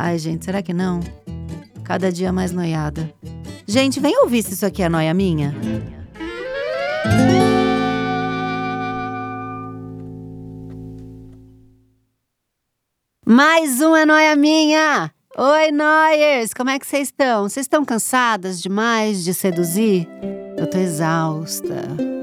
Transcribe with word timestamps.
Ai, 0.00 0.16
gente, 0.16 0.44
será 0.44 0.62
que 0.62 0.72
não? 0.72 1.00
Cada 1.82 2.12
dia 2.12 2.32
mais 2.32 2.52
noiada. 2.52 3.12
Gente, 3.66 3.98
vem 3.98 4.16
ouvir 4.22 4.44
se 4.44 4.54
isso 4.54 4.64
aqui 4.64 4.80
é 4.80 4.88
noia 4.88 5.12
minha. 5.12 5.52
Mais 13.26 13.80
um 13.80 13.96
é 13.96 14.06
noia 14.06 14.36
minha! 14.36 15.10
Oi, 15.36 15.72
Noyers! 15.72 16.54
Como 16.54 16.70
é 16.70 16.78
que 16.78 16.86
vocês 16.86 17.08
estão? 17.08 17.48
Vocês 17.48 17.64
estão 17.64 17.84
cansadas 17.84 18.62
demais 18.62 19.24
de 19.24 19.34
seduzir? 19.34 20.08
Eu 20.56 20.70
tô 20.70 20.78
exausta. 20.78 21.74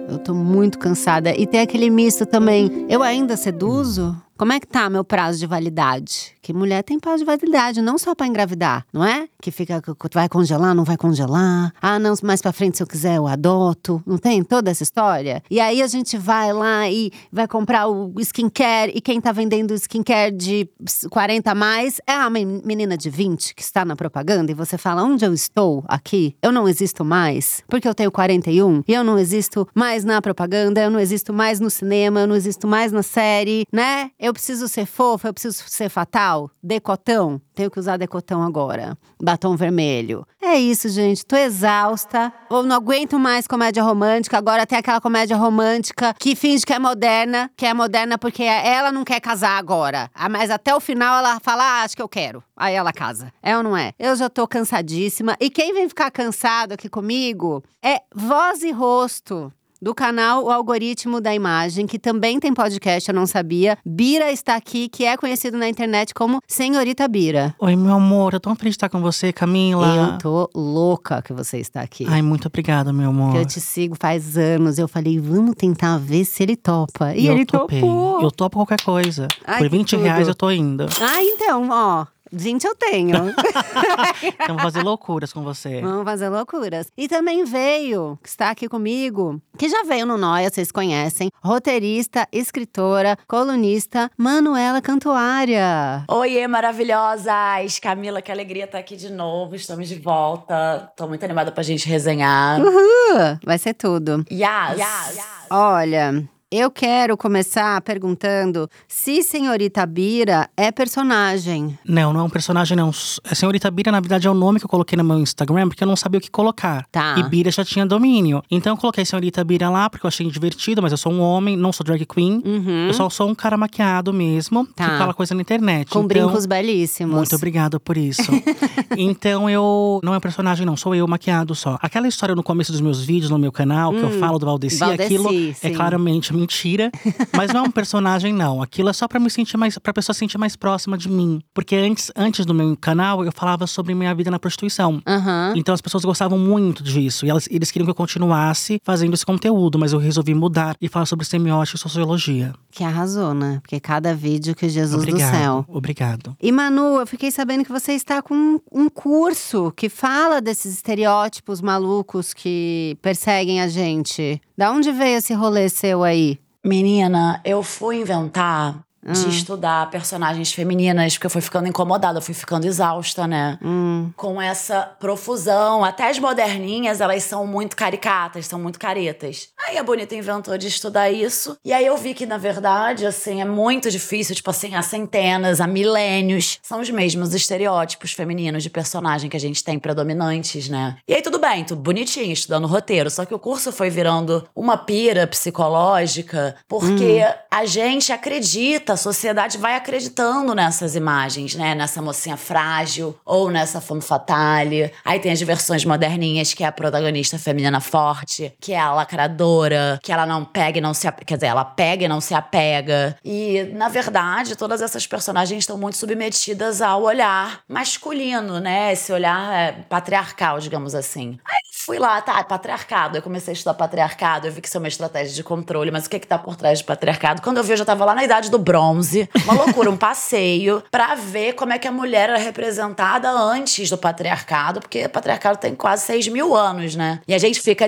Eu 0.10 0.18
tô 0.20 0.34
muito 0.34 0.80
cansada. 0.80 1.36
E 1.36 1.46
tem 1.46 1.60
aquele 1.60 1.90
misto 1.90 2.26
também. 2.26 2.86
Eu 2.88 3.04
ainda 3.04 3.36
seduzo? 3.36 4.16
Como 4.38 4.52
é 4.52 4.60
que 4.60 4.68
tá 4.68 4.90
meu 4.90 5.04
prazo 5.06 5.40
de 5.40 5.48
validade? 5.48 6.36
Que 6.41 6.52
mulher 6.54 6.84
tem 6.84 7.00
prazo 7.00 7.20
de 7.20 7.26
validade, 7.26 7.82
não 7.82 7.98
só 7.98 8.14
para 8.14 8.28
engravidar, 8.28 8.86
não 8.92 9.04
é? 9.04 9.30
Que 9.42 9.50
fica, 9.50 9.82
vai 10.14 10.27
congelar, 10.27 10.76
não 10.76 10.84
vai 10.84 10.98
congelar. 10.98 11.74
Ah, 11.82 11.98
não, 11.98 12.14
mais 12.22 12.42
para 12.42 12.52
frente 12.52 12.76
se 12.76 12.84
eu 12.84 12.88
quiser 12.88 13.16
eu 13.16 13.27
adoto. 13.27 14.04
Não 14.05 14.18
tem 14.18 14.44
toda 14.44 14.70
essa 14.70 14.84
história? 14.84 15.42
E 15.50 15.60
aí 15.60 15.82
a 15.82 15.88
gente 15.88 16.18
vai 16.18 16.52
lá 16.52 16.90
e 16.90 17.12
vai 17.32 17.48
comprar 17.48 17.88
o 17.88 18.14
skincare 18.20 18.92
e 18.94 19.00
quem 19.00 19.22
tá 19.22 19.32
vendendo 19.32 19.74
skincare 19.74 20.36
de 20.36 20.70
40 21.10 21.52
a 21.52 21.55
mais 21.55 22.02
é 22.05 22.12
a 22.12 22.30
menina 22.30 22.98
de 22.98 23.10
20 23.10 23.55
que 23.55 23.64
está 23.64 23.86
na 23.86 23.96
propaganda 23.96 24.52
e 24.52 24.55
você 24.55 24.77
fala: 24.77 25.02
"Onde 25.02 25.26
eu 25.26 25.34
estou 25.34 25.84
aqui? 25.88 26.36
Eu 26.42 26.52
não 26.52 26.68
existo 26.68 27.05
mais, 27.05 27.64
porque 27.70 27.88
eu 27.88 27.96
tenho 27.96 28.12
41 28.12 28.84
e 28.86 28.94
eu 28.94 29.04
não 29.04 29.18
existo 29.18 29.66
mais 29.74 30.04
na 30.04 30.22
propaganda, 30.22 30.82
eu 30.82 30.92
não 30.92 30.99
existo 30.99 31.34
mais 31.34 31.60
no 31.60 31.70
cinema, 31.70 32.20
eu 32.20 32.27
não 32.27 32.36
existo 32.36 32.68
mais 32.68 32.92
na 32.92 33.02
série, 33.02 33.66
né? 33.72 34.12
Eu 34.26 34.34
preciso 34.34 34.68
ser 34.68 34.87
fofa, 34.87 35.27
eu 35.27 35.34
preciso 35.35 35.63
ser 35.68 35.87
fatal. 35.87 36.49
Decotão, 36.63 37.40
tenho 37.54 37.70
que 37.70 37.79
usar 37.79 37.95
decotão 37.95 38.41
agora. 38.41 38.98
Batom 39.21 39.55
vermelho. 39.55 40.26
É 40.41 40.55
isso, 40.55 40.90
gente. 40.90 41.23
Tô 41.23 41.35
exausta. 41.35 42.34
Ou 42.49 42.63
não 42.63 42.76
aguento 42.76 43.20
mais 43.20 43.46
comédia 43.46 43.84
romântica. 43.84 44.35
Agora 44.35 44.65
tem 44.65 44.79
aquela 44.79 44.99
comédia 44.99 45.37
romântica 45.37 46.15
que 46.18 46.35
finge 46.35 46.65
que 46.65 46.73
é 46.73 46.79
moderna, 46.79 47.51
que 47.55 47.68
é 47.68 47.73
moderna 47.76 48.18
porque 48.18 48.41
ela 48.41 48.91
não 48.91 49.03
quer 49.03 49.20
casar 49.20 49.59
agora. 49.59 50.09
Ah, 50.15 50.27
mas 50.27 50.49
até 50.49 50.73
o 50.73 50.79
final 50.79 51.20
ela 51.20 51.40
fala: 51.40 51.63
ah, 51.63 51.84
acho 51.84 51.96
que 51.96 52.01
eu 52.01 52.09
quero. 52.09 52.43
Aí 52.57 52.73
ela 52.73 52.91
casa. 52.91 53.31
É 53.43 53.55
ou 53.55 53.62
não 53.62 53.77
é? 53.77 53.93
Eu 53.99 54.15
já 54.15 54.27
tô 54.27 54.48
cansadíssima. 54.48 55.37
E 55.40 55.51
quem 55.51 55.71
vem 55.71 55.87
ficar 55.87 56.09
cansado 56.09 56.71
aqui 56.71 56.90
comigo 56.90 57.63
é 57.79 58.01
voz 58.12 58.63
e 58.63 58.71
rosto 58.71 59.53
do 59.81 59.93
canal 59.93 60.43
O 60.45 60.51
Algoritmo 60.51 61.20
da 61.21 61.34
Imagem, 61.34 61.85
que 61.85 61.99
também 61.99 62.40
tem 62.40 62.54
podcast, 62.54 63.09
eu 63.09 63.15
não 63.15 63.26
sabia. 63.26 63.77
Bira 63.85 64.31
está 64.31 64.56
aqui, 64.56 64.88
que 64.90 65.06
é 65.06 65.18
conhecido 65.18 65.57
na 65.57 65.68
internet 65.68 66.13
como 66.13 66.41
Senhorita 66.47 67.07
Bira. 67.07 67.53
Oi, 67.59 67.75
meu 67.75 67.94
amor, 67.96 68.34
eu 68.34 68.40
tô 68.40 68.53
feliz 68.56 68.73
de 68.73 68.78
estar 68.78 68.90
com 68.90 69.01
você, 69.01 69.31
Camila. 69.34 70.12
Eu 70.14 70.18
tô 70.18 70.50
louca 70.56 71.22
que 71.22 71.34
você 71.34 71.58
está 71.59 71.81
aqui. 71.81 72.06
Ai, 72.08 72.22
muito 72.22 72.47
obrigada, 72.47 72.91
meu 72.94 73.09
amor. 73.09 73.35
eu 73.35 73.46
te 73.46 73.59
sigo 73.59 73.96
faz 74.00 74.38
anos. 74.38 74.78
Eu 74.78 74.88
falei, 74.88 75.19
vamos 75.19 75.56
tentar 75.56 75.97
ver 75.97 76.25
se 76.25 76.44
ele 76.44 76.56
topa. 76.56 77.14
E, 77.14 77.25
e 77.25 77.28
ele 77.28 77.46
topei. 77.46 77.80
topou. 77.81 78.22
Eu 78.22 78.31
topo 78.31 78.58
qualquer 78.58 78.81
coisa. 78.81 79.28
Ai, 79.46 79.59
Por 79.59 79.69
20 79.69 79.96
reais 79.97 80.28
eu 80.28 80.35
tô 80.35 80.50
indo. 80.52 80.85
Ah, 81.02 81.22
então, 81.22 81.68
ó. 81.72 82.06
20 82.31 82.66
eu 82.66 82.75
tenho. 82.75 83.16
então 84.24 84.56
vamos 84.56 84.63
fazer 84.63 84.84
loucuras 84.84 85.31
com 85.31 85.44
você. 85.44 85.81
Vamos 85.81 86.03
fazer 86.06 86.30
loucuras. 86.30 86.88
E 86.97 87.08
também 87.08 87.44
veio, 87.46 88.18
que 88.22 88.30
está 88.30 88.50
aqui 88.50 88.68
comigo, 88.68 89.41
que 89.58 89.69
já 89.69 89.84
veio 89.84 90.06
no 90.06 90.18
Noia, 90.18 90.50
vocês 90.50 90.72
conhecem, 90.72 91.30
roteirista, 91.44 92.28
escritora, 92.31 93.18
colunista, 93.28 94.09
Manuela 94.18 94.81
Cantuária. 94.81 96.03
Oiê, 96.08 96.47
maravilhosas! 96.47 97.80
Camila, 97.80 98.22
que 98.22 98.31
alegria 98.31 98.66
estar 98.66 98.80
aqui 98.80 98.96
de 98.96 99.12
novo. 99.12 99.56
Estamos 99.56 99.88
de 99.88 99.96
volta. 99.96 100.91
Tô 100.96 101.08
muito 101.08 101.24
animada 101.24 101.52
pra 101.52 101.64
gente 101.64 101.88
resenhar. 101.88 102.59
Uhul! 102.59 103.40
Vai 103.46 103.58
ser 103.58 103.74
tudo. 103.74 104.25
Yes! 104.31 104.78
yes. 104.78 105.16
yes. 105.16 105.25
Olha, 105.50 106.28
eu 106.58 106.72
quero 106.72 107.18
começar 107.18 107.82
perguntando 107.82 108.70
se 108.88 109.22
Senhorita 109.22 109.86
Bira 109.86 110.50
é 110.56 110.72
personagem. 110.72 111.78
Não, 111.84 112.14
não 112.14 112.22
é 112.22 112.24
um 112.24 112.30
personagem, 112.30 112.78
não. 112.78 112.92
A 113.30 113.36
Senhorita 113.36 113.70
Bira, 113.70 113.92
na 113.92 114.00
verdade, 114.00 114.26
é 114.26 114.32
o 114.32 114.34
nome 114.34 114.60
que 114.60 114.66
eu 114.66 114.70
coloquei 114.70 114.96
no 114.96 115.04
meu 115.04 115.20
Instagram 115.20 115.68
porque 115.68 115.84
eu 115.84 115.88
não 115.88 115.98
sabia 115.98 116.18
o 116.18 116.22
que 116.22 116.32
colocar. 116.32 116.86
Tá. 116.92 117.16
E 117.18 117.24
Bira 117.24 117.52
já 117.52 117.66
tinha 117.66 117.86
domínio. 117.86 118.42
Então 118.50 118.74
eu 118.74 118.78
coloquei 118.78 119.04
Senhorita 119.04 119.44
Bira 119.44 119.70
lá 119.70 119.90
porque 119.90 120.06
eu 120.06 120.08
achei 120.08 120.26
divertido, 120.30 120.82
mas 120.82 120.94
eu 120.94 120.98
sou 120.98 121.12
um 121.12 121.20
homem, 121.20 121.58
não 121.58 121.74
sou 121.74 121.84
drag 121.84 122.06
queen. 122.06 122.42
Uhum. 122.46 122.88
Eu 122.88 122.94
só 122.94 123.10
sou 123.10 123.28
um 123.28 123.36
cara 123.36 123.58
maquiado 123.58 124.14
mesmo, 124.14 124.66
tá. 124.68 124.92
que 124.92 124.98
fala 124.98 125.14
coisa 125.14 125.36
na 125.36 125.42
internet. 125.42 125.90
Com 125.90 126.00
então, 126.00 126.08
brincos 126.08 126.46
belíssimos. 126.46 127.16
Muito 127.16 127.36
obrigado 127.36 127.82
por 127.82 127.98
isso. 127.98 128.32
então 128.98 129.50
eu. 129.50 130.00
Não 130.04 130.14
é 130.14 130.18
um 130.18 130.22
personagem, 130.22 130.66
não. 130.66 130.78
Sou 130.78 130.96
eu 130.96 131.06
maquiado 131.06 131.54
só. 131.54 131.78
Aquela 131.82 132.08
história 132.08 132.34
no 132.34 132.44
começo 132.44 132.72
dos 132.72 132.80
meus 132.80 133.04
vídeos 133.04 133.30
no 133.30 133.38
meu 133.38 133.52
canal, 133.52 133.92
hum, 133.92 133.98
que 133.98 134.04
eu 134.04 134.10
hum. 134.10 134.20
falo 134.20 134.40
do 134.40 134.46
Valdeci, 134.46 134.80
Valdeci 134.80 135.04
aquilo 135.04 135.28
é 135.28 135.54
sim. 135.54 135.68
é 135.68 135.70
claramente 135.72 136.34
mentira, 136.46 136.92
mas 137.36 137.52
não 137.52 137.62
é 137.62 137.68
um 137.68 137.72
personagem, 137.72 138.32
não. 138.32 138.62
Aquilo 138.62 138.90
é 138.90 138.94
só 138.94 139.08
pra 139.08 139.20
me 139.20 139.30
sentir 139.30 139.58
mais. 139.58 139.78
pra 139.78 139.92
pessoa 139.92 140.14
se 140.14 140.20
sentir 140.20 140.38
mais 140.38 140.56
próxima 140.56 140.98
de 140.98 141.10
mim. 141.10 141.42
Porque 141.54 141.76
antes, 141.76 142.12
antes 142.16 142.46
do 142.46 142.54
meu 142.54 142.78
canal, 142.78 143.26
eu 143.26 143.32
falava 143.32 143.66
sobre 143.66 143.96
minha 143.96 144.14
vida 144.14 144.30
na 144.30 144.40
prostituição. 144.40 145.02
Uhum. 145.06 145.54
Então 145.56 145.74
as 145.74 145.82
pessoas 145.82 146.06
gostavam 146.06 146.38
muito 146.38 146.84
disso. 146.84 147.26
E 147.26 147.30
elas, 147.30 147.48
eles 147.50 147.72
queriam 147.72 147.86
que 147.86 147.92
eu 147.92 147.96
continuasse 147.96 148.80
fazendo 148.84 149.14
esse 149.14 149.26
conteúdo, 149.26 149.80
mas 149.80 149.92
eu 149.92 150.00
resolvi 150.00 150.34
mudar 150.34 150.76
e 150.80 150.88
falar 150.88 151.06
sobre 151.06 151.26
semiótica 151.26 151.78
e 151.78 151.80
sociologia. 151.80 152.54
Que 152.72 152.84
arrasou, 152.84 153.34
né? 153.34 153.60
Porque 153.62 153.80
cada 153.80 154.14
vídeo 154.14 154.56
que 154.56 154.70
Jesus 154.70 155.02
obrigado, 155.02 155.32
do 155.32 155.38
céu. 155.38 155.66
Obrigado. 155.68 156.38
E 156.42 156.52
Manu, 156.52 157.00
eu 157.00 157.08
fiquei 157.08 157.32
sabendo 157.32 157.66
que 157.66 157.72
você 157.72 157.94
está 157.94 158.22
com 158.22 158.62
um 158.72 158.90
curso 158.90 159.72
que 159.76 159.90
fala 159.90 160.40
desses 160.40 160.74
estereótipos 160.74 161.62
malucos 161.62 162.34
que 162.34 162.98
perseguem 163.02 163.62
a 163.62 163.68
gente. 163.68 164.42
Da 164.58 164.72
onde 164.72 164.92
veio 164.92 165.18
esse 165.18 165.34
rolê 165.34 165.68
seu 165.70 166.04
aí? 166.04 166.34
Menina, 166.66 167.40
eu 167.46 167.62
fui 167.62 167.98
inventar 167.98 168.84
de 169.06 169.26
hum. 169.26 169.30
estudar 169.30 169.90
personagens 169.92 170.52
femininas, 170.52 171.14
porque 171.14 171.28
eu 171.28 171.30
fui 171.30 171.42
ficando 171.42 171.68
incomodada, 171.68 172.18
eu 172.18 172.22
fui 172.22 172.34
ficando 172.34 172.66
exausta, 172.66 173.28
né? 173.28 173.60
Hum. 173.64 174.10
Com 174.16 174.42
essa 174.42 174.82
profusão. 175.00 175.84
Até 175.84 176.10
as 176.10 176.18
moderninhas, 176.18 177.00
elas 177.00 177.24
são 177.24 177.46
muito 177.46 177.76
caricatas, 177.76 178.48
são 178.48 178.60
muito 178.60 178.80
caretas. 178.80 179.50
Aí 179.68 179.78
a 179.78 179.84
Bonita 179.84 180.16
inventou 180.16 180.58
de 180.58 180.68
estudar 180.68 181.12
isso. 181.12 181.56
E 181.64 181.72
aí 181.72 181.86
eu 181.86 181.96
vi 181.98 182.16
que, 182.16 182.26
na 182.26 182.38
verdade, 182.38 183.06
assim, 183.06 183.42
é 183.42 183.46
muito 183.46 183.92
difícil, 183.92 184.36
tipo 184.36 184.50
assim, 184.50 184.74
há 184.74 184.82
centenas, 184.82 185.62
há 185.62 185.68
milênios, 185.68 186.60
são 186.64 186.82
os 186.82 186.90
mesmos 186.90 187.34
estereótipos 187.36 188.12
femininos 188.12 188.64
de 188.64 188.70
personagem 188.70 189.30
que 189.30 189.38
a 189.38 189.40
gente 189.40 189.64
tem 189.64 189.78
predominantes, 189.78 190.68
né? 190.68 190.98
E 191.08 191.14
aí 191.14 191.22
tudo 191.22 191.38
bem, 191.38 191.64
tudo 191.64 191.82
bonitinho, 191.82 192.34
estudando 192.34 192.66
roteiro. 192.66 193.12
Só 193.12 193.24
que 193.24 193.34
o 193.34 193.40
curso 193.40 193.72
foi 193.72 193.90
virando 193.90 194.48
uma 194.56 194.78
pira 194.78 195.28
psicológica, 195.28 196.56
porque 196.68 197.22
hum. 197.24 197.34
a 197.52 197.66
gente 197.66 198.12
acredita 198.12 198.95
a 198.96 198.97
sociedade 198.97 199.58
vai 199.58 199.76
acreditando 199.76 200.56
nessas 200.56 200.96
imagens, 200.96 201.53
né? 201.53 201.76
Nessa 201.76 202.02
mocinha 202.02 202.38
frágil 202.38 203.16
ou 203.26 203.52
nessa 203.52 203.80
femme 203.80 204.02
fatale. 204.02 204.92
Aí 205.03 205.20
tem 205.20 205.32
as 205.32 205.42
versões 205.42 205.84
moderninhas, 205.86 206.53
que 206.53 206.64
é 206.64 206.68
a 206.68 206.72
protagonista 206.72 207.38
feminina 207.38 207.80
forte, 207.80 208.53
que 208.59 208.72
é 208.72 208.80
a 208.80 208.94
lacradora, 208.94 210.00
que 210.02 210.12
ela 210.12 210.26
não 210.26 210.44
pega 210.46 210.78
e 210.78 210.82
não 210.82 210.94
se. 210.94 211.12
Quer 211.26 211.36
dizer, 211.36 211.47
ela 211.47 211.66
pega 211.66 212.06
e 212.06 212.08
não 212.08 212.22
se 212.22 212.34
apega. 212.34 213.18
E, 213.24 213.64
na 213.74 213.90
verdade, 213.90 214.56
todas 214.56 214.82
essas 214.82 215.06
personagens 215.06 215.59
estão 215.59 215.78
muito 215.78 215.98
submetidas 215.98 216.82
ao 216.82 217.03
olhar 217.03 217.62
masculino, 217.68 218.59
né? 218.59 218.94
Esse 218.94 219.12
olhar 219.12 219.53
é, 219.53 219.72
patriarcal, 219.90 220.59
digamos 220.59 220.96
assim. 220.96 221.38
Aí 221.46 221.65
fui 221.85 221.99
lá, 221.99 222.20
tá, 222.20 222.43
patriarcado. 222.43 223.17
Eu 223.17 223.22
comecei 223.22 223.52
a 223.52 223.53
estudar 223.53 223.76
patriarcado, 223.76 224.47
eu 224.47 224.52
vi 224.52 224.59
que 224.59 224.67
isso 224.67 224.76
é 224.76 224.79
uma 224.79 224.87
estratégia 224.87 225.35
de 225.35 225.43
controle, 225.43 225.91
mas 225.91 226.08
o 226.08 226.09
que 226.09 226.20
que 226.20 226.26
tá 226.26 226.37
por 226.37 226.55
trás 226.55 226.79
de 226.79 226.84
patriarcado? 226.84 227.43
Quando 227.43 227.58
eu 227.58 227.64
vi, 227.64 227.73
eu 227.73 227.78
já 227.78 227.85
tava 227.85 228.03
lá 228.03 228.16
na 228.16 228.23
idade 228.23 228.49
do 228.49 228.58
bronze, 228.58 229.29
uma 229.43 229.53
loucura, 229.53 229.91
um 229.91 229.97
passeio, 229.97 230.84
pra 230.90 231.14
ver 231.14 231.53
como 231.53 231.73
é 231.73 231.78
que 231.78 231.87
a 231.87 231.91
mulher 231.91 232.29
era 232.29 232.40
representada 232.40 233.29
antes 233.29 233.87
do 233.87 233.99
patriarcado, 233.99 234.79
porque 234.79 235.05
o 235.05 235.09
patriarcado 235.09 235.59
tem 235.59 235.76
quase 235.76 236.05
6 236.08 236.29
mil 236.29 236.55
anos, 236.55 236.96
né? 236.96 237.20
E 237.28 237.35
a 237.35 237.37
gente 237.37 237.61
fica 237.61 237.88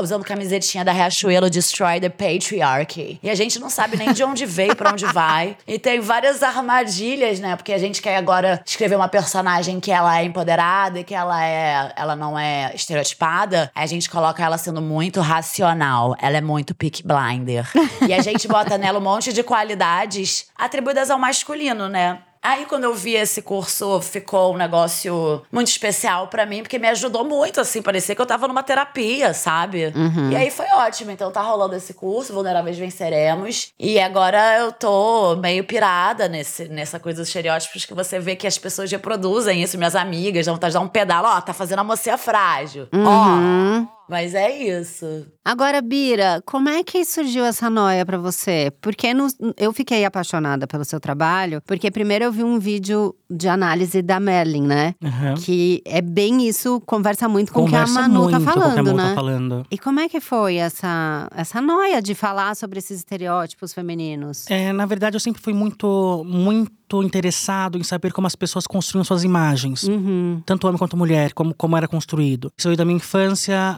usando 0.00 0.24
camisetinha 0.24 0.82
da 0.82 0.92
Riachuelo, 0.92 1.50
Destroy 1.50 2.00
the 2.00 2.08
Patriarchy. 2.08 3.18
E 3.22 3.28
a 3.28 3.34
gente 3.34 3.58
não 3.58 3.68
sabe 3.68 3.98
nem 3.98 4.12
de 4.14 4.24
onde 4.24 4.46
veio, 4.46 4.74
pra 4.74 4.90
onde 4.90 5.04
vai. 5.06 5.56
E 5.66 5.78
tem 5.78 5.98
várias 5.98 6.42
armadilhas, 6.42 7.40
né? 7.40 7.56
Porque 7.56 7.72
a 7.72 7.78
gente 7.78 8.00
quer 8.00 8.16
agora 8.16 8.62
escrever 8.64 8.94
uma 8.94 9.08
personagem 9.08 9.80
que 9.80 9.90
ela 9.90 10.20
é 10.20 10.24
empoderada 10.24 11.00
e 11.00 11.04
que 11.04 11.14
ela 11.14 11.44
é, 11.44 11.92
ela 11.96 12.14
não 12.14 12.38
é 12.38 12.70
estereotipada. 12.74 13.33
A 13.74 13.86
gente 13.86 14.08
coloca 14.08 14.42
ela 14.42 14.56
sendo 14.56 14.80
muito 14.80 15.20
racional. 15.20 16.14
Ela 16.20 16.36
é 16.38 16.40
muito 16.40 16.74
pick 16.74 17.02
blinder. 17.04 17.68
e 18.06 18.12
a 18.12 18.22
gente 18.22 18.46
bota 18.46 18.78
nela 18.78 18.98
um 18.98 19.02
monte 19.02 19.32
de 19.32 19.42
qualidades 19.42 20.46
atribuídas 20.56 21.10
ao 21.10 21.18
masculino, 21.18 21.88
né? 21.88 22.22
Aí, 22.44 22.66
quando 22.66 22.84
eu 22.84 22.94
vi 22.94 23.14
esse 23.14 23.40
curso, 23.40 24.02
ficou 24.02 24.52
um 24.52 24.58
negócio 24.58 25.40
muito 25.50 25.68
especial 25.68 26.28
para 26.28 26.44
mim, 26.44 26.60
porque 26.60 26.78
me 26.78 26.86
ajudou 26.88 27.24
muito, 27.24 27.58
assim, 27.58 27.80
parecia 27.80 28.14
que 28.14 28.20
eu 28.20 28.26
tava 28.26 28.46
numa 28.46 28.62
terapia, 28.62 29.32
sabe? 29.32 29.90
Uhum. 29.96 30.30
E 30.30 30.36
aí 30.36 30.50
foi 30.50 30.66
ótimo. 30.66 31.10
Então 31.10 31.30
tá 31.30 31.40
rolando 31.40 31.74
esse 31.74 31.94
curso, 31.94 32.34
Vulneráveis 32.34 32.76
Venceremos. 32.76 33.72
E 33.80 33.98
agora 33.98 34.58
eu 34.58 34.72
tô 34.72 35.36
meio 35.36 35.64
pirada 35.64 36.28
nesse, 36.28 36.68
nessa 36.68 37.00
coisa 37.00 37.22
dos 37.22 37.28
estereótipos 37.28 37.86
que 37.86 37.94
você 37.94 38.20
vê 38.20 38.36
que 38.36 38.46
as 38.46 38.58
pessoas 38.58 38.92
reproduzem 38.92 39.62
isso, 39.62 39.78
minhas 39.78 39.96
amigas, 39.96 40.44
dão 40.44 40.54
vontade 40.56 40.72
de 40.72 40.78
dar 40.78 40.84
um 40.84 40.88
pedal. 40.88 41.24
Ó, 41.24 41.40
tá 41.40 41.54
fazendo 41.54 41.78
a 41.78 41.84
mocinha 41.84 42.18
frágil. 42.18 42.88
Uhum. 42.92 43.88
Ó. 43.88 43.94
Mas 44.08 44.34
é 44.34 44.80
isso. 44.80 45.26
Agora, 45.44 45.80
Bira, 45.80 46.42
como 46.44 46.68
é 46.68 46.82
que 46.82 47.04
surgiu 47.04 47.44
essa 47.44 47.70
noia 47.70 48.04
para 48.04 48.18
você? 48.18 48.72
Porque 48.80 49.12
no, 49.14 49.26
eu 49.56 49.72
fiquei 49.72 50.04
apaixonada 50.04 50.66
pelo 50.66 50.84
seu 50.84 51.00
trabalho, 51.00 51.62
porque 51.66 51.90
primeiro 51.90 52.24
eu 52.24 52.32
vi 52.32 52.44
um 52.44 52.58
vídeo 52.58 53.14
de 53.30 53.48
análise 53.48 54.02
da 54.02 54.20
Merlin, 54.20 54.62
né? 54.66 54.94
Uhum. 55.02 55.34
Que 55.34 55.82
é 55.84 56.00
bem 56.00 56.46
isso, 56.46 56.80
conversa 56.86 57.28
muito 57.28 57.52
com 57.52 57.64
o 57.64 57.68
que 57.68 57.76
a 57.76 57.86
Manu 57.86 58.30
tá 58.30 58.40
falando, 58.40 58.74
com 58.74 58.80
o 58.80 58.84
que 58.84 58.90
a 58.90 58.94
né? 58.94 59.08
Tá 59.08 59.14
falando. 59.14 59.66
E 59.70 59.78
como 59.78 60.00
é 60.00 60.08
que 60.08 60.20
foi 60.20 60.56
essa, 60.56 61.28
essa 61.34 61.60
noia 61.60 62.00
de 62.00 62.14
falar 62.14 62.54
sobre 62.56 62.78
esses 62.78 62.98
estereótipos 62.98 63.72
femininos? 63.72 64.46
É, 64.50 64.72
na 64.72 64.86
verdade, 64.86 65.16
eu 65.16 65.20
sempre 65.20 65.42
fui 65.42 65.52
muito, 65.52 66.22
muito 66.26 66.83
interessado 67.02 67.78
em 67.78 67.82
saber 67.82 68.12
como 68.12 68.26
as 68.26 68.36
pessoas 68.36 68.66
construíam 68.66 69.04
suas 69.04 69.24
imagens. 69.24 69.84
Uhum. 69.84 70.42
Tanto 70.44 70.66
homem 70.66 70.78
quanto 70.78 70.96
mulher, 70.96 71.32
como, 71.32 71.54
como 71.54 71.76
era 71.76 71.88
construído. 71.88 72.52
Isso 72.56 72.68
veio 72.68 72.76
da 72.76 72.84
minha 72.84 72.96
infância, 72.96 73.76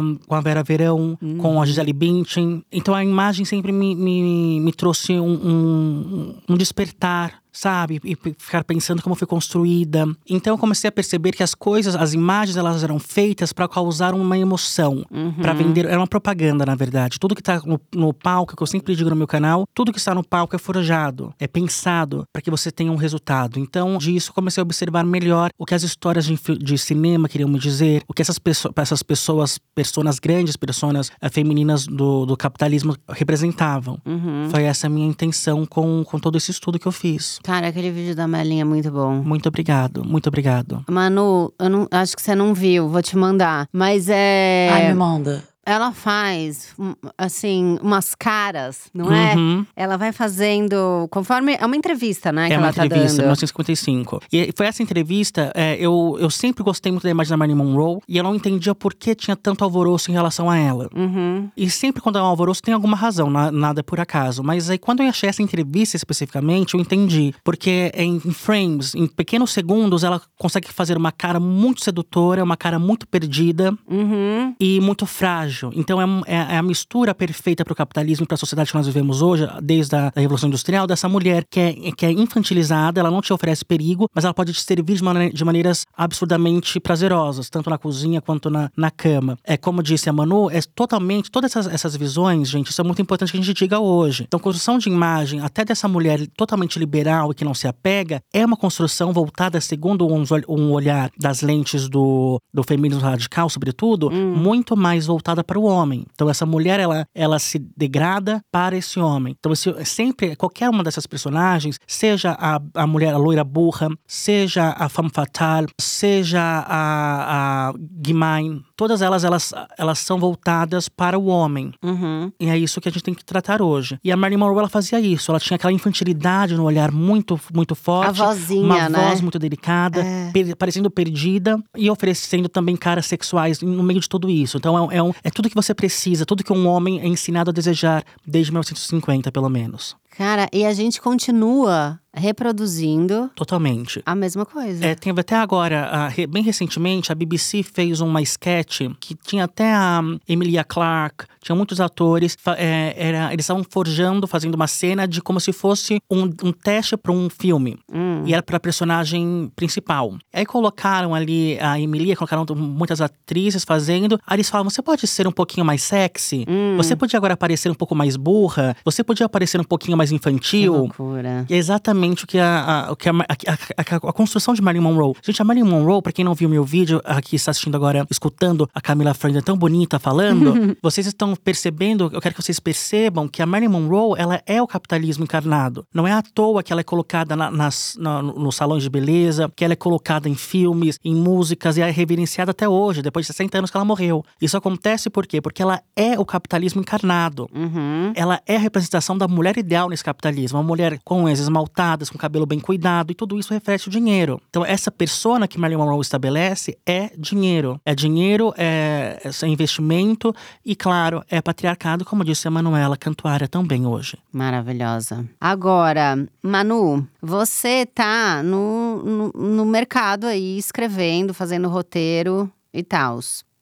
um, 0.00 0.16
com 0.26 0.34
a 0.34 0.40
Vera 0.40 0.62
Verão, 0.62 1.18
uhum. 1.20 1.38
com 1.38 1.60
a 1.60 1.66
Gisele 1.66 1.92
Bündchen. 1.92 2.64
Então 2.72 2.94
a 2.94 3.04
imagem 3.04 3.44
sempre 3.44 3.72
me, 3.72 3.94
me, 3.94 4.60
me 4.60 4.72
trouxe 4.72 5.12
um, 5.12 5.32
um, 5.32 6.34
um 6.48 6.56
despertar 6.56 7.45
sabe? 7.56 8.00
E 8.04 8.14
ficar 8.38 8.62
pensando 8.64 9.02
como 9.02 9.14
foi 9.14 9.26
construída. 9.26 10.06
Então 10.28 10.54
eu 10.54 10.58
comecei 10.58 10.88
a 10.88 10.92
perceber 10.92 11.32
que 11.32 11.42
as 11.42 11.54
coisas, 11.54 11.96
as 11.96 12.12
imagens, 12.12 12.56
elas 12.56 12.84
eram 12.84 12.98
feitas 12.98 13.52
para 13.52 13.66
causar 13.66 14.14
uma 14.14 14.36
emoção, 14.36 15.04
uhum. 15.10 15.32
para 15.32 15.54
vender. 15.54 15.86
Era 15.86 15.98
uma 15.98 16.06
propaganda, 16.06 16.66
na 16.66 16.74
verdade. 16.74 17.18
Tudo 17.18 17.34
que 17.34 17.42
tá 17.42 17.60
no, 17.64 17.80
no, 17.94 18.12
palco, 18.12 18.54
que 18.54 18.62
eu 18.62 18.66
sempre 18.66 18.94
digo 18.94 19.08
no 19.08 19.16
meu 19.16 19.26
canal, 19.26 19.64
tudo 19.74 19.92
que 19.92 19.98
está 19.98 20.14
no 20.14 20.22
palco 20.22 20.54
é 20.54 20.58
forjado, 20.58 21.32
é 21.38 21.46
pensado 21.46 22.24
para 22.32 22.42
que 22.42 22.50
você 22.50 22.70
tenha 22.70 22.92
um 22.92 22.96
resultado. 22.96 23.58
Então, 23.58 23.96
disso, 23.96 24.32
comecei 24.32 24.60
a 24.60 24.64
observar 24.64 25.04
melhor 25.04 25.50
o 25.58 25.64
que 25.64 25.74
as 25.74 25.82
histórias 25.82 26.26
de, 26.26 26.36
de 26.58 26.78
cinema 26.78 27.28
queriam 27.28 27.48
me 27.48 27.58
dizer, 27.58 28.02
o 28.06 28.12
que 28.12 28.20
essas, 28.20 28.38
pessoas, 28.38 28.74
essas 28.76 29.02
pessoas, 29.02 29.58
personas 29.74 30.18
grandes, 30.18 30.56
personas 30.56 31.08
uh, 31.08 31.30
femininas 31.30 31.86
do, 31.86 32.26
do 32.26 32.36
capitalismo 32.36 32.94
representavam. 33.08 33.98
Uhum. 34.04 34.48
Foi 34.50 34.64
essa 34.64 34.86
a 34.86 34.90
minha 34.90 35.06
intenção 35.06 35.64
com, 35.64 36.04
com 36.04 36.18
todo 36.18 36.36
esse 36.36 36.50
estudo 36.50 36.78
que 36.78 36.86
eu 36.86 36.92
fiz. 36.92 37.38
Cara, 37.46 37.68
aquele 37.68 37.92
vídeo 37.92 38.16
da 38.16 38.26
Melinha 38.26 38.62
é 38.62 38.64
muito 38.64 38.90
bom. 38.90 39.22
Muito 39.22 39.48
obrigado, 39.48 40.04
muito 40.04 40.26
obrigado. 40.26 40.84
Manu, 40.90 41.54
eu 41.60 41.70
não, 41.70 41.86
acho 41.92 42.16
que 42.16 42.20
você 42.20 42.34
não 42.34 42.52
viu, 42.52 42.88
vou 42.88 43.00
te 43.00 43.16
mandar. 43.16 43.68
Mas 43.72 44.08
é. 44.08 44.68
Ai, 44.72 44.88
me 44.88 44.94
manda 44.94 45.44
ela 45.66 45.90
faz, 45.90 46.68
hum, 46.78 46.94
assim, 47.18 47.76
umas 47.82 48.14
caras, 48.14 48.88
não 48.94 49.12
é? 49.12 49.34
Uhum. 49.34 49.66
Ela 49.74 49.96
vai 49.96 50.12
fazendo, 50.12 51.08
conforme… 51.10 51.56
É 51.58 51.66
uma 51.66 51.74
entrevista, 51.74 52.30
né, 52.30 52.44
é 52.44 52.48
que 52.50 52.54
ela 52.54 52.72
tá 52.72 52.82
dando. 52.82 52.92
É 52.92 52.94
uma 52.94 52.96
entrevista, 52.96 53.22
1955. 53.22 54.20
E 54.32 54.52
foi 54.56 54.66
essa 54.66 54.80
entrevista, 54.80 55.50
é, 55.56 55.76
eu, 55.80 56.16
eu 56.20 56.30
sempre 56.30 56.62
gostei 56.62 56.92
muito 56.92 57.02
da 57.02 57.10
imagem 57.10 57.30
da 57.30 57.36
Marilyn 57.36 57.58
Monroe. 57.58 57.98
E 58.08 58.16
eu 58.16 58.22
não 58.22 58.36
entendia 58.36 58.76
por 58.76 58.94
que 58.94 59.12
tinha 59.16 59.34
tanto 59.34 59.64
alvoroço 59.64 60.08
em 60.08 60.14
relação 60.14 60.48
a 60.48 60.56
ela. 60.56 60.88
Uhum. 60.94 61.50
E 61.56 61.68
sempre 61.68 62.00
quando 62.00 62.16
há 62.16 62.22
um 62.22 62.26
alvoroço 62.26 62.62
tem 62.62 62.72
alguma 62.72 62.96
razão, 62.96 63.28
nada 63.28 63.82
por 63.82 63.98
acaso. 63.98 64.44
Mas 64.44 64.70
aí 64.70 64.78
quando 64.78 65.02
eu 65.02 65.08
achei 65.08 65.28
essa 65.28 65.42
entrevista 65.42 65.96
especificamente, 65.96 66.74
eu 66.74 66.80
entendi. 66.80 67.34
Porque 67.42 67.90
em 67.92 68.20
frames, 68.20 68.94
em 68.94 69.08
pequenos 69.08 69.50
segundos, 69.50 70.04
ela 70.04 70.22
consegue 70.38 70.72
fazer 70.72 70.96
uma 70.96 71.10
cara 71.10 71.40
muito 71.40 71.82
sedutora, 71.82 72.44
uma 72.44 72.56
cara 72.56 72.78
muito 72.78 73.04
perdida. 73.08 73.76
Uhum. 73.90 74.54
E 74.60 74.80
muito 74.80 75.06
frágil 75.06 75.55
então 75.74 76.00
é, 76.00 76.04
é, 76.26 76.54
é 76.54 76.56
a 76.58 76.62
mistura 76.62 77.14
perfeita 77.14 77.64
para 77.64 77.72
o 77.72 77.76
capitalismo 77.76 78.24
e 78.24 78.26
para 78.26 78.34
a 78.34 78.38
sociedade 78.38 78.70
que 78.70 78.76
nós 78.76 78.86
vivemos 78.86 79.22
hoje, 79.22 79.48
desde 79.62 79.96
a 79.96 80.12
Revolução 80.14 80.48
Industrial, 80.48 80.86
dessa 80.86 81.08
mulher 81.08 81.44
que 81.50 81.60
é, 81.60 81.72
que 81.96 82.06
é 82.06 82.12
infantilizada, 82.12 83.00
ela 83.00 83.10
não 83.10 83.20
te 83.20 83.32
oferece 83.32 83.64
perigo, 83.64 84.08
mas 84.14 84.24
ela 84.24 84.34
pode 84.34 84.52
te 84.52 84.62
servir 84.62 84.96
de, 84.96 85.02
maneira, 85.02 85.32
de 85.32 85.44
maneiras 85.44 85.86
absurdamente 85.96 86.78
prazerosas, 86.80 87.50
tanto 87.50 87.70
na 87.70 87.78
cozinha 87.78 88.20
quanto 88.20 88.50
na, 88.50 88.70
na 88.76 88.90
cama. 88.90 89.38
É 89.44 89.56
como 89.56 89.82
disse 89.82 90.08
a 90.08 90.12
Manu, 90.12 90.50
é 90.50 90.60
totalmente, 90.74 91.30
todas 91.30 91.50
essas, 91.50 91.72
essas 91.72 91.96
visões, 91.96 92.48
gente, 92.48 92.70
isso 92.70 92.80
é 92.80 92.84
muito 92.84 93.02
importante 93.02 93.32
que 93.32 93.38
a 93.38 93.42
gente 93.42 93.54
diga 93.54 93.78
hoje. 93.78 94.24
Então, 94.26 94.40
construção 94.40 94.78
de 94.78 94.88
imagem, 94.88 95.40
até 95.40 95.64
dessa 95.64 95.88
mulher 95.88 96.26
totalmente 96.36 96.78
liberal 96.78 97.30
e 97.30 97.34
que 97.34 97.44
não 97.44 97.54
se 97.54 97.66
apega, 97.66 98.20
é 98.32 98.44
uma 98.44 98.56
construção 98.56 99.12
voltada, 99.12 99.60
segundo 99.60 100.06
um, 100.06 100.24
um 100.48 100.70
olhar 100.72 101.10
das 101.18 101.42
lentes 101.42 101.88
do, 101.88 102.40
do 102.52 102.62
feminismo 102.62 103.02
radical, 103.02 103.48
sobretudo, 103.48 104.08
hum. 104.08 104.34
muito 104.36 104.76
mais 104.76 105.06
voltada 105.06 105.42
para 105.46 105.58
o 105.58 105.64
homem. 105.64 106.04
Então 106.12 106.28
essa 106.28 106.44
mulher 106.44 106.80
ela, 106.80 107.06
ela 107.14 107.38
se 107.38 107.58
degrada 107.76 108.42
para 108.50 108.76
esse 108.76 108.98
homem. 108.98 109.34
Então 109.38 109.52
esse, 109.52 109.72
sempre 109.84 110.36
qualquer 110.36 110.68
uma 110.68 110.82
dessas 110.82 111.06
personagens, 111.06 111.78
seja 111.86 112.36
a, 112.38 112.60
a 112.74 112.86
mulher 112.86 113.14
a 113.14 113.18
loira 113.18 113.44
burra, 113.44 113.88
seja 114.06 114.74
a 114.76 114.88
femme 114.88 115.10
fatale, 115.12 115.68
seja 115.80 116.40
a, 116.42 117.68
a 117.68 117.72
Guimain, 117.78 118.62
todas 118.76 119.02
elas, 119.02 119.24
elas 119.24 119.52
elas 119.78 119.98
são 119.98 120.18
voltadas 120.18 120.88
para 120.88 121.18
o 121.18 121.26
homem. 121.26 121.72
Uhum. 121.82 122.30
E 122.38 122.48
é 122.48 122.58
isso 122.58 122.80
que 122.80 122.88
a 122.88 122.92
gente 122.92 123.02
tem 123.02 123.14
que 123.14 123.24
tratar 123.24 123.62
hoje. 123.62 123.98
E 124.04 124.12
a 124.12 124.16
Marilyn 124.16 124.38
Monroe 124.38 124.58
ela 124.58 124.68
fazia 124.68 125.00
isso. 125.00 125.30
Ela 125.30 125.40
tinha 125.40 125.56
aquela 125.56 125.72
infantilidade 125.72 126.54
no 126.54 126.64
olhar 126.64 126.92
muito 126.92 127.38
muito 127.52 127.74
forte, 127.74 128.20
a 128.20 128.26
vozinha, 128.26 128.62
uma 128.62 128.88
né? 128.88 129.08
voz 129.08 129.20
muito 129.20 129.38
delicada, 129.38 130.00
é. 130.00 130.30
per, 130.32 130.56
parecendo 130.56 130.90
perdida 130.90 131.58
e 131.76 131.90
oferecendo 131.90 132.48
também 132.48 132.76
caras 132.76 133.06
sexuais 133.06 133.60
no 133.60 133.82
meio 133.82 134.00
de 134.00 134.08
tudo 134.08 134.28
isso. 134.28 134.56
Então 134.56 134.90
é, 134.90 134.96
é, 134.96 135.02
um, 135.02 135.12
é 135.22 135.30
tudo 135.30 135.48
que 135.48 135.54
você 135.54 135.74
precisa, 135.74 136.26
tudo 136.26 136.44
que 136.44 136.52
um 136.52 136.66
homem 136.66 137.00
é 137.00 137.06
ensinado 137.06 137.50
a 137.50 137.52
desejar 137.52 138.04
desde 138.26 138.52
1950, 138.52 139.32
pelo 139.32 139.48
menos. 139.48 139.96
Cara, 140.16 140.48
e 140.52 140.64
a 140.64 140.72
gente 140.72 141.00
continua 141.00 142.00
reproduzindo 142.16 143.30
totalmente 143.36 144.02
a 144.06 144.14
mesma 144.14 144.46
coisa. 144.46 144.84
É, 144.84 144.94
tem 144.94 145.12
até 145.16 145.36
agora, 145.36 146.10
bem 146.28 146.42
recentemente, 146.42 147.12
a 147.12 147.14
BBC 147.14 147.62
fez 147.62 148.00
uma 148.00 148.22
sketch 148.22 148.80
que 148.98 149.14
tinha 149.14 149.44
até 149.44 149.70
a 149.72 150.00
Emilia 150.26 150.64
Clarke, 150.64 151.26
tinha 151.42 151.54
muitos 151.54 151.80
atores. 151.80 152.36
É, 152.56 152.94
era, 152.96 153.32
eles 153.32 153.44
estavam 153.44 153.64
forjando, 153.68 154.26
fazendo 154.26 154.54
uma 154.54 154.66
cena 154.66 155.06
de 155.06 155.20
como 155.20 155.38
se 155.38 155.52
fosse 155.52 156.00
um, 156.10 156.24
um 156.42 156.52
teste 156.52 156.96
para 156.96 157.12
um 157.12 157.28
filme. 157.30 157.78
Hum. 157.92 158.24
E 158.26 158.32
era 158.32 158.42
para 158.42 158.56
a 158.56 158.60
personagem 158.60 159.52
principal. 159.54 160.16
Aí 160.32 160.44
colocaram 160.44 161.14
ali 161.14 161.56
a 161.60 161.78
Emilia, 161.78 162.16
colocaram 162.16 162.44
muitas 162.56 163.00
atrizes 163.00 163.62
fazendo. 163.62 164.18
Aí 164.26 164.36
eles 164.36 164.48
falavam: 164.48 164.70
você 164.70 164.82
pode 164.82 165.06
ser 165.06 165.28
um 165.28 165.32
pouquinho 165.32 165.64
mais 165.64 165.82
sexy? 165.82 166.44
Hum. 166.48 166.76
Você 166.78 166.96
podia 166.96 167.16
agora 167.16 167.36
parecer 167.36 167.70
um 167.70 167.74
pouco 167.74 167.94
mais 167.94 168.16
burra? 168.16 168.76
Você 168.84 169.04
podia 169.04 169.28
parecer 169.28 169.60
um 169.60 169.64
pouquinho 169.64 169.96
mais 169.96 170.05
infantil? 170.12 170.72
Que 170.72 170.78
loucura. 170.78 171.46
É 171.48 171.56
exatamente 171.56 172.24
o 172.24 172.26
que 172.26 172.38
a, 172.38 172.86
a, 172.86 172.92
o 172.92 172.96
que 172.96 173.08
a, 173.08 173.12
a, 173.12 174.08
a, 174.08 174.12
construção 174.12 174.54
de 174.54 174.62
Marilyn 174.62 174.84
Monroe. 174.84 175.14
Gente, 175.22 175.40
a 175.40 175.44
Marilyn 175.44 175.68
Monroe, 175.68 176.02
pra 176.02 176.12
quem 176.12 176.24
não 176.24 176.34
viu 176.34 176.48
meu 176.48 176.64
vídeo, 176.64 177.00
aqui 177.04 177.36
está 177.36 177.50
assistindo 177.50 177.74
agora, 177.74 178.06
escutando 178.10 178.68
a 178.74 178.80
Camila 178.80 179.14
Frenda 179.14 179.42
tão 179.42 179.56
bonita 179.56 179.98
falando, 179.98 180.76
vocês 180.82 181.06
estão 181.06 181.34
percebendo, 181.34 182.10
eu 182.12 182.20
quero 182.20 182.34
que 182.34 182.42
vocês 182.42 182.60
percebam 182.60 183.28
que 183.28 183.42
a 183.42 183.46
Marilyn 183.46 183.72
Monroe, 183.72 184.18
ela 184.18 184.42
é 184.46 184.60
o 184.60 184.66
capitalismo 184.66 185.24
encarnado. 185.24 185.84
Não 185.94 186.06
é 186.06 186.12
à 186.12 186.22
toa 186.22 186.62
que 186.62 186.72
ela 186.72 186.80
é 186.80 186.84
colocada 186.84 187.36
na, 187.36 187.50
nas, 187.50 187.96
na, 187.98 188.22
nos 188.22 188.56
salões 188.56 188.82
de 188.82 188.90
beleza, 188.90 189.50
que 189.54 189.64
ela 189.64 189.72
é 189.72 189.76
colocada 189.76 190.28
em 190.28 190.34
filmes, 190.34 190.98
em 191.04 191.14
músicas 191.14 191.76
e 191.76 191.80
é 191.80 191.90
reverenciada 191.90 192.50
até 192.50 192.68
hoje, 192.68 193.02
depois 193.02 193.26
de 193.26 193.32
60 193.32 193.58
anos 193.58 193.70
que 193.70 193.76
ela 193.76 193.84
morreu. 193.84 194.24
Isso 194.40 194.56
acontece 194.56 195.10
por 195.10 195.26
quê? 195.26 195.40
Porque 195.40 195.62
ela 195.62 195.80
é 195.94 196.18
o 196.18 196.24
capitalismo 196.24 196.80
encarnado. 196.80 197.48
Uhum. 197.54 198.12
Ela 198.14 198.40
é 198.46 198.56
a 198.56 198.58
representação 198.58 199.16
da 199.16 199.28
mulher 199.28 199.56
ideal 199.56 199.92
nesse 199.96 200.04
capitalismo. 200.04 200.58
Uma 200.58 200.64
mulher 200.64 201.00
com 201.02 201.24
unhas 201.24 201.40
esmaltadas, 201.40 202.10
com 202.10 202.18
cabelo 202.18 202.46
bem 202.46 202.60
cuidado, 202.60 203.10
e 203.10 203.14
tudo 203.14 203.38
isso 203.38 203.52
reflete 203.52 203.88
o 203.88 203.90
dinheiro. 203.90 204.40
Então, 204.50 204.64
essa 204.64 204.90
persona 204.90 205.48
que 205.48 205.58
Marilyn 205.58 205.80
Monroe 205.80 206.00
estabelece 206.00 206.78
é 206.86 207.10
dinheiro. 207.16 207.80
É 207.84 207.94
dinheiro, 207.94 208.52
é, 208.56 209.18
é 209.24 209.46
investimento 209.46 210.34
e, 210.64 210.76
claro, 210.76 211.24
é 211.30 211.40
patriarcado, 211.40 212.04
como 212.04 212.24
disse 212.24 212.46
a 212.46 212.50
Manuela 212.50 212.96
Cantuária 212.96 213.48
também 213.48 213.86
hoje. 213.86 214.18
Maravilhosa. 214.30 215.26
Agora, 215.40 216.16
Manu, 216.42 217.06
você 217.20 217.86
tá 217.86 218.42
no, 218.42 219.02
no, 219.02 219.32
no 219.32 219.64
mercado 219.64 220.26
aí, 220.26 220.58
escrevendo, 220.58 221.32
fazendo 221.32 221.68
roteiro 221.68 222.50
e 222.72 222.82
tal. 222.82 223.18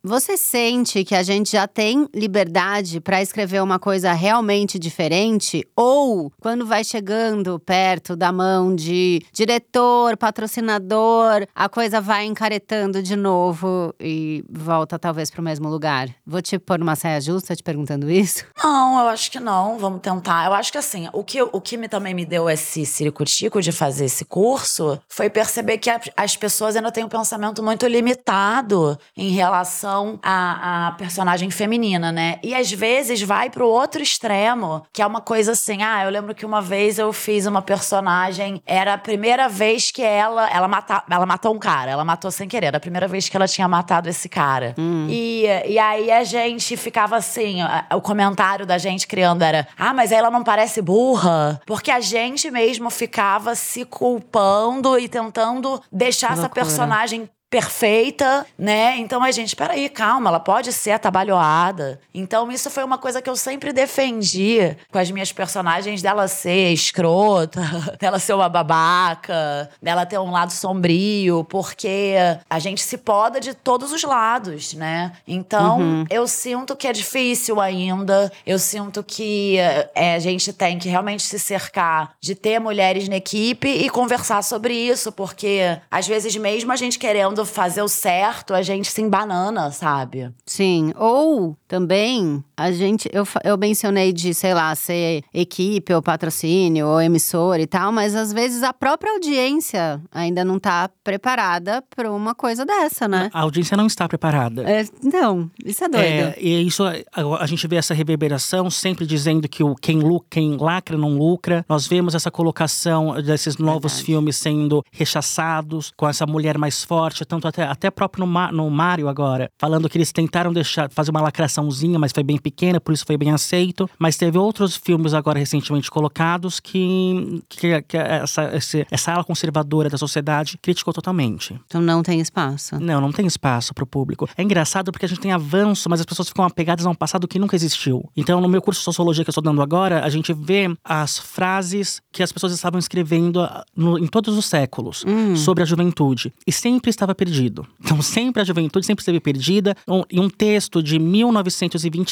Você 0.06 0.36
sente 0.36 1.02
que 1.02 1.14
a 1.14 1.22
gente 1.22 1.52
já 1.52 1.66
tem 1.66 2.06
liberdade 2.14 3.00
para 3.00 3.22
escrever 3.22 3.62
uma 3.62 3.78
coisa 3.78 4.12
realmente 4.12 4.78
diferente? 4.78 5.66
Ou 5.74 6.30
quando 6.42 6.66
vai 6.66 6.84
chegando 6.84 7.58
perto 7.58 8.14
da 8.14 8.30
mão 8.30 8.76
de 8.76 9.22
diretor, 9.32 10.14
patrocinador, 10.18 11.46
a 11.54 11.70
coisa 11.70 12.02
vai 12.02 12.26
encaretando 12.26 13.02
de 13.02 13.16
novo 13.16 13.94
e 13.98 14.44
volta 14.46 14.98
talvez 14.98 15.30
para 15.30 15.40
o 15.40 15.44
mesmo 15.44 15.70
lugar? 15.70 16.10
Vou 16.26 16.42
te 16.42 16.58
pôr 16.58 16.78
numa 16.78 16.96
saia 16.96 17.18
justa 17.18 17.56
te 17.56 17.62
perguntando 17.62 18.10
isso? 18.10 18.44
Não, 18.62 19.00
eu 19.00 19.08
acho 19.08 19.30
que 19.30 19.40
não. 19.40 19.78
Vamos 19.78 20.02
tentar. 20.02 20.44
Eu 20.44 20.52
acho 20.52 20.70
que 20.70 20.76
assim, 20.76 21.08
o 21.14 21.24
que, 21.24 21.40
o 21.40 21.60
que 21.62 21.78
me, 21.78 21.88
também 21.88 22.12
me 22.12 22.26
deu 22.26 22.50
esse 22.50 22.84
ciricutico 22.84 23.62
de 23.62 23.72
fazer 23.72 24.04
esse 24.04 24.26
curso 24.26 25.00
foi 25.08 25.30
perceber 25.30 25.78
que 25.78 25.88
a, 25.88 25.98
as 26.14 26.36
pessoas 26.36 26.76
ainda 26.76 26.92
têm 26.92 27.04
um 27.04 27.08
pensamento 27.08 27.62
muito 27.62 27.86
limitado 27.86 28.98
em 29.16 29.30
relação 29.30 29.93
relação 29.94 30.18
à, 30.22 30.88
à 30.88 30.92
personagem 30.92 31.50
feminina, 31.50 32.10
né? 32.10 32.38
E 32.42 32.54
às 32.54 32.70
vezes 32.70 33.22
vai 33.22 33.48
pro 33.50 33.68
outro 33.68 34.02
extremo, 34.02 34.84
que 34.92 35.00
é 35.00 35.06
uma 35.06 35.20
coisa 35.20 35.52
assim, 35.52 35.82
ah, 35.82 36.04
eu 36.04 36.10
lembro 36.10 36.34
que 36.34 36.44
uma 36.44 36.60
vez 36.60 36.98
eu 36.98 37.12
fiz 37.12 37.46
uma 37.46 37.62
personagem, 37.62 38.60
era 38.66 38.94
a 38.94 38.98
primeira 38.98 39.48
vez 39.48 39.90
que 39.90 40.02
ela, 40.02 40.48
ela, 40.50 40.68
mata, 40.68 41.04
ela 41.08 41.26
matou 41.26 41.54
um 41.54 41.58
cara, 41.58 41.90
ela 41.90 42.04
matou 42.04 42.30
sem 42.30 42.48
querer, 42.48 42.66
era 42.66 42.76
a 42.78 42.80
primeira 42.80 43.06
vez 43.06 43.28
que 43.28 43.36
ela 43.36 43.46
tinha 43.46 43.68
matado 43.68 44.08
esse 44.08 44.28
cara. 44.28 44.74
Hum. 44.78 45.06
E, 45.08 45.44
e 45.66 45.78
aí 45.78 46.10
a 46.10 46.24
gente 46.24 46.76
ficava 46.76 47.16
assim, 47.16 47.58
o 47.94 48.00
comentário 48.00 48.66
da 48.66 48.78
gente 48.78 49.06
criando 49.06 49.42
era, 49.42 49.66
ah, 49.78 49.94
mas 49.94 50.10
ela 50.10 50.30
não 50.30 50.42
parece 50.42 50.82
burra, 50.82 51.60
porque 51.66 51.90
a 51.90 52.00
gente 52.00 52.50
mesmo 52.50 52.90
ficava 52.90 53.54
se 53.54 53.84
culpando 53.84 54.98
e 54.98 55.08
tentando 55.08 55.80
deixar 55.92 56.32
essa 56.32 56.48
personagem 56.48 57.28
perfeita, 57.54 58.44
né? 58.58 58.96
Então 58.98 59.22
a 59.22 59.30
gente, 59.30 59.54
peraí, 59.54 59.88
calma, 59.88 60.28
ela 60.28 60.40
pode 60.40 60.72
ser 60.72 60.90
atabalhoada. 60.90 62.00
Então 62.12 62.50
isso 62.50 62.68
foi 62.68 62.82
uma 62.82 62.98
coisa 62.98 63.22
que 63.22 63.30
eu 63.30 63.36
sempre 63.36 63.72
defendi 63.72 64.76
com 64.90 64.98
as 64.98 65.08
minhas 65.08 65.30
personagens, 65.30 66.02
dela 66.02 66.26
ser 66.26 66.72
escrota, 66.72 67.62
dela 68.00 68.18
ser 68.18 68.32
uma 68.32 68.48
babaca, 68.48 69.70
dela 69.80 70.04
ter 70.04 70.18
um 70.18 70.32
lado 70.32 70.50
sombrio, 70.50 71.44
porque 71.44 72.16
a 72.50 72.58
gente 72.58 72.82
se 72.82 72.98
poda 72.98 73.38
de 73.38 73.54
todos 73.54 73.92
os 73.92 74.02
lados, 74.02 74.74
né? 74.74 75.12
Então 75.24 75.78
uhum. 75.78 76.04
eu 76.10 76.26
sinto 76.26 76.74
que 76.74 76.88
é 76.88 76.92
difícil 76.92 77.60
ainda, 77.60 78.32
eu 78.44 78.58
sinto 78.58 79.00
que 79.04 79.58
é, 79.94 80.16
a 80.16 80.18
gente 80.18 80.52
tem 80.52 80.76
que 80.76 80.88
realmente 80.88 81.22
se 81.22 81.38
cercar 81.38 82.16
de 82.20 82.34
ter 82.34 82.58
mulheres 82.58 83.08
na 83.08 83.14
equipe 83.14 83.68
e 83.68 83.88
conversar 83.88 84.42
sobre 84.42 84.74
isso, 84.74 85.12
porque 85.12 85.78
às 85.88 86.08
vezes 86.08 86.34
mesmo 86.34 86.72
a 86.72 86.76
gente 86.76 86.98
querendo 86.98 87.43
fazer 87.44 87.82
o 87.82 87.88
certo, 87.88 88.54
a 88.54 88.62
gente 88.62 88.90
se 88.90 89.02
embanana, 89.02 89.70
sabe? 89.70 90.32
Sim. 90.46 90.92
Ou 90.96 91.56
também 91.68 92.42
a 92.56 92.70
gente. 92.70 93.08
Eu, 93.12 93.26
eu 93.42 93.58
mencionei 93.58 94.12
de, 94.12 94.32
sei 94.32 94.54
lá, 94.54 94.74
ser 94.74 95.22
equipe 95.32 95.92
ou 95.92 96.00
patrocínio 96.00 96.86
ou 96.86 97.00
emissora 97.00 97.60
e 97.60 97.66
tal, 97.66 97.92
mas 97.92 98.14
às 98.14 98.32
vezes 98.32 98.62
a 98.62 98.72
própria 98.72 99.12
audiência 99.12 100.00
ainda 100.12 100.44
não 100.44 100.58
tá 100.58 100.88
preparada 101.02 101.82
para 101.94 102.10
uma 102.10 102.34
coisa 102.34 102.64
dessa, 102.64 103.08
né? 103.08 103.30
A 103.32 103.40
audiência 103.40 103.76
não 103.76 103.86
está 103.86 104.08
preparada. 104.08 104.62
É, 104.62 104.84
não, 105.02 105.50
isso 105.64 105.84
é 105.84 105.88
doido. 105.88 106.04
É, 106.04 106.36
e 106.40 106.66
isso, 106.66 106.84
a, 106.84 106.94
a, 107.40 107.46
gente 107.46 107.66
vê 107.66 107.76
essa 107.76 107.94
reverberação 107.94 108.70
sempre 108.70 109.06
dizendo 109.06 109.48
que 109.48 109.62
o 109.62 109.74
quem, 109.74 109.98
lucra, 109.98 110.28
quem 110.30 110.56
lacra 110.56 110.96
não 110.96 111.16
lucra. 111.16 111.64
Nós 111.68 111.86
vemos 111.86 112.14
essa 112.14 112.30
colocação 112.30 113.20
desses 113.22 113.56
novos 113.56 113.92
Verdade. 113.92 114.06
filmes 114.06 114.36
sendo 114.36 114.82
rechaçados, 114.92 115.92
com 115.96 116.08
essa 116.08 116.26
mulher 116.26 116.56
mais 116.56 116.84
forte 116.84 117.24
tanto 117.24 117.48
até, 117.48 117.64
até 117.64 117.90
próprio 117.90 118.26
no, 118.26 118.52
no 118.52 118.70
Mario 118.70 119.08
agora, 119.08 119.50
falando 119.58 119.88
que 119.88 119.98
eles 119.98 120.12
tentaram 120.12 120.52
deixar 120.52 120.90
fazer 120.90 121.10
uma 121.10 121.20
lacraçãozinha, 121.20 121.98
mas 121.98 122.12
foi 122.12 122.22
bem 122.22 122.38
pequena, 122.44 122.78
por 122.78 122.92
isso 122.92 123.06
foi 123.06 123.16
bem 123.16 123.30
aceito. 123.30 123.88
Mas 123.98 124.16
teve 124.16 124.36
outros 124.36 124.76
filmes 124.76 125.14
agora 125.14 125.38
recentemente 125.38 125.90
colocados 125.90 126.60
que, 126.60 127.42
que, 127.48 127.82
que 127.82 127.96
essa, 127.96 128.50
essa 128.90 129.12
ala 129.12 129.24
conservadora 129.24 129.88
da 129.88 129.96
sociedade 129.96 130.58
criticou 130.60 130.92
totalmente. 130.92 131.58
Então 131.66 131.80
não 131.80 132.02
tem 132.02 132.20
espaço. 132.20 132.78
Não, 132.78 133.00
não 133.00 133.10
tem 133.10 133.26
espaço 133.26 133.72
para 133.72 133.84
o 133.84 133.86
público. 133.86 134.28
É 134.36 134.42
engraçado 134.42 134.92
porque 134.92 135.06
a 135.06 135.08
gente 135.08 135.20
tem 135.20 135.32
avanço, 135.32 135.88
mas 135.88 136.00
as 136.00 136.06
pessoas 136.06 136.28
ficam 136.28 136.44
apegadas 136.44 136.84
a 136.84 136.90
um 136.90 136.94
passado 136.94 137.26
que 137.26 137.38
nunca 137.38 137.56
existiu. 137.56 138.08
Então, 138.14 138.40
no 138.40 138.48
meu 138.48 138.60
curso 138.60 138.80
de 138.80 138.84
sociologia 138.84 139.24
que 139.24 139.30
eu 139.30 139.32
estou 139.32 139.42
dando 139.42 139.62
agora, 139.62 140.04
a 140.04 140.08
gente 140.10 140.32
vê 140.32 140.76
as 140.84 141.18
frases 141.18 142.02
que 142.12 142.22
as 142.22 142.30
pessoas 142.30 142.52
estavam 142.52 142.78
escrevendo 142.78 143.40
ah, 143.40 143.64
no, 143.74 143.98
em 143.98 144.06
todos 144.06 144.36
os 144.36 144.44
séculos 144.44 145.04
hum. 145.06 145.34
sobre 145.36 145.62
a 145.62 145.66
juventude. 145.66 146.32
E 146.46 146.52
sempre 146.52 146.90
estava 146.90 147.14
perdido. 147.14 147.66
Então, 147.80 148.00
sempre 148.02 148.42
a 148.42 148.44
juventude 148.44 148.84
sempre 148.84 149.02
esteve 149.02 149.20
perdida. 149.20 149.74
Um, 149.88 150.02
e 150.10 150.20
um 150.20 150.28
texto 150.28 150.82
de 150.82 150.98
1925 150.98 152.04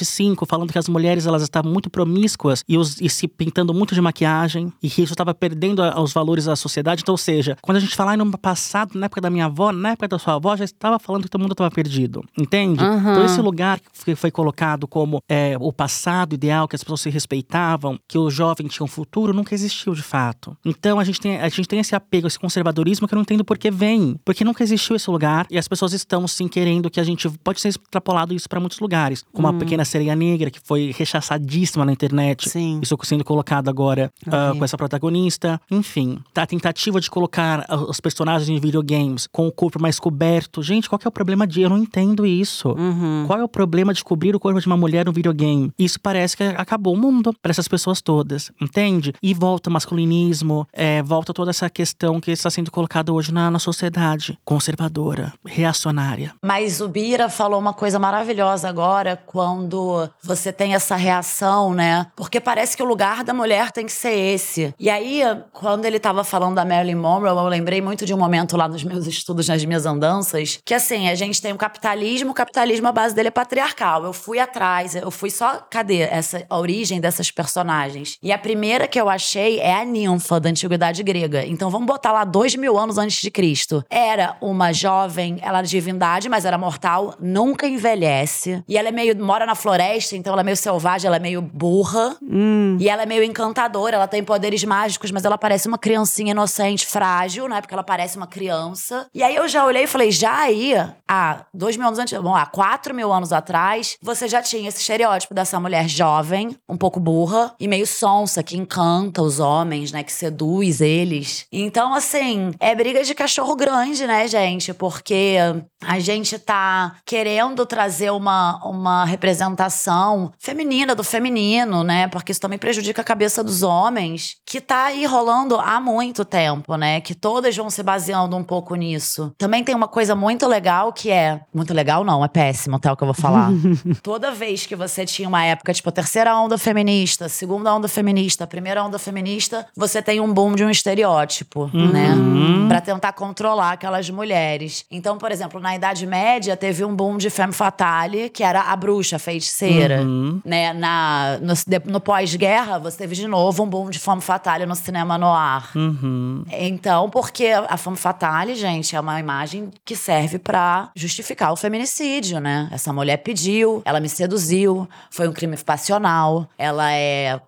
falando 0.46 0.72
que 0.72 0.78
as 0.78 0.88
mulheres 0.88 1.26
elas 1.26 1.42
estavam 1.42 1.70
muito 1.70 1.90
promíscuas 1.90 2.64
e, 2.68 2.76
os, 2.76 3.00
e 3.00 3.08
se 3.08 3.26
pintando 3.28 3.72
muito 3.74 3.94
de 3.94 4.00
maquiagem 4.00 4.72
e 4.82 4.88
que 4.88 5.02
isso 5.02 5.12
estava 5.12 5.34
perdendo 5.34 5.82
a, 5.82 6.00
os 6.00 6.12
valores 6.12 6.44
da 6.44 6.56
sociedade. 6.56 7.02
Então, 7.02 7.12
ou 7.12 7.18
seja, 7.18 7.56
quando 7.62 7.76
a 7.76 7.80
gente 7.80 7.94
falar 7.94 8.16
no 8.16 8.38
passado, 8.38 8.98
na 8.98 9.06
época 9.06 9.20
da 9.20 9.30
minha 9.30 9.46
avó, 9.46 9.72
na 9.72 9.90
época 9.90 10.08
da 10.08 10.18
sua 10.18 10.34
avó, 10.34 10.56
já 10.56 10.64
estava 10.64 10.98
falando 10.98 11.24
que 11.24 11.30
todo 11.30 11.40
mundo 11.40 11.52
estava 11.52 11.70
perdido. 11.70 12.22
Entende? 12.36 12.82
Uhum. 12.82 12.98
Então, 12.98 13.24
esse 13.24 13.40
lugar 13.40 13.80
que 14.04 14.14
foi 14.14 14.30
colocado 14.30 14.86
como 14.86 15.22
é, 15.28 15.56
o 15.60 15.72
passado 15.72 16.34
ideal, 16.34 16.68
que 16.68 16.76
as 16.76 16.82
pessoas 16.82 17.00
se 17.00 17.10
respeitavam, 17.10 17.98
que 18.08 18.18
o 18.18 18.30
jovem 18.30 18.66
tinha 18.66 18.84
um 18.84 18.88
futuro, 18.88 19.32
nunca 19.32 19.54
existiu 19.54 19.94
de 19.94 20.02
fato. 20.02 20.56
Então, 20.64 20.98
a 20.98 21.04
gente 21.04 21.20
tem, 21.20 21.40
a 21.40 21.48
gente 21.48 21.68
tem 21.68 21.80
esse 21.80 21.94
apego, 21.94 22.26
esse 22.26 22.38
conservadorismo 22.38 23.06
que 23.06 23.14
eu 23.14 23.16
não 23.16 23.22
entendo 23.22 23.44
por 23.44 23.58
que 23.58 23.70
vem. 23.70 24.16
Porque 24.24 24.44
nunca 24.44 24.62
existiu 24.62 24.96
esse 24.96 25.10
lugar 25.10 25.46
e 25.50 25.58
as 25.58 25.68
pessoas 25.68 25.92
estão 25.92 26.26
sim 26.28 26.48
querendo 26.48 26.90
que 26.90 27.00
a 27.00 27.04
gente 27.04 27.28
pode 27.42 27.60
ser 27.60 27.68
extrapolado 27.68 28.34
isso 28.34 28.48
para 28.48 28.60
muitos 28.60 28.78
lugares, 28.78 29.24
como 29.32 29.46
hum. 29.46 29.50
a 29.50 29.54
pequena 29.54 29.84
sereia 29.84 30.11
negra 30.16 30.50
que 30.50 30.60
foi 30.62 30.92
rechaçadíssima 30.96 31.84
na 31.84 31.92
internet. 31.92 32.48
Sim. 32.48 32.80
Isso 32.82 32.96
sendo 33.02 33.24
colocado 33.24 33.68
agora 33.68 34.12
uh, 34.26 34.56
com 34.56 34.64
essa 34.64 34.76
protagonista. 34.76 35.60
Enfim, 35.70 36.18
tá 36.32 36.42
a 36.42 36.46
tentativa 36.46 37.00
de 37.00 37.10
colocar 37.10 37.66
os 37.88 38.00
personagens 38.00 38.48
em 38.48 38.60
videogames 38.60 39.26
com 39.26 39.46
o 39.46 39.52
corpo 39.52 39.80
mais 39.80 39.98
coberto. 39.98 40.62
Gente, 40.62 40.88
qual 40.88 40.98
que 40.98 41.06
é 41.06 41.10
o 41.10 41.12
problema 41.12 41.46
de 41.46 41.62
eu 41.62 41.70
não 41.70 41.78
entendo 41.78 42.24
isso? 42.26 42.70
Uhum. 42.70 43.24
Qual 43.26 43.38
é 43.38 43.44
o 43.44 43.48
problema 43.48 43.92
de 43.92 44.04
cobrir 44.04 44.34
o 44.34 44.40
corpo 44.40 44.60
de 44.60 44.66
uma 44.66 44.76
mulher 44.76 45.04
no 45.04 45.12
videogame? 45.12 45.72
Isso 45.78 46.00
parece 46.00 46.36
que 46.36 46.44
acabou 46.44 46.94
o 46.94 46.98
mundo 46.98 47.34
para 47.40 47.50
essas 47.50 47.68
pessoas 47.68 48.00
todas, 48.00 48.50
entende? 48.60 49.12
E 49.22 49.34
volta 49.34 49.68
o 49.68 49.72
masculinismo, 49.72 50.66
é, 50.72 51.02
volta 51.02 51.32
toda 51.32 51.50
essa 51.50 51.68
questão 51.68 52.20
que 52.20 52.30
está 52.30 52.50
sendo 52.50 52.70
colocada 52.70 53.12
hoje 53.12 53.32
na, 53.32 53.50
na 53.50 53.58
sociedade 53.58 54.38
conservadora 54.44 55.32
reacionária. 55.44 56.34
Mas 56.44 56.80
o 56.80 56.88
Bira 56.88 57.28
falou 57.28 57.58
uma 57.58 57.72
coisa 57.72 57.98
maravilhosa 57.98 58.68
agora, 58.68 59.16
quando 59.16 60.01
você 60.22 60.52
tem 60.52 60.74
essa 60.74 60.96
reação, 60.96 61.74
né? 61.74 62.06
Porque 62.16 62.40
parece 62.40 62.76
que 62.76 62.82
o 62.82 62.86
lugar 62.86 63.24
da 63.24 63.34
mulher 63.34 63.70
tem 63.70 63.86
que 63.86 63.92
ser 63.92 64.12
esse. 64.12 64.74
E 64.78 64.88
aí, 64.88 65.22
quando 65.52 65.84
ele 65.84 65.98
tava 65.98 66.24
falando 66.24 66.54
da 66.54 66.64
Marilyn 66.64 66.94
Monroe, 66.94 67.28
eu 67.28 67.48
lembrei 67.48 67.80
muito 67.80 68.04
de 68.06 68.14
um 68.14 68.18
momento 68.18 68.56
lá 68.56 68.68
nos 68.68 68.84
meus 68.84 69.06
estudos, 69.06 69.48
nas 69.48 69.64
minhas 69.64 69.86
andanças, 69.86 70.60
que 70.64 70.74
assim, 70.74 71.08
a 71.08 71.14
gente 71.14 71.40
tem 71.40 71.52
o 71.52 71.56
capitalismo, 71.56 72.30
o 72.30 72.34
capitalismo, 72.34 72.88
a 72.88 72.92
base 72.92 73.14
dele 73.14 73.28
é 73.28 73.30
patriarcal. 73.30 74.04
Eu 74.04 74.12
fui 74.12 74.38
atrás, 74.38 74.94
eu 74.94 75.10
fui 75.10 75.30
só, 75.30 75.66
cadê 75.70 76.00
essa 76.00 76.44
a 76.48 76.58
origem 76.58 77.00
dessas 77.00 77.30
personagens? 77.30 78.18
E 78.22 78.32
a 78.32 78.38
primeira 78.38 78.86
que 78.88 79.00
eu 79.00 79.08
achei 79.08 79.60
é 79.60 79.74
a 79.74 79.84
ninfa 79.84 80.40
da 80.40 80.48
antiguidade 80.48 81.02
grega. 81.02 81.44
Então 81.46 81.70
vamos 81.70 81.86
botar 81.86 82.12
lá 82.12 82.24
dois 82.24 82.54
mil 82.54 82.78
anos 82.78 82.98
antes 82.98 83.20
de 83.20 83.30
Cristo. 83.30 83.84
Era 83.90 84.36
uma 84.40 84.72
jovem 84.72 85.38
ela 85.42 85.60
é 85.60 85.62
divindade, 85.62 86.28
mas 86.28 86.44
era 86.44 86.58
mortal, 86.58 87.14
nunca 87.20 87.66
envelhece. 87.66 88.62
E 88.68 88.76
ela 88.76 88.88
é 88.88 88.92
meio. 88.92 89.16
mora 89.22 89.46
na 89.46 89.54
floresta, 89.54 89.91
então 90.12 90.32
ela 90.32 90.42
é 90.42 90.44
meio 90.44 90.56
selvagem, 90.56 91.06
ela 91.06 91.16
é 91.16 91.20
meio 91.20 91.42
burra. 91.42 92.16
Hum. 92.22 92.76
E 92.80 92.88
ela 92.88 93.02
é 93.02 93.06
meio 93.06 93.22
encantadora, 93.22 93.96
ela 93.96 94.08
tem 94.08 94.22
poderes 94.22 94.64
mágicos, 94.64 95.10
mas 95.10 95.24
ela 95.24 95.38
parece 95.38 95.68
uma 95.68 95.78
criancinha 95.78 96.32
inocente, 96.32 96.86
frágil, 96.86 97.48
né? 97.48 97.60
Porque 97.60 97.74
ela 97.74 97.82
parece 97.82 98.16
uma 98.16 98.26
criança. 98.26 99.06
E 99.14 99.22
aí 99.22 99.34
eu 99.34 99.48
já 99.48 99.64
olhei 99.64 99.84
e 99.84 99.86
falei, 99.86 100.10
já 100.10 100.36
aí, 100.38 100.74
há 101.08 101.44
dois 101.52 101.76
mil 101.76 101.86
anos 101.86 101.98
antes, 101.98 102.18
bom, 102.20 102.34
há 102.34 102.46
quatro 102.46 102.94
mil 102.94 103.12
anos 103.12 103.32
atrás, 103.32 103.96
você 104.00 104.28
já 104.28 104.40
tinha 104.42 104.68
esse 104.68 104.80
estereótipo 104.80 105.34
dessa 105.34 105.58
mulher 105.58 105.88
jovem, 105.88 106.56
um 106.68 106.76
pouco 106.76 106.98
burra 106.98 107.54
e 107.58 107.68
meio 107.68 107.86
sonsa, 107.86 108.42
que 108.42 108.56
encanta 108.56 109.22
os 109.22 109.40
homens, 109.40 109.92
né? 109.92 110.02
Que 110.02 110.12
seduz 110.12 110.80
eles. 110.80 111.46
Então, 111.52 111.94
assim, 111.94 112.52
é 112.58 112.74
briga 112.74 113.04
de 113.04 113.14
cachorro 113.14 113.54
grande, 113.54 114.06
né, 114.06 114.26
gente? 114.28 114.72
Porque 114.72 115.36
a 115.86 115.98
gente 115.98 116.38
tá 116.38 116.96
querendo 117.04 117.64
trazer 117.66 118.10
uma, 118.10 118.60
uma 118.64 119.04
representação 119.04 120.32
feminina 120.38 120.94
do 120.94 121.04
feminino, 121.04 121.82
né? 121.82 122.08
Porque 122.08 122.32
isso 122.32 122.40
também 122.40 122.58
prejudica 122.58 123.02
a 123.02 123.04
cabeça 123.04 123.42
dos 123.42 123.62
homens, 123.62 124.36
que 124.46 124.60
tá 124.60 124.84
aí 124.84 125.04
rolando 125.06 125.58
há 125.58 125.80
muito 125.80 126.24
tempo, 126.24 126.76
né? 126.76 127.00
Que 127.00 127.14
todas 127.14 127.56
vão 127.56 127.70
se 127.70 127.82
baseando 127.82 128.36
um 128.36 128.44
pouco 128.44 128.74
nisso. 128.74 129.32
Também 129.38 129.64
tem 129.64 129.74
uma 129.74 129.88
coisa 129.88 130.14
muito 130.14 130.46
legal 130.46 130.92
que 130.92 131.10
é. 131.10 131.40
Muito 131.52 131.74
legal, 131.74 132.04
não, 132.04 132.24
é 132.24 132.28
péssimo, 132.28 132.78
tá? 132.78 132.92
O 132.92 132.96
que 132.96 133.02
eu 133.02 133.06
vou 133.06 133.14
falar. 133.14 133.50
Toda 134.02 134.30
vez 134.30 134.66
que 134.66 134.76
você 134.76 135.04
tinha 135.04 135.28
uma 135.28 135.44
época, 135.44 135.72
tipo, 135.72 135.90
terceira 135.90 136.36
onda 136.36 136.56
feminista, 136.58 137.28
segunda 137.28 137.74
onda 137.74 137.88
feminista, 137.88 138.46
primeira 138.46 138.82
onda 138.82 138.98
feminista, 138.98 139.66
você 139.76 140.02
tem 140.02 140.20
um 140.20 140.32
boom 140.32 140.54
de 140.54 140.64
um 140.64 140.70
estereótipo, 140.70 141.70
né? 141.72 142.10
uhum. 142.10 142.62
né? 142.62 142.68
Pra 142.68 142.80
tentar 142.80 143.12
controlar 143.12 143.72
aquelas 143.72 144.08
mulheres. 144.10 144.84
Então, 144.90 145.18
por 145.18 145.30
exemplo, 145.30 145.60
na 145.60 145.71
Idade 145.74 146.06
Média 146.06 146.56
teve 146.56 146.84
um 146.84 146.94
boom 146.94 147.16
de 147.16 147.30
femme 147.30 147.52
fatale, 147.52 148.28
que 148.28 148.42
era 148.42 148.62
a 148.62 148.76
bruxa, 148.76 149.16
a 149.16 149.18
feiticeira. 149.18 150.02
Uhum. 150.02 150.40
Né? 150.44 150.72
Na, 150.72 151.38
no, 151.40 151.54
no 151.92 152.00
pós-guerra, 152.00 152.78
você 152.78 152.98
teve 152.98 153.14
de 153.14 153.26
novo 153.26 153.62
um 153.62 153.68
boom 153.68 153.90
de 153.90 153.98
femme 153.98 154.20
fatale 154.20 154.66
no 154.66 154.74
cinema 154.74 155.16
noir. 155.18 155.76
Uhum. 155.76 156.44
Então, 156.50 157.08
porque 157.10 157.46
a 157.46 157.76
femme 157.76 157.96
fatale, 157.96 158.54
gente, 158.54 158.94
é 158.96 159.00
uma 159.00 159.18
imagem 159.20 159.70
que 159.84 159.96
serve 159.96 160.38
para 160.38 160.90
justificar 160.94 161.52
o 161.52 161.56
feminicídio, 161.56 162.40
né? 162.40 162.68
Essa 162.70 162.92
mulher 162.92 163.18
pediu, 163.18 163.82
ela 163.84 164.00
me 164.00 164.08
seduziu, 164.08 164.88
foi 165.10 165.28
um 165.28 165.32
crime 165.32 165.56
passional, 165.56 166.48
ela 166.58 166.92
é 166.92 167.40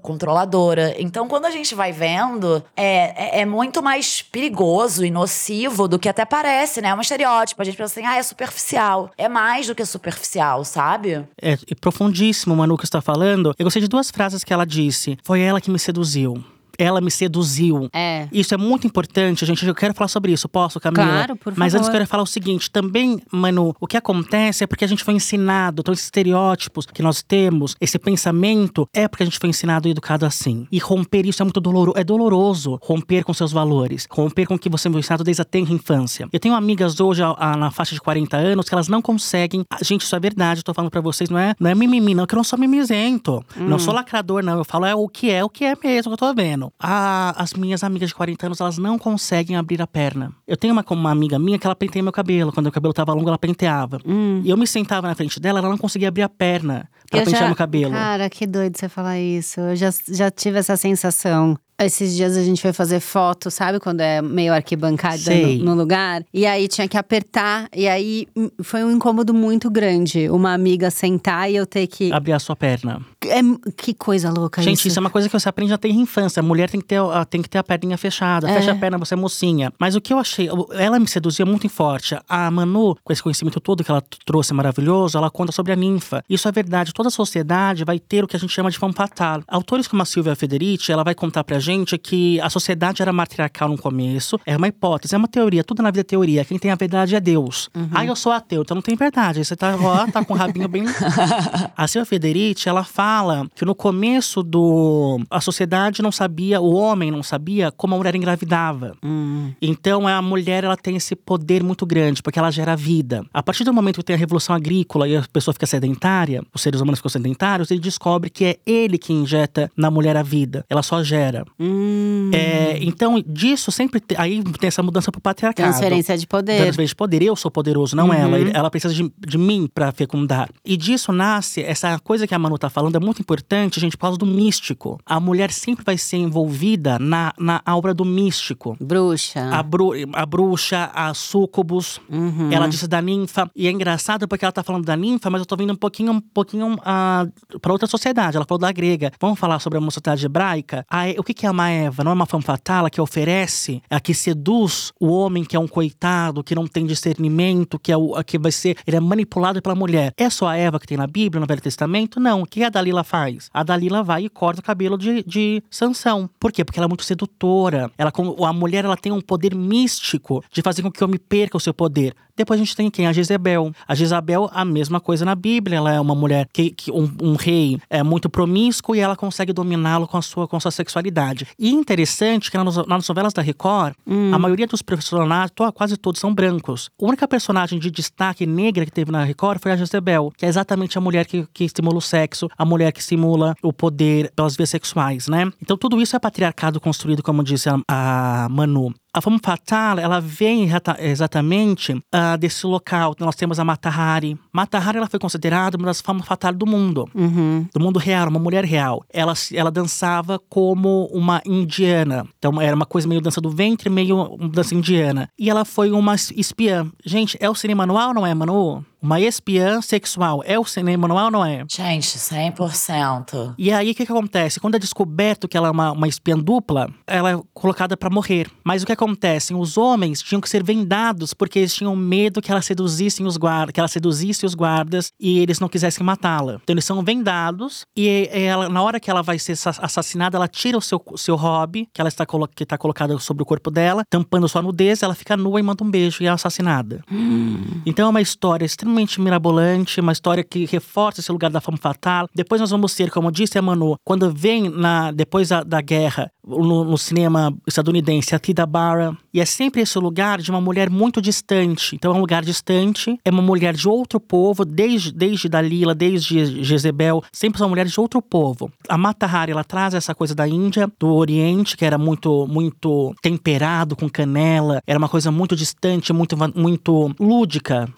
controladora. 0.00 0.94
Então, 0.98 1.28
quando 1.28 1.46
a 1.46 1.50
gente 1.50 1.74
vai 1.74 1.92
vendo, 1.92 2.62
é, 2.76 3.38
é, 3.38 3.40
é 3.40 3.46
muito 3.46 3.82
mais 3.82 4.22
perigoso 4.22 5.04
e 5.04 5.10
nocivo 5.10 5.88
do 5.88 5.98
que 5.98 6.08
até 6.08 6.24
parece, 6.24 6.80
né? 6.80 6.88
É 6.88 6.94
um 6.94 7.00
estereótipo. 7.00 7.62
Gente 7.72 7.78
pensa 7.78 8.00
assim, 8.00 8.06
ah, 8.06 8.16
é 8.16 8.22
superficial. 8.22 9.10
É 9.16 9.28
mais 9.28 9.66
do 9.66 9.74
que 9.74 9.84
superficial, 9.84 10.62
sabe? 10.62 11.26
É, 11.40 11.52
é 11.52 11.74
profundíssimo, 11.80 12.54
Manu, 12.54 12.76
que 12.76 12.84
está 12.84 13.00
falando. 13.00 13.54
Eu 13.58 13.64
gostei 13.64 13.80
de 13.80 13.88
duas 13.88 14.10
frases 14.10 14.44
que 14.44 14.52
ela 14.52 14.66
disse. 14.66 15.16
Foi 15.24 15.40
ela 15.40 15.60
que 15.60 15.70
me 15.70 15.78
seduziu 15.78 16.44
ela 16.82 17.00
me 17.00 17.10
seduziu. 17.10 17.88
É. 17.92 18.28
Isso 18.32 18.54
é 18.54 18.56
muito 18.56 18.86
importante, 18.86 19.46
gente. 19.46 19.66
Eu 19.66 19.74
quero 19.74 19.94
falar 19.94 20.08
sobre 20.08 20.32
isso. 20.32 20.48
Posso, 20.48 20.80
Camila? 20.80 21.04
Claro, 21.04 21.36
por 21.36 21.44
favor. 21.52 21.58
Mas 21.58 21.74
antes 21.74 21.86
eu 21.86 21.92
quero 21.92 22.06
falar 22.06 22.22
o 22.22 22.26
seguinte: 22.26 22.70
também, 22.70 23.20
Manu, 23.30 23.74
o 23.80 23.86
que 23.86 23.96
acontece 23.96 24.64
é 24.64 24.66
porque 24.66 24.84
a 24.84 24.88
gente 24.88 25.04
foi 25.04 25.14
ensinado, 25.14 25.80
então 25.80 25.92
esses 25.92 26.06
estereótipos 26.06 26.86
que 26.86 27.02
nós 27.02 27.22
temos, 27.22 27.76
esse 27.80 27.98
pensamento, 27.98 28.88
é 28.92 29.06
porque 29.06 29.22
a 29.22 29.26
gente 29.26 29.38
foi 29.38 29.48
ensinado 29.48 29.86
e 29.86 29.92
educado 29.92 30.26
assim. 30.26 30.66
E 30.72 30.78
romper 30.78 31.26
isso 31.26 31.42
é 31.42 31.44
muito 31.44 31.60
doloroso. 31.60 31.98
É 31.98 32.04
doloroso 32.04 32.78
romper 32.82 33.24
com 33.24 33.32
seus 33.32 33.52
valores, 33.52 34.06
romper 34.10 34.46
com 34.46 34.54
o 34.54 34.58
que 34.58 34.68
você 34.68 34.90
foi 34.90 35.00
ensinado 35.00 35.22
desde 35.22 35.42
a 35.42 35.44
tenra 35.44 35.72
infância. 35.72 36.28
Eu 36.32 36.40
tenho 36.40 36.54
amigas 36.54 36.98
hoje, 36.98 37.22
a, 37.22 37.34
a, 37.38 37.56
na 37.56 37.70
faixa 37.70 37.94
de 37.94 38.00
40 38.00 38.36
anos, 38.36 38.68
que 38.68 38.74
elas 38.74 38.88
não 38.88 39.00
conseguem. 39.00 39.64
A, 39.70 39.82
gente, 39.84 40.02
isso 40.02 40.16
é 40.16 40.20
verdade, 40.20 40.60
eu 40.60 40.64
tô 40.64 40.74
falando 40.74 40.90
pra 40.90 41.00
vocês, 41.00 41.30
não 41.30 41.38
é, 41.38 41.54
não 41.60 41.70
é 41.70 41.74
mimimi, 41.74 42.14
não, 42.14 42.26
que 42.26 42.34
eu 42.34 42.38
não 42.38 42.44
sou 42.44 42.58
mimizento. 42.58 43.44
Hum. 43.56 43.68
Não 43.68 43.78
sou 43.78 43.94
lacrador, 43.94 44.42
não. 44.42 44.58
Eu 44.58 44.64
falo 44.64 44.84
é 44.84 44.94
o 44.94 45.08
que 45.08 45.30
é, 45.30 45.44
o 45.44 45.48
que 45.48 45.64
é 45.64 45.76
mesmo 45.82 46.10
que 46.10 46.14
eu 46.14 46.28
tô 46.28 46.34
vendo 46.34 46.71
a, 46.78 47.42
as 47.42 47.54
minhas 47.54 47.84
amigas 47.84 48.08
de 48.08 48.14
40 48.14 48.46
anos, 48.46 48.60
elas 48.60 48.78
não 48.78 48.98
conseguem 48.98 49.56
abrir 49.56 49.80
a 49.80 49.86
perna. 49.86 50.32
Eu 50.46 50.56
tenho 50.56 50.72
uma, 50.72 50.84
uma 50.90 51.10
amiga 51.10 51.38
minha 51.38 51.58
que 51.58 51.66
ela 51.66 51.76
penteia 51.76 52.02
meu 52.02 52.12
cabelo. 52.12 52.52
Quando 52.52 52.66
o 52.66 52.72
cabelo 52.72 52.92
tava 52.92 53.12
longo, 53.12 53.28
ela 53.28 53.38
penteava. 53.38 53.98
Hum. 54.04 54.42
E 54.44 54.50
eu 54.50 54.56
me 54.56 54.66
sentava 54.66 55.06
na 55.06 55.14
frente 55.14 55.38
dela, 55.38 55.60
ela 55.60 55.68
não 55.68 55.78
conseguia 55.78 56.08
abrir 56.08 56.22
a 56.22 56.28
perna 56.28 56.88
pra 57.12 57.24
pentear 57.24 57.40
já, 57.40 57.46
meu 57.46 57.56
cabelo. 57.56 57.92
Cara, 57.92 58.28
que 58.28 58.46
doido 58.46 58.76
você 58.78 58.88
falar 58.88 59.18
isso. 59.18 59.60
Eu 59.60 59.76
já, 59.76 59.90
já 60.08 60.30
tive 60.30 60.58
essa 60.58 60.76
sensação. 60.76 61.56
Esses 61.84 62.14
dias 62.14 62.36
a 62.36 62.42
gente 62.42 62.62
foi 62.62 62.72
fazer 62.72 63.00
foto, 63.00 63.50
sabe? 63.50 63.80
Quando 63.80 64.00
é 64.00 64.22
meio 64.22 64.52
arquibancada 64.52 65.34
no, 65.34 65.64
no, 65.64 65.74
lugar. 65.74 66.24
E 66.32 66.46
aí 66.46 66.68
tinha 66.68 66.86
que 66.86 66.96
apertar. 66.96 67.68
E 67.74 67.88
aí 67.88 68.28
foi 68.62 68.84
um 68.84 68.90
incômodo 68.92 69.34
muito 69.34 69.70
grande. 69.70 70.28
Uma 70.30 70.52
amiga 70.52 70.90
sentar 70.90 71.50
e 71.50 71.56
eu 71.56 71.66
ter 71.66 71.86
que. 71.86 72.12
Abrir 72.12 72.32
a 72.32 72.38
sua 72.38 72.54
perna. 72.54 73.00
É, 73.26 73.40
que 73.76 73.94
coisa 73.94 74.30
louca 74.30 74.62
Gente, 74.62 74.78
isso. 74.78 74.88
isso 74.88 74.98
é 74.98 75.00
uma 75.00 75.10
coisa 75.10 75.28
que 75.28 75.38
você 75.38 75.48
aprende 75.48 75.72
na 75.72 75.78
infância. 75.90 76.40
A 76.40 76.42
mulher 76.42 76.70
tem 76.70 76.80
que 76.80 76.86
ter, 76.86 77.00
tem 77.28 77.42
que 77.42 77.48
ter 77.48 77.58
a 77.58 77.64
perninha 77.64 77.98
fechada. 77.98 78.48
É. 78.48 78.54
Fecha 78.54 78.72
a 78.72 78.76
perna, 78.76 78.98
você 78.98 79.14
é 79.14 79.16
mocinha. 79.16 79.72
Mas 79.78 79.96
o 79.96 80.00
que 80.00 80.12
eu 80.12 80.18
achei… 80.18 80.48
Ela 80.72 80.98
me 81.00 81.08
seduzia 81.08 81.44
muito 81.44 81.68
forte. 81.68 82.16
A 82.28 82.50
Manu, 82.50 82.96
com 83.02 83.12
esse 83.12 83.22
conhecimento 83.22 83.60
todo 83.60 83.82
que 83.82 83.90
ela 83.90 84.02
trouxe 84.24 84.54
maravilhoso, 84.54 85.18
ela 85.18 85.30
conta 85.30 85.50
sobre 85.50 85.72
a 85.72 85.76
ninfa. 85.76 86.22
Isso 86.28 86.46
é 86.46 86.52
verdade. 86.52 86.92
Toda 87.02 87.08
a 87.08 87.10
sociedade 87.10 87.84
vai 87.84 87.98
ter 87.98 88.22
o 88.22 88.28
que 88.28 88.36
a 88.36 88.38
gente 88.38 88.52
chama 88.52 88.70
de 88.70 88.78
femme 88.78 88.92
fatale. 88.92 89.42
Autores 89.48 89.88
como 89.88 90.02
a 90.02 90.04
Silvia 90.04 90.36
Federici, 90.36 90.92
ela 90.92 91.02
vai 91.02 91.16
contar 91.16 91.42
pra 91.42 91.58
gente 91.58 91.98
que 91.98 92.40
a 92.40 92.48
sociedade 92.48 93.02
era 93.02 93.12
matriarcal 93.12 93.68
no 93.68 93.76
começo. 93.76 94.38
É 94.46 94.56
uma 94.56 94.68
hipótese, 94.68 95.16
é 95.16 95.18
uma 95.18 95.26
teoria. 95.26 95.64
Tudo 95.64 95.82
na 95.82 95.90
vida 95.90 96.02
é 96.02 96.04
teoria. 96.04 96.44
Quem 96.44 96.60
tem 96.60 96.70
a 96.70 96.76
verdade 96.76 97.16
é 97.16 97.20
Deus. 97.20 97.68
Uhum. 97.74 97.88
Ah, 97.92 98.06
eu 98.06 98.14
sou 98.14 98.30
ateu, 98.30 98.62
então 98.62 98.76
não 98.76 98.82
tem 98.82 98.94
verdade. 98.94 99.44
Você 99.44 99.56
tá, 99.56 99.74
ó, 99.76 100.06
tá 100.12 100.24
com 100.24 100.32
o 100.32 100.36
rabinho 100.36 100.68
bem… 100.68 100.84
a 101.76 101.88
Silvia 101.88 102.06
Federici, 102.06 102.68
ela 102.68 102.84
fala 102.84 103.48
que 103.52 103.64
no 103.64 103.74
começo 103.74 104.40
do… 104.40 105.20
A 105.28 105.40
sociedade 105.40 106.02
não 106.02 106.12
sabia, 106.12 106.60
o 106.60 106.72
homem 106.72 107.10
não 107.10 107.24
sabia 107.24 107.72
como 107.72 107.96
a 107.96 107.98
mulher 107.98 108.14
engravidava. 108.14 108.94
Uhum. 109.02 109.52
Então 109.60 110.06
a 110.06 110.22
mulher, 110.22 110.62
ela 110.62 110.76
tem 110.76 110.94
esse 110.94 111.16
poder 111.16 111.64
muito 111.64 111.84
grande, 111.84 112.22
porque 112.22 112.38
ela 112.38 112.52
gera 112.52 112.76
vida. 112.76 113.26
A 113.34 113.42
partir 113.42 113.64
do 113.64 113.74
momento 113.74 113.96
que 113.96 114.04
tem 114.04 114.14
a 114.14 114.18
revolução 114.18 114.54
agrícola 114.54 115.08
e 115.08 115.16
a 115.16 115.24
pessoa 115.32 115.52
fica 115.52 115.66
sedentária, 115.66 116.44
os 116.54 116.62
seres 116.62 116.80
humanos 116.80 116.91
ficam 116.98 117.10
sedentários, 117.10 117.70
ele 117.70 117.80
descobre 117.80 118.30
que 118.30 118.44
é 118.44 118.58
ele 118.66 118.98
que 118.98 119.12
injeta 119.12 119.70
na 119.76 119.90
mulher 119.90 120.16
a 120.16 120.22
vida. 120.22 120.64
Ela 120.68 120.82
só 120.82 121.02
gera. 121.02 121.44
Hum. 121.58 122.30
É, 122.32 122.78
então, 122.82 123.22
disso 123.26 123.70
sempre. 123.70 124.00
Te, 124.00 124.14
aí 124.18 124.42
tem 124.42 124.68
essa 124.68 124.82
mudança 124.82 125.10
pro 125.10 125.20
patriarcado. 125.20 125.70
Transferência 125.70 126.16
de 126.16 126.26
poder. 126.26 126.56
Transferência 126.56 126.92
de 126.92 126.96
poder. 126.96 127.22
Eu 127.22 127.36
sou 127.36 127.50
poderoso, 127.50 127.94
não 127.96 128.08
uhum. 128.08 128.14
ela. 128.14 128.38
Ela 128.38 128.70
precisa 128.70 128.94
de, 128.94 129.10
de 129.18 129.38
mim 129.38 129.68
para 129.72 129.92
fecundar. 129.92 130.48
E 130.64 130.76
disso 130.76 131.12
nasce 131.12 131.62
essa 131.62 131.98
coisa 131.98 132.26
que 132.26 132.34
a 132.34 132.38
Manu 132.38 132.58
tá 132.58 132.70
falando, 132.70 132.96
é 132.96 133.00
muito 133.00 133.20
importante, 133.20 133.80
gente, 133.80 133.96
por 133.96 134.02
causa 134.02 134.18
do 134.18 134.26
místico. 134.26 134.98
A 135.04 135.20
mulher 135.20 135.50
sempre 135.50 135.84
vai 135.84 135.98
ser 135.98 136.16
envolvida 136.16 136.98
na, 136.98 137.32
na 137.38 137.62
obra 137.68 137.94
do 137.94 138.04
místico. 138.04 138.76
Bruxa. 138.80 139.50
A, 139.52 139.62
bru, 139.62 139.92
a 140.12 140.26
bruxa, 140.26 140.90
a 140.94 141.12
sucubus. 141.14 142.00
Uhum. 142.08 142.50
Ela 142.52 142.68
disse 142.68 142.86
da 142.86 143.00
ninfa. 143.00 143.50
E 143.54 143.66
é 143.66 143.70
engraçado 143.70 144.26
porque 144.28 144.44
ela 144.44 144.52
tá 144.52 144.62
falando 144.62 144.84
da 144.84 144.96
ninfa, 144.96 145.30
mas 145.30 145.40
eu 145.40 145.46
tô 145.46 145.56
vindo 145.56 145.72
um 145.72 145.76
pouquinho, 145.76 146.12
um 146.12 146.20
pouquinho 146.20 146.76
para 146.82 147.72
outra 147.72 147.86
sociedade. 147.86 148.36
Ela 148.36 148.46
falou 148.46 148.58
da 148.58 148.72
grega. 148.72 149.10
Vamos 149.20 149.38
falar 149.38 149.58
sobre 149.58 149.78
a 149.78 149.82
sociedade 149.82 150.26
hebraica? 150.26 150.84
A, 150.90 151.04
o 151.18 151.22
que, 151.22 151.34
que 151.34 151.46
é 151.46 151.50
uma 151.50 151.70
Eva? 151.70 152.04
Não 152.04 152.12
é 152.12 152.14
uma 152.14 152.26
femme 152.26 152.42
fatale 152.42 152.90
que 152.90 153.00
oferece, 153.00 153.82
a 153.88 154.00
que 154.00 154.14
seduz 154.14 154.92
o 155.00 155.08
homem 155.08 155.44
que 155.44 155.56
é 155.56 155.58
um 155.58 155.68
coitado, 155.68 156.42
que 156.42 156.54
não 156.54 156.66
tem 156.66 156.86
discernimento, 156.86 157.78
que 157.78 157.92
é 157.92 157.96
o 157.96 158.22
que 158.24 158.38
vai 158.38 158.52
ser, 158.52 158.76
ele 158.86 158.96
é 158.96 159.00
manipulado 159.00 159.60
pela 159.62 159.74
mulher. 159.74 160.12
É 160.16 160.28
só 160.28 160.48
a 160.48 160.56
Eva 160.56 160.78
que 160.78 160.86
tem 160.86 160.96
na 160.96 161.06
Bíblia, 161.06 161.40
no 161.40 161.46
Velho 161.46 161.60
Testamento? 161.60 162.18
Não. 162.18 162.42
O 162.42 162.46
que 162.46 162.62
a 162.64 162.68
Dalila 162.68 163.04
faz? 163.04 163.48
A 163.52 163.62
Dalila 163.62 164.02
vai 164.02 164.24
e 164.24 164.28
corta 164.28 164.60
o 164.60 164.64
cabelo 164.64 164.98
de, 164.98 165.22
de 165.24 165.62
Sansão. 165.70 166.28
Por 166.38 166.52
quê? 166.52 166.64
Porque 166.64 166.78
ela 166.78 166.86
é 166.86 166.88
muito 166.88 167.04
sedutora. 167.04 167.90
Ela, 167.96 168.12
a 168.46 168.52
mulher 168.52 168.84
ela 168.84 168.96
tem 168.96 169.12
um 169.12 169.20
poder 169.20 169.54
místico 169.54 170.42
de 170.50 170.62
fazer 170.62 170.82
com 170.82 170.90
que 170.90 171.02
o 171.02 171.06
homem 171.06 171.18
perca 171.18 171.56
o 171.56 171.60
seu 171.60 171.74
poder. 171.74 172.14
Depois 172.36 172.60
a 172.60 172.64
gente 172.64 172.76
tem 172.76 172.90
quem? 172.90 173.06
A 173.06 173.12
Jezebel. 173.12 173.72
A 173.86 173.94
Jezabel, 173.94 174.50
a 174.52 174.64
mesma 174.64 175.00
coisa 175.00 175.24
na 175.24 175.34
Bíblia. 175.34 175.78
Ela 175.78 175.92
é 175.92 176.00
uma 176.00 176.14
mulher 176.14 176.48
que, 176.52 176.70
que 176.70 176.90
um, 176.90 177.10
um, 177.22 177.34
rei 177.34 177.78
é 177.90 178.02
muito 178.02 178.28
promíscuo 178.28 178.94
e 178.94 179.00
ela 179.00 179.16
consegue 179.16 179.52
dominá-lo 179.52 180.06
com 180.06 180.16
a 180.16 180.22
sua 180.22 180.48
com 180.48 180.56
a 180.56 180.60
sua 180.60 180.70
sexualidade. 180.70 181.46
E 181.58 181.70
interessante 181.70 182.50
que 182.50 182.58
nas, 182.58 182.76
nas 182.86 183.08
novelas 183.08 183.32
da 183.32 183.42
Record, 183.42 183.94
hum. 184.06 184.34
a 184.34 184.38
maioria 184.38 184.66
dos 184.66 184.82
personagens, 184.82 185.52
quase 185.74 185.96
todos 185.96 186.20
são 186.20 186.34
brancos. 186.34 186.90
A 187.00 187.04
única 187.04 187.26
personagem 187.28 187.78
de 187.78 187.90
destaque 187.90 188.46
negra 188.46 188.84
que 188.84 188.92
teve 188.92 189.10
na 189.10 189.24
Record 189.24 189.60
foi 189.60 189.72
a 189.72 189.76
Jezebel, 189.76 190.32
que 190.36 190.44
é 190.44 190.48
exatamente 190.48 190.96
a 190.98 191.00
mulher 191.00 191.26
que, 191.26 191.46
que 191.52 191.64
estimula 191.64 191.98
o 191.98 192.00
sexo, 192.00 192.48
a 192.56 192.64
mulher 192.64 192.92
que 192.92 193.02
simula 193.02 193.54
o 193.62 193.72
poder 193.72 194.32
pelas 194.34 194.56
vias 194.56 194.70
sexuais, 194.70 195.28
né? 195.28 195.50
Então 195.60 195.76
tudo 195.76 196.00
isso 196.00 196.16
é 196.16 196.18
patriarcado 196.18 196.80
construído, 196.80 197.22
como 197.22 197.42
disse 197.42 197.68
a, 197.68 197.78
a 197.88 198.48
Manu. 198.50 198.92
A 199.14 199.20
fome 199.20 199.38
fatal, 199.42 199.98
ela 199.98 200.20
vem 200.20 200.70
exatamente 200.98 201.92
uh, 201.92 202.38
desse 202.38 202.66
local. 202.66 203.14
Nós 203.20 203.36
temos 203.36 203.60
a 203.60 203.64
Mata 203.64 203.90
Hari. 203.90 204.38
Mata 204.50 204.78
Hari, 204.78 204.96
ela 204.96 205.06
foi 205.06 205.20
considerada 205.20 205.76
uma 205.76 205.84
das 205.84 206.00
famas 206.00 206.26
fatais 206.26 206.56
do 206.56 206.64
mundo. 206.64 207.06
Uhum. 207.14 207.66
Do 207.74 207.78
mundo 207.78 207.98
real, 207.98 208.28
uma 208.28 208.38
mulher 208.38 208.64
real. 208.64 209.04
Ela, 209.12 209.34
ela 209.52 209.70
dançava 209.70 210.40
como 210.48 211.10
uma 211.12 211.42
indiana. 211.44 212.26
Então 212.38 212.58
era 212.58 212.74
uma 212.74 212.86
coisa 212.86 213.06
meio 213.06 213.20
dança 213.20 213.38
do 213.38 213.50
ventre, 213.50 213.90
meio 213.90 214.34
dança 214.50 214.74
indiana. 214.74 215.28
E 215.38 215.50
ela 215.50 215.66
foi 215.66 215.90
uma 215.90 216.14
espiã. 216.14 216.90
Gente, 217.04 217.36
é 217.38 217.50
o 217.50 217.54
cinema 217.54 217.82
manual 217.86 218.08
ou 218.08 218.14
não 218.14 218.26
é, 218.26 218.32
Manu? 218.32 218.82
Uma 219.02 219.20
espiã 219.20 219.82
sexual. 219.82 220.42
É 220.46 220.58
o 220.58 220.64
cinema, 220.64 221.08
não 221.08 221.18
é 221.18 221.24
ou 221.24 221.30
não 221.30 221.44
é? 221.44 221.64
Gente, 221.68 222.18
100%. 222.18 223.54
E 223.58 223.72
aí, 223.72 223.90
o 223.90 223.94
que, 223.94 224.06
que 224.06 224.12
acontece? 224.12 224.60
Quando 224.60 224.76
é 224.76 224.78
descoberto 224.78 225.48
que 225.48 225.56
ela 225.56 225.68
é 225.68 225.70
uma, 225.70 225.92
uma 225.92 226.06
espiã 226.08 226.38
dupla, 226.38 226.88
ela 227.06 227.32
é 227.32 227.40
colocada 227.52 227.96
para 227.96 228.08
morrer. 228.08 228.48
Mas 228.64 228.82
o 228.82 228.86
que 228.86 228.92
acontece? 228.92 229.52
Os 229.52 229.76
homens 229.76 230.22
tinham 230.22 230.40
que 230.40 230.48
ser 230.48 230.62
vendados 230.62 231.34
porque 231.34 231.58
eles 231.58 231.74
tinham 231.74 231.96
medo 231.96 232.40
que 232.40 232.52
ela 232.52 232.62
seduzisse 232.62 233.22
os 233.22 233.36
guardas, 233.36 233.72
que 233.72 233.80
ela 233.80 233.88
seduzisse 233.88 234.46
os 234.46 234.54
guardas 234.54 235.12
e 235.18 235.40
eles 235.40 235.58
não 235.58 235.68
quisessem 235.68 236.04
matá-la. 236.04 236.60
Então 236.62 236.74
eles 236.74 236.84
são 236.84 237.02
vendados 237.02 237.84
e 237.96 238.28
ela, 238.30 238.68
na 238.68 238.82
hora 238.82 239.00
que 239.00 239.10
ela 239.10 239.22
vai 239.22 239.38
ser 239.38 239.52
assassinada, 239.52 240.36
ela 240.36 240.48
tira 240.48 240.78
o 240.78 240.80
seu, 240.80 241.02
seu 241.16 241.34
hobby, 241.34 241.88
que 241.92 242.00
ela 242.00 242.08
está, 242.08 242.24
que 242.54 242.62
está 242.62 242.78
colocado 242.78 243.18
sobre 243.18 243.42
o 243.42 243.46
corpo 243.46 243.70
dela, 243.70 244.04
tampando 244.08 244.48
sua 244.48 244.62
nudez, 244.62 245.02
ela 245.02 245.14
fica 245.14 245.36
nua 245.36 245.58
e 245.58 245.62
manda 245.62 245.82
um 245.82 245.90
beijo 245.90 246.22
e 246.22 246.26
é 246.26 246.30
assassinada. 246.30 247.02
Hum. 247.10 247.82
Então 247.84 248.06
é 248.06 248.08
uma 248.08 248.20
história 248.20 248.64
extremamente 248.64 248.91
mirabolante, 249.20 250.00
uma 250.00 250.12
história 250.12 250.44
que 250.44 250.66
reforça 250.66 251.20
esse 251.20 251.32
lugar 251.32 251.50
da 251.50 251.60
fama 251.60 251.78
fatal. 251.78 252.28
Depois 252.34 252.60
nós 252.60 252.70
vamos 252.70 252.94
ter, 252.94 253.10
como 253.10 253.30
disse 253.30 253.58
a 253.58 253.62
Manu, 253.62 253.96
quando 254.04 254.32
vem 254.32 254.68
na, 254.68 255.10
depois 255.10 255.48
da, 255.48 255.62
da 255.62 255.80
guerra, 255.80 256.30
no, 256.46 256.84
no, 256.84 256.98
cinema 256.98 257.54
estadunidense, 257.66 258.34
a 258.34 258.38
Tida 258.38 258.66
Barra. 258.66 259.16
E 259.32 259.40
é 259.40 259.44
sempre 259.44 259.80
esse 259.80 259.98
lugar 259.98 260.40
de 260.40 260.50
uma 260.50 260.60
mulher 260.60 260.90
muito 260.90 261.20
distante. 261.20 261.94
Então 261.94 262.12
é 262.12 262.16
um 262.16 262.20
lugar 262.20 262.44
distante, 262.44 263.18
é 263.24 263.30
uma 263.30 263.42
mulher 263.42 263.74
de 263.74 263.88
outro 263.88 264.18
povo, 264.20 264.64
desde, 264.64 265.12
desde 265.12 265.48
Dalila, 265.48 265.94
desde 265.94 266.62
Jezebel, 266.64 267.22
sempre 267.32 267.58
são 267.58 267.68
mulheres 267.68 267.92
de 267.92 268.00
outro 268.00 268.20
povo. 268.20 268.70
A 268.88 268.98
Mata 268.98 269.26
Hari, 269.26 269.52
ela 269.52 269.64
traz 269.64 269.94
essa 269.94 270.14
coisa 270.14 270.34
da 270.34 270.46
Índia, 270.46 270.90
do 270.98 271.14
Oriente, 271.14 271.76
que 271.76 271.84
era 271.84 271.96
muito, 271.96 272.46
muito 272.48 273.14
temperado 273.22 273.94
com 273.94 274.08
canela, 274.08 274.82
era 274.86 274.98
uma 274.98 275.08
coisa 275.08 275.30
muito 275.30 275.54
distante, 275.54 276.12
muito, 276.12 276.36
muito 276.54 277.14
lúdica, 277.18 277.88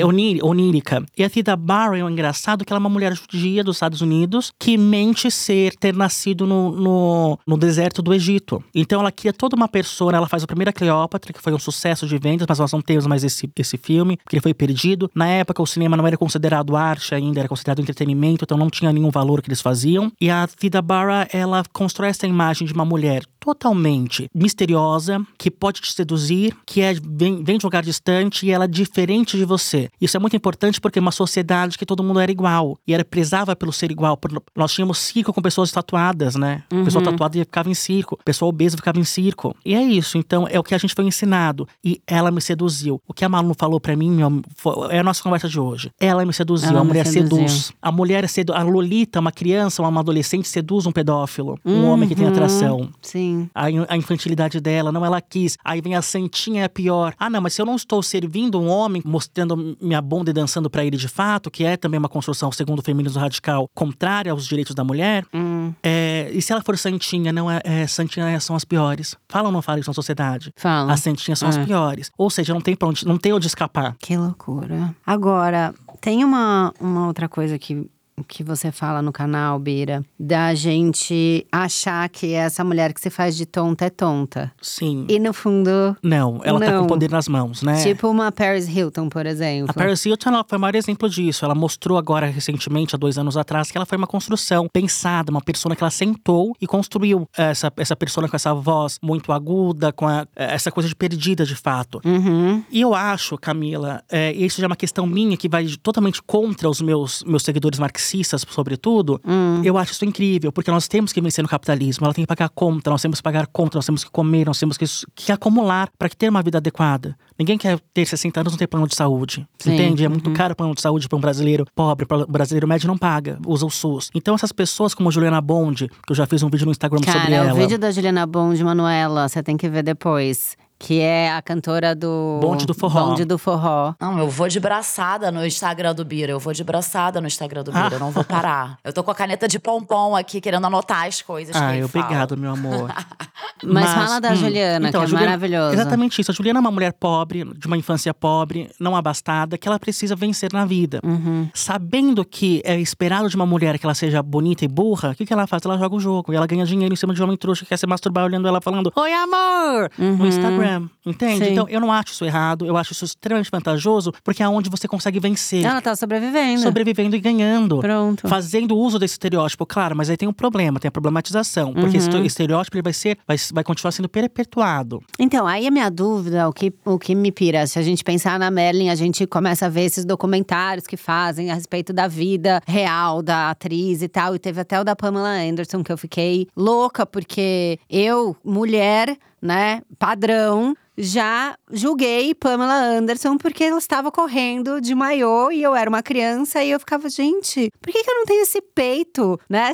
é, 0.00 0.04
onírica. 0.42 1.04
E 1.16 1.24
a 1.24 1.30
Tida 1.30 1.56
Barra 1.56 1.98
é 1.98 2.04
um 2.04 2.10
engraçado 2.10 2.64
que 2.64 2.72
ela 2.72 2.78
é 2.78 2.82
uma 2.82 2.88
mulher 2.88 3.14
judia 3.14 3.64
dos 3.64 3.76
Estados 3.76 4.00
Unidos 4.00 4.52
que 4.58 4.76
mente 4.76 5.30
ser 5.30 5.74
ter 5.76 5.94
nascido 5.94 6.46
no, 6.46 6.72
no, 6.72 7.38
no 7.46 7.56
deserto 7.56 8.02
do 8.02 8.12
Egito. 8.14 8.62
Então 8.74 9.00
ela 9.00 9.12
cria 9.12 9.32
toda 9.32 9.56
uma 9.56 9.68
persona, 9.68 10.16
ela 10.16 10.28
faz 10.28 10.42
a 10.42 10.46
primeira 10.46 10.72
Cleópatra, 10.72 11.32
que 11.32 11.40
foi 11.40 11.52
um 11.52 11.58
sucesso 11.58 12.06
de 12.06 12.18
vendas, 12.18 12.46
mas 12.48 12.58
nós 12.58 12.72
não 12.72 12.80
temos 12.80 13.06
mais 13.06 13.24
esse, 13.24 13.50
esse 13.56 13.76
filme, 13.76 14.16
porque 14.16 14.36
ele 14.36 14.42
foi 14.42 14.54
perdido. 14.54 15.10
Na 15.14 15.26
época, 15.26 15.62
o 15.62 15.66
cinema 15.66 15.96
não 15.96 16.06
era 16.06 16.16
considerado 16.16 16.76
arte 16.76 17.14
ainda, 17.14 17.40
era 17.40 17.48
considerado 17.48 17.80
entretenimento, 17.80 18.44
então 18.44 18.58
não 18.58 18.70
tinha 18.70 18.92
nenhum 18.92 19.10
valor 19.10 19.42
que 19.42 19.48
eles 19.48 19.60
faziam. 19.60 20.12
E 20.20 20.30
a 20.30 20.48
Vida 20.60 20.82
Barra, 20.82 21.28
ela 21.32 21.62
constrói 21.72 22.08
essa 22.08 22.26
imagem 22.26 22.66
de 22.66 22.72
uma 22.72 22.84
mulher 22.84 23.24
totalmente 23.40 24.28
misteriosa, 24.34 25.24
que 25.38 25.50
pode 25.50 25.80
te 25.80 25.92
seduzir, 25.92 26.54
que 26.66 26.82
é, 26.82 26.92
vem, 26.94 27.42
vem 27.42 27.58
de 27.58 27.64
um 27.64 27.68
lugar 27.68 27.82
distante 27.82 28.46
e 28.46 28.50
ela 28.50 28.64
é 28.64 28.68
diferente 28.68 29.36
de 29.36 29.44
você. 29.44 29.88
Isso 30.00 30.16
é 30.16 30.20
muito 30.20 30.29
importante 30.36 30.80
porque 30.80 30.98
uma 30.98 31.12
sociedade 31.12 31.78
que 31.78 31.86
todo 31.86 32.02
mundo 32.02 32.20
era 32.20 32.30
igual 32.30 32.78
e 32.86 32.94
era 32.94 33.04
prezava 33.04 33.54
pelo 33.56 33.72
ser 33.72 33.90
igual. 33.90 34.18
Nós 34.56 34.72
tínhamos 34.72 34.98
circo 34.98 35.32
com 35.32 35.42
pessoas 35.42 35.70
tatuadas, 35.70 36.36
né? 36.36 36.62
Uhum. 36.72 36.84
Pessoa 36.84 37.04
tatuada 37.04 37.38
ficava 37.38 37.70
em 37.70 37.74
circo, 37.74 38.18
pessoa 38.24 38.48
obesa 38.48 38.76
ficava 38.76 38.98
em 38.98 39.04
circo. 39.04 39.54
E 39.64 39.74
é 39.74 39.82
isso, 39.82 40.18
então 40.18 40.46
é 40.48 40.58
o 40.58 40.62
que 40.62 40.74
a 40.74 40.78
gente 40.78 40.94
foi 40.94 41.04
ensinado. 41.04 41.66
E 41.84 42.00
ela 42.06 42.30
me 42.30 42.40
seduziu. 42.40 43.00
O 43.06 43.14
que 43.14 43.24
a 43.24 43.28
Malu 43.28 43.54
falou 43.56 43.80
para 43.80 43.96
mim 43.96 44.10
meu, 44.10 44.42
foi, 44.56 44.94
é 44.94 44.98
a 44.98 45.02
nossa 45.02 45.22
conversa 45.22 45.48
de 45.48 45.58
hoje. 45.58 45.90
Ela 45.98 46.24
me 46.24 46.32
seduziu, 46.32 46.70
ela 46.70 46.80
a 46.80 46.84
mulher 46.84 47.06
seduziu. 47.06 47.48
seduz. 47.48 47.72
A 47.80 47.90
mulher 47.90 48.28
sedu 48.28 48.52
a 48.52 48.62
Lolita, 48.62 49.20
uma 49.20 49.32
criança, 49.32 49.82
uma 49.82 50.00
adolescente 50.00 50.48
seduz 50.48 50.86
um 50.86 50.92
pedófilo, 50.92 51.58
um 51.64 51.72
uhum. 51.72 51.90
homem 51.90 52.08
que 52.08 52.14
tem 52.14 52.26
atração. 52.26 52.88
Sim. 53.00 53.48
A, 53.54 53.66
a, 53.66 53.96
infantilidade 53.96 54.60
dela, 54.60 54.92
não, 54.92 55.04
ela 55.04 55.20
quis. 55.20 55.56
Aí 55.64 55.80
vem 55.80 55.94
a 55.94 56.02
santinha 56.02 56.64
é 56.64 56.68
pior. 56.68 57.14
Ah, 57.18 57.30
não, 57.30 57.40
mas 57.40 57.54
se 57.54 57.62
eu 57.62 57.66
não 57.66 57.76
estou 57.76 58.02
servindo 58.02 58.60
um 58.60 58.68
homem, 58.68 59.02
mostrando 59.04 59.76
minha 59.80 60.00
bunda 60.00 60.19
e 60.28 60.32
dançando 60.32 60.68
para 60.68 60.84
ele 60.84 60.96
de 60.96 61.08
fato, 61.08 61.50
que 61.50 61.64
é 61.64 61.76
também 61.76 61.98
uma 61.98 62.08
construção, 62.08 62.50
segundo 62.52 62.80
o 62.80 62.82
feminismo 62.82 63.20
radical, 63.20 63.68
contrária 63.74 64.32
aos 64.32 64.46
direitos 64.46 64.74
da 64.74 64.84
mulher, 64.84 65.24
hum. 65.32 65.72
é, 65.82 66.30
e 66.32 66.42
se 66.42 66.52
ela 66.52 66.62
for 66.62 66.76
santinha, 66.76 67.32
não 67.32 67.50
é, 67.50 67.60
é 67.64 67.86
santinha 67.86 68.38
são 68.40 68.56
as 68.56 68.64
piores. 68.64 69.16
Fala 69.28 69.48
ou 69.48 69.52
não 69.52 69.62
fala 69.62 69.80
isso 69.80 69.90
na 69.90 69.94
sociedade? 69.94 70.52
Fala. 70.56 70.92
As 70.92 71.00
santinhas 71.00 71.38
são 71.38 71.48
é. 71.48 71.50
as 71.50 71.58
piores. 71.58 72.10
Ou 72.18 72.30
seja, 72.30 72.52
não 72.52 72.60
tem 72.60 72.74
pra 72.74 72.88
onde, 72.88 73.06
não 73.06 73.18
tem 73.18 73.32
onde 73.32 73.46
escapar. 73.46 73.96
Que 73.98 74.16
loucura. 74.16 74.94
Agora, 75.06 75.74
tem 76.00 76.24
uma, 76.24 76.72
uma 76.80 77.06
outra 77.06 77.28
coisa 77.28 77.58
que 77.58 77.88
que 78.24 78.42
você 78.42 78.70
fala 78.70 79.02
no 79.02 79.12
canal, 79.12 79.58
Bira, 79.58 80.04
da 80.18 80.54
gente 80.54 81.46
achar 81.50 82.08
que 82.08 82.32
essa 82.32 82.62
mulher 82.62 82.92
que 82.92 83.00
se 83.00 83.10
faz 83.10 83.36
de 83.36 83.46
tonta 83.46 83.86
é 83.86 83.90
tonta. 83.90 84.52
Sim. 84.60 85.06
E 85.08 85.18
no 85.18 85.32
fundo. 85.32 85.96
Não, 86.02 86.40
ela 86.44 86.58
não. 86.58 86.66
tá 86.66 86.78
com 86.78 86.86
poder 86.86 87.10
nas 87.10 87.28
mãos, 87.28 87.62
né? 87.62 87.82
Tipo 87.82 88.08
uma 88.08 88.30
Paris 88.30 88.68
Hilton, 88.68 89.08
por 89.08 89.26
exemplo. 89.26 89.70
A 89.70 89.72
Paris 89.74 90.04
Hilton 90.04 90.30
ela 90.30 90.44
foi 90.46 90.58
o 90.58 90.60
maior 90.60 90.74
exemplo 90.74 91.08
disso. 91.08 91.44
Ela 91.44 91.54
mostrou 91.54 91.98
agora, 91.98 92.26
recentemente, 92.26 92.94
há 92.94 92.98
dois 92.98 93.18
anos 93.18 93.36
atrás, 93.36 93.70
que 93.70 93.78
ela 93.78 93.86
foi 93.86 93.98
uma 93.98 94.06
construção 94.06 94.68
pensada, 94.72 95.30
uma 95.30 95.40
persona 95.40 95.74
que 95.74 95.82
ela 95.82 95.90
sentou 95.90 96.54
e 96.60 96.66
construiu 96.66 97.28
essa, 97.36 97.72
essa 97.76 97.96
persona 97.96 98.28
com 98.28 98.36
essa 98.36 98.54
voz 98.54 98.98
muito 99.02 99.32
aguda, 99.32 99.92
com 99.92 100.06
a, 100.06 100.26
essa 100.34 100.70
coisa 100.70 100.88
de 100.88 100.94
perdida 100.94 101.44
de 101.44 101.54
fato. 101.54 102.00
Uhum. 102.04 102.62
E 102.70 102.80
eu 102.80 102.94
acho, 102.94 103.36
Camila, 103.38 104.02
é, 104.10 104.32
isso 104.32 104.60
já 104.60 104.66
é 104.66 104.68
uma 104.68 104.76
questão 104.76 105.06
minha 105.06 105.36
que 105.36 105.48
vai 105.48 105.66
totalmente 105.82 106.22
contra 106.22 106.68
os 106.68 106.80
meus, 106.80 107.22
meus 107.24 107.42
seguidores 107.42 107.78
marxistas 107.78 108.09
marxistas, 108.10 108.44
sobretudo, 108.48 109.20
hum. 109.24 109.62
eu 109.64 109.78
acho 109.78 109.92
isso 109.92 110.04
incrível, 110.04 110.52
porque 110.52 110.70
nós 110.70 110.88
temos 110.88 111.12
que 111.12 111.20
vencer 111.20 111.42
no 111.42 111.48
capitalismo, 111.48 112.04
ela 112.04 112.14
tem 112.14 112.24
que 112.24 112.28
pagar 112.28 112.48
conta, 112.48 112.90
nós 112.90 113.00
temos 113.00 113.18
que 113.18 113.22
pagar 113.22 113.46
conta, 113.46 113.78
nós 113.78 113.86
temos 113.86 114.04
que 114.04 114.10
comer, 114.10 114.46
nós 114.46 114.58
temos 114.58 114.76
que, 114.76 114.84
que 115.14 115.32
acumular 115.32 115.88
para 115.98 116.08
ter 116.08 116.28
uma 116.28 116.42
vida 116.42 116.58
adequada. 116.58 117.16
Ninguém 117.38 117.56
quer 117.56 117.78
ter 117.94 118.06
60 118.06 118.40
anos 118.40 118.52
e 118.52 118.54
não 118.54 118.58
ter 118.58 118.66
plano 118.66 118.86
de 118.86 118.94
saúde. 118.94 119.46
Sim. 119.58 119.74
Entende? 119.74 120.04
É 120.04 120.08
muito 120.08 120.28
uhum. 120.28 120.34
caro 120.34 120.52
o 120.52 120.56
plano 120.56 120.74
de 120.74 120.80
saúde 120.80 121.08
para 121.08 121.16
um 121.16 121.20
brasileiro 121.20 121.64
pobre, 121.74 122.06
para 122.06 122.18
um 122.18 122.26
brasileiro 122.26 122.66
médio 122.66 122.88
não 122.88 122.98
paga, 122.98 123.38
usa 123.46 123.64
o 123.64 123.70
SUS. 123.70 124.10
Então 124.14 124.34
essas 124.34 124.52
pessoas 124.52 124.94
como 124.94 125.10
Juliana 125.10 125.40
Bond, 125.40 125.88
que 125.88 126.12
eu 126.12 126.16
já 126.16 126.26
fiz 126.26 126.42
um 126.42 126.50
vídeo 126.50 126.66
no 126.66 126.72
Instagram 126.72 127.00
Cara, 127.00 127.18
sobre 127.18 127.34
ela. 127.34 127.52
o 127.52 127.56
vídeo 127.56 127.78
da 127.78 127.90
Juliana 127.90 128.26
Bond, 128.26 128.62
Manuela, 128.62 129.28
você 129.28 129.42
tem 129.42 129.56
que 129.56 129.68
ver 129.68 129.82
depois 129.82 130.56
que 130.80 130.98
é 130.98 131.30
a 131.30 131.42
cantora 131.42 131.94
do 131.94 132.38
Bonde 132.40 132.64
do 132.64 132.72
Forró. 132.72 133.08
Bonde 133.08 133.26
do 133.26 133.36
Forró. 133.36 133.94
Não, 134.00 134.18
eu 134.18 134.30
vou 134.30 134.48
de 134.48 134.58
braçada 134.58 135.30
no 135.30 135.44
Instagram 135.44 135.94
do 135.94 136.06
Bira. 136.06 136.32
Eu 136.32 136.40
vou 136.40 136.54
de 136.54 136.64
braçada 136.64 137.20
no 137.20 137.26
Instagram 137.26 137.62
do 137.62 137.70
Bira. 137.70 137.88
Ah. 137.88 137.92
Eu 137.92 138.00
não 138.00 138.10
vou 138.10 138.24
parar. 138.24 138.78
Eu 138.82 138.90
tô 138.90 139.04
com 139.04 139.10
a 139.10 139.14
caneta 139.14 139.46
de 139.46 139.58
pompom 139.58 140.16
aqui, 140.16 140.40
querendo 140.40 140.66
anotar 140.66 141.06
as 141.06 141.20
coisas 141.20 141.54
ah, 141.54 141.74
que 141.74 141.84
obrigado, 141.84 142.34
meu 142.34 142.52
amor. 142.52 142.90
Mas, 143.62 143.84
Mas, 143.84 143.92
fala 143.92 144.20
da 144.20 144.32
hum, 144.32 144.36
Juliana, 144.36 144.88
então, 144.88 145.02
que 145.02 145.04
é 145.04 145.08
Juliana, 145.08 145.26
maravilhosa. 145.26 145.74
Exatamente 145.74 146.20
isso. 146.22 146.30
A 146.30 146.34
Juliana 146.34 146.60
é 146.60 146.62
uma 146.62 146.70
mulher 146.70 146.94
pobre, 146.94 147.44
de 147.44 147.66
uma 147.66 147.76
infância 147.76 148.14
pobre, 148.14 148.70
não 148.80 148.96
abastada, 148.96 149.58
que 149.58 149.68
ela 149.68 149.78
precisa 149.78 150.16
vencer 150.16 150.50
na 150.50 150.64
vida. 150.64 151.00
Uhum. 151.04 151.46
Sabendo 151.52 152.24
que 152.24 152.62
é 152.64 152.80
esperado 152.80 153.28
de 153.28 153.36
uma 153.36 153.44
mulher 153.44 153.78
que 153.78 153.84
ela 153.84 153.94
seja 153.94 154.22
bonita 154.22 154.64
e 154.64 154.68
burra, 154.68 155.10
o 155.10 155.14
que, 155.14 155.26
que 155.26 155.32
ela 155.32 155.46
faz? 155.46 155.62
Ela 155.62 155.76
joga 155.76 155.94
o 155.94 156.00
jogo. 156.00 156.32
E 156.32 156.36
ela 156.36 156.46
ganha 156.46 156.64
dinheiro 156.64 156.94
em 156.94 156.96
cima 156.96 157.12
de 157.12 157.20
um 157.20 157.24
homem 157.24 157.36
trouxa 157.36 157.64
que 157.64 157.68
quer 157.68 157.76
se 157.76 157.86
masturbar 157.86 158.24
olhando 158.24 158.48
ela 158.48 158.62
falando 158.62 158.90
Oi, 158.96 159.12
amor! 159.12 159.90
Uhum. 159.98 160.16
No 160.16 160.26
Instagram. 160.26 160.69
Entende? 161.04 161.44
Sim. 161.44 161.52
Então, 161.52 161.68
eu 161.68 161.80
não 161.80 161.92
acho 161.92 162.12
isso 162.12 162.24
errado, 162.24 162.66
eu 162.66 162.76
acho 162.76 162.92
isso 162.92 163.04
extremamente 163.04 163.50
vantajoso, 163.50 164.12
porque 164.22 164.42
é 164.42 164.48
onde 164.48 164.68
você 164.68 164.86
consegue 164.86 165.18
vencer. 165.18 165.64
Ela 165.64 165.80
tá 165.80 165.96
sobrevivendo. 165.96 166.60
Sobrevivendo 166.60 167.16
e 167.16 167.20
ganhando. 167.20 167.78
Pronto. 167.78 168.28
Fazendo 168.28 168.76
uso 168.76 168.98
desse 168.98 169.14
estereótipo, 169.14 169.64
claro, 169.64 169.96
mas 169.96 170.10
aí 170.10 170.16
tem 170.16 170.28
um 170.28 170.32
problema, 170.32 170.78
tem 170.78 170.88
a 170.88 170.92
problematização. 170.92 171.72
Porque 171.72 171.98
uhum. 171.98 172.04
esse 172.04 172.26
estereótipo 172.26 172.76
ele 172.76 172.82
vai 172.82 172.92
ser, 172.92 173.18
vai, 173.26 173.36
vai 173.52 173.64
continuar 173.64 173.92
sendo 173.92 174.08
perpetuado. 174.08 175.02
Então, 175.18 175.46
aí 175.46 175.66
a 175.66 175.70
minha 175.70 175.90
dúvida, 175.90 176.48
o 176.48 176.52
que, 176.52 176.72
o 176.84 176.98
que 176.98 177.14
me 177.14 177.32
pira, 177.32 177.66
se 177.66 177.78
a 177.78 177.82
gente 177.82 178.04
pensar 178.04 178.38
na 178.38 178.50
Merlin, 178.50 178.90
a 178.90 178.94
gente 178.94 179.26
começa 179.26 179.66
a 179.66 179.68
ver 179.68 179.82
esses 179.82 180.04
documentários 180.04 180.86
que 180.86 180.96
fazem 180.96 181.50
a 181.50 181.54
respeito 181.54 181.92
da 181.92 182.06
vida 182.06 182.60
real 182.66 183.22
da 183.22 183.50
atriz 183.50 184.02
e 184.02 184.08
tal. 184.08 184.34
E 184.34 184.38
teve 184.38 184.60
até 184.60 184.80
o 184.80 184.84
da 184.84 184.94
Pamela 184.94 185.30
Anderson, 185.30 185.82
que 185.82 185.92
eu 185.92 185.98
fiquei 185.98 186.46
louca, 186.56 187.06
porque 187.06 187.78
eu, 187.88 188.36
mulher, 188.44 189.16
né, 189.40 189.82
padrão, 189.98 190.74
já 190.96 191.56
julguei 191.72 192.34
Pamela 192.34 192.74
Anderson 192.74 193.38
porque 193.38 193.64
ela 193.64 193.78
estava 193.78 194.12
correndo 194.12 194.80
de 194.80 194.94
maiô 194.94 195.50
e 195.50 195.62
eu 195.62 195.74
era 195.74 195.88
uma 195.88 196.02
criança 196.02 196.62
e 196.62 196.70
eu 196.70 196.78
ficava, 196.78 197.08
gente, 197.08 197.70
por 197.80 197.90
que, 197.90 198.04
que 198.04 198.10
eu 198.10 198.14
não 198.16 198.26
tenho 198.26 198.42
esse 198.42 198.60
peito, 198.60 199.40
né? 199.48 199.72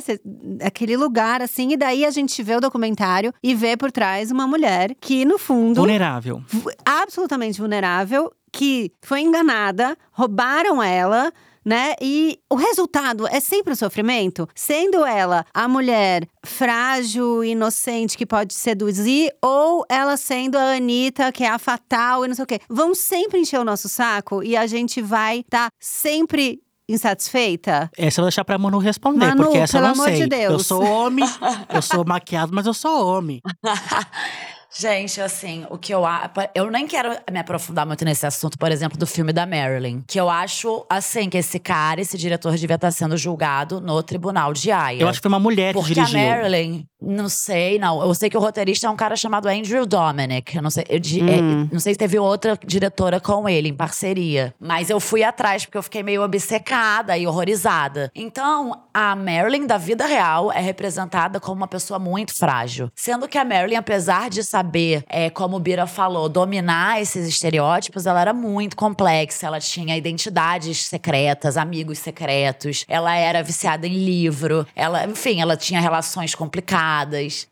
Aquele 0.63 0.95
lugar 0.95 1.41
assim. 1.41 1.73
E 1.73 1.77
daí 1.77 2.05
a 2.05 2.11
gente 2.11 2.41
vê 2.41 2.55
o 2.55 2.61
documentário 2.61 3.33
e 3.43 3.53
vê 3.53 3.75
por 3.75 3.91
trás 3.91 4.31
uma 4.31 4.47
mulher 4.47 4.95
que, 5.01 5.25
no 5.25 5.37
fundo. 5.37 5.81
Vulnerável. 5.81 6.41
Absolutamente 6.85 7.59
vulnerável, 7.59 8.31
que 8.51 8.91
foi 9.01 9.19
enganada, 9.21 9.97
roubaram 10.11 10.81
ela 10.81 11.31
né? 11.67 11.95
E 12.01 12.39
o 12.49 12.55
resultado 12.55 13.27
é 13.27 13.41
sempre 13.41 13.73
o 13.73 13.75
sofrimento, 13.75 14.47
sendo 14.55 15.05
ela 15.05 15.45
a 15.53 15.67
mulher 15.67 16.25
frágil, 16.41 17.43
inocente 17.43 18.17
que 18.17 18.25
pode 18.25 18.53
seduzir, 18.53 19.33
ou 19.41 19.85
ela 19.89 20.15
sendo 20.15 20.57
a 20.57 20.77
Anitta, 20.77 21.29
que 21.29 21.43
é 21.43 21.49
a 21.49 21.59
fatal 21.59 22.23
e 22.23 22.29
não 22.29 22.35
sei 22.35 22.43
o 22.43 22.47
quê. 22.47 22.61
Vão 22.69 22.95
sempre 22.95 23.39
encher 23.39 23.59
o 23.59 23.65
nosso 23.65 23.89
saco 23.89 24.41
e 24.41 24.55
a 24.55 24.65
gente 24.65 25.01
vai 25.01 25.39
estar 25.39 25.69
tá 25.69 25.75
sempre 25.77 26.61
insatisfeita? 26.87 27.91
Essa 27.97 28.21
eu 28.21 28.23
vou 28.23 28.29
deixar 28.29 28.45
pra 28.45 28.57
Manu 28.57 28.77
responder, 28.77 29.27
Manu, 29.27 29.43
porque 29.43 29.57
essa 29.57 29.73
pelo 29.77 29.87
eu 29.91 29.95
não 29.95 30.03
amor 30.03 30.09
sei. 30.09 30.21
De 30.21 30.27
Deus. 30.27 30.53
Eu 30.53 30.59
sou 30.59 30.83
homem, 30.85 31.25
eu 31.73 31.81
sou 31.81 32.05
maquiado, 32.05 32.53
mas 32.55 32.65
eu 32.65 32.73
sou 32.73 33.05
homem. 33.05 33.41
Gente, 34.79 35.19
assim, 35.19 35.65
o 35.71 35.77
que 35.77 35.91
eu 35.91 36.05
acho. 36.05 36.29
Eu 36.53 36.69
nem 36.69 36.85
quero 36.85 37.09
me 37.31 37.39
aprofundar 37.39 37.83
muito 37.83 38.05
nesse 38.05 38.27
assunto, 38.27 38.59
por 38.59 38.71
exemplo, 38.71 38.95
do 38.95 39.07
filme 39.07 39.33
da 39.33 39.43
Marilyn. 39.43 40.03
Que 40.05 40.19
eu 40.19 40.29
acho, 40.29 40.85
assim, 40.87 41.29
que 41.29 41.37
esse 41.37 41.57
cara, 41.57 41.99
esse 41.99 42.15
diretor, 42.15 42.55
devia 42.55 42.75
estar 42.75 42.91
sendo 42.91 43.17
julgado 43.17 43.81
no 43.81 44.03
tribunal 44.03 44.53
de 44.53 44.71
Haia. 44.71 45.01
Eu 45.01 45.07
acho 45.07 45.19
que 45.19 45.23
foi 45.23 45.29
uma 45.29 45.39
mulher 45.39 45.73
que 45.73 45.79
Porque 45.79 45.95
dirigiu. 45.95 46.19
Porque 46.19 46.31
a 46.31 46.35
Marilyn, 46.35 46.85
não 46.99 47.29
sei, 47.29 47.77
não. 47.77 48.01
Eu 48.01 48.13
sei 48.15 48.29
que 48.29 48.37
o 48.37 48.39
roteirista 48.39 48.87
é 48.87 48.89
um 48.89 48.95
cara 48.95 49.15
chamado 49.15 49.47
Andrew 49.47 49.85
Dominic. 49.85 50.55
Eu 50.55 50.63
não 50.63 50.71
sei, 50.71 50.83
eu, 50.89 50.97
é, 50.97 51.41
hum. 51.41 51.67
é, 51.69 51.73
não 51.73 51.79
sei 51.79 51.93
se 51.93 51.99
teve 51.99 52.17
outra 52.17 52.57
diretora 52.65 53.19
com 53.19 53.47
ele, 53.47 53.69
em 53.69 53.73
parceria. 53.73 54.53
Mas 54.59 54.89
eu 54.89 54.99
fui 54.99 55.23
atrás, 55.23 55.65
porque 55.65 55.77
eu 55.77 55.83
fiquei 55.83 56.01
meio 56.01 56.23
obcecada 56.23 57.15
e 57.17 57.27
horrorizada. 57.27 58.11
Então, 58.15 58.81
a 58.93 59.15
Marilyn 59.15 59.67
da 59.67 59.77
vida 59.77 60.07
real 60.07 60.51
é 60.51 60.59
representada 60.59 61.39
como 61.39 61.57
uma 61.57 61.67
pessoa 61.67 61.99
muito 61.99 62.35
frágil. 62.35 62.91
Sendo 62.95 63.27
que 63.27 63.37
a 63.37 63.45
Marilyn, 63.45 63.75
apesar 63.77 64.29
de 64.29 64.43
saber, 64.43 65.03
é, 65.07 65.29
como 65.29 65.55
o 65.55 65.59
Bira 65.59 65.85
falou, 65.85 66.27
dominar 66.27 66.99
esses 66.99 67.27
estereótipos, 67.27 68.07
ela 68.07 68.21
era 68.21 68.33
muito 68.33 68.75
complexa. 68.75 69.45
Ela 69.45 69.59
tinha 69.59 69.95
identidades 69.95 70.85
secretas, 70.85 71.57
amigos 71.57 71.99
secretos. 71.99 72.85
Ela 72.87 73.15
era 73.15 73.43
viciada 73.43 73.85
em 73.85 73.93
livro. 73.93 74.65
Ela, 74.75 75.05
enfim, 75.05 75.41
ela 75.41 75.55
tinha 75.55 75.79
relações 75.79 76.33
complicadas. 76.33 76.86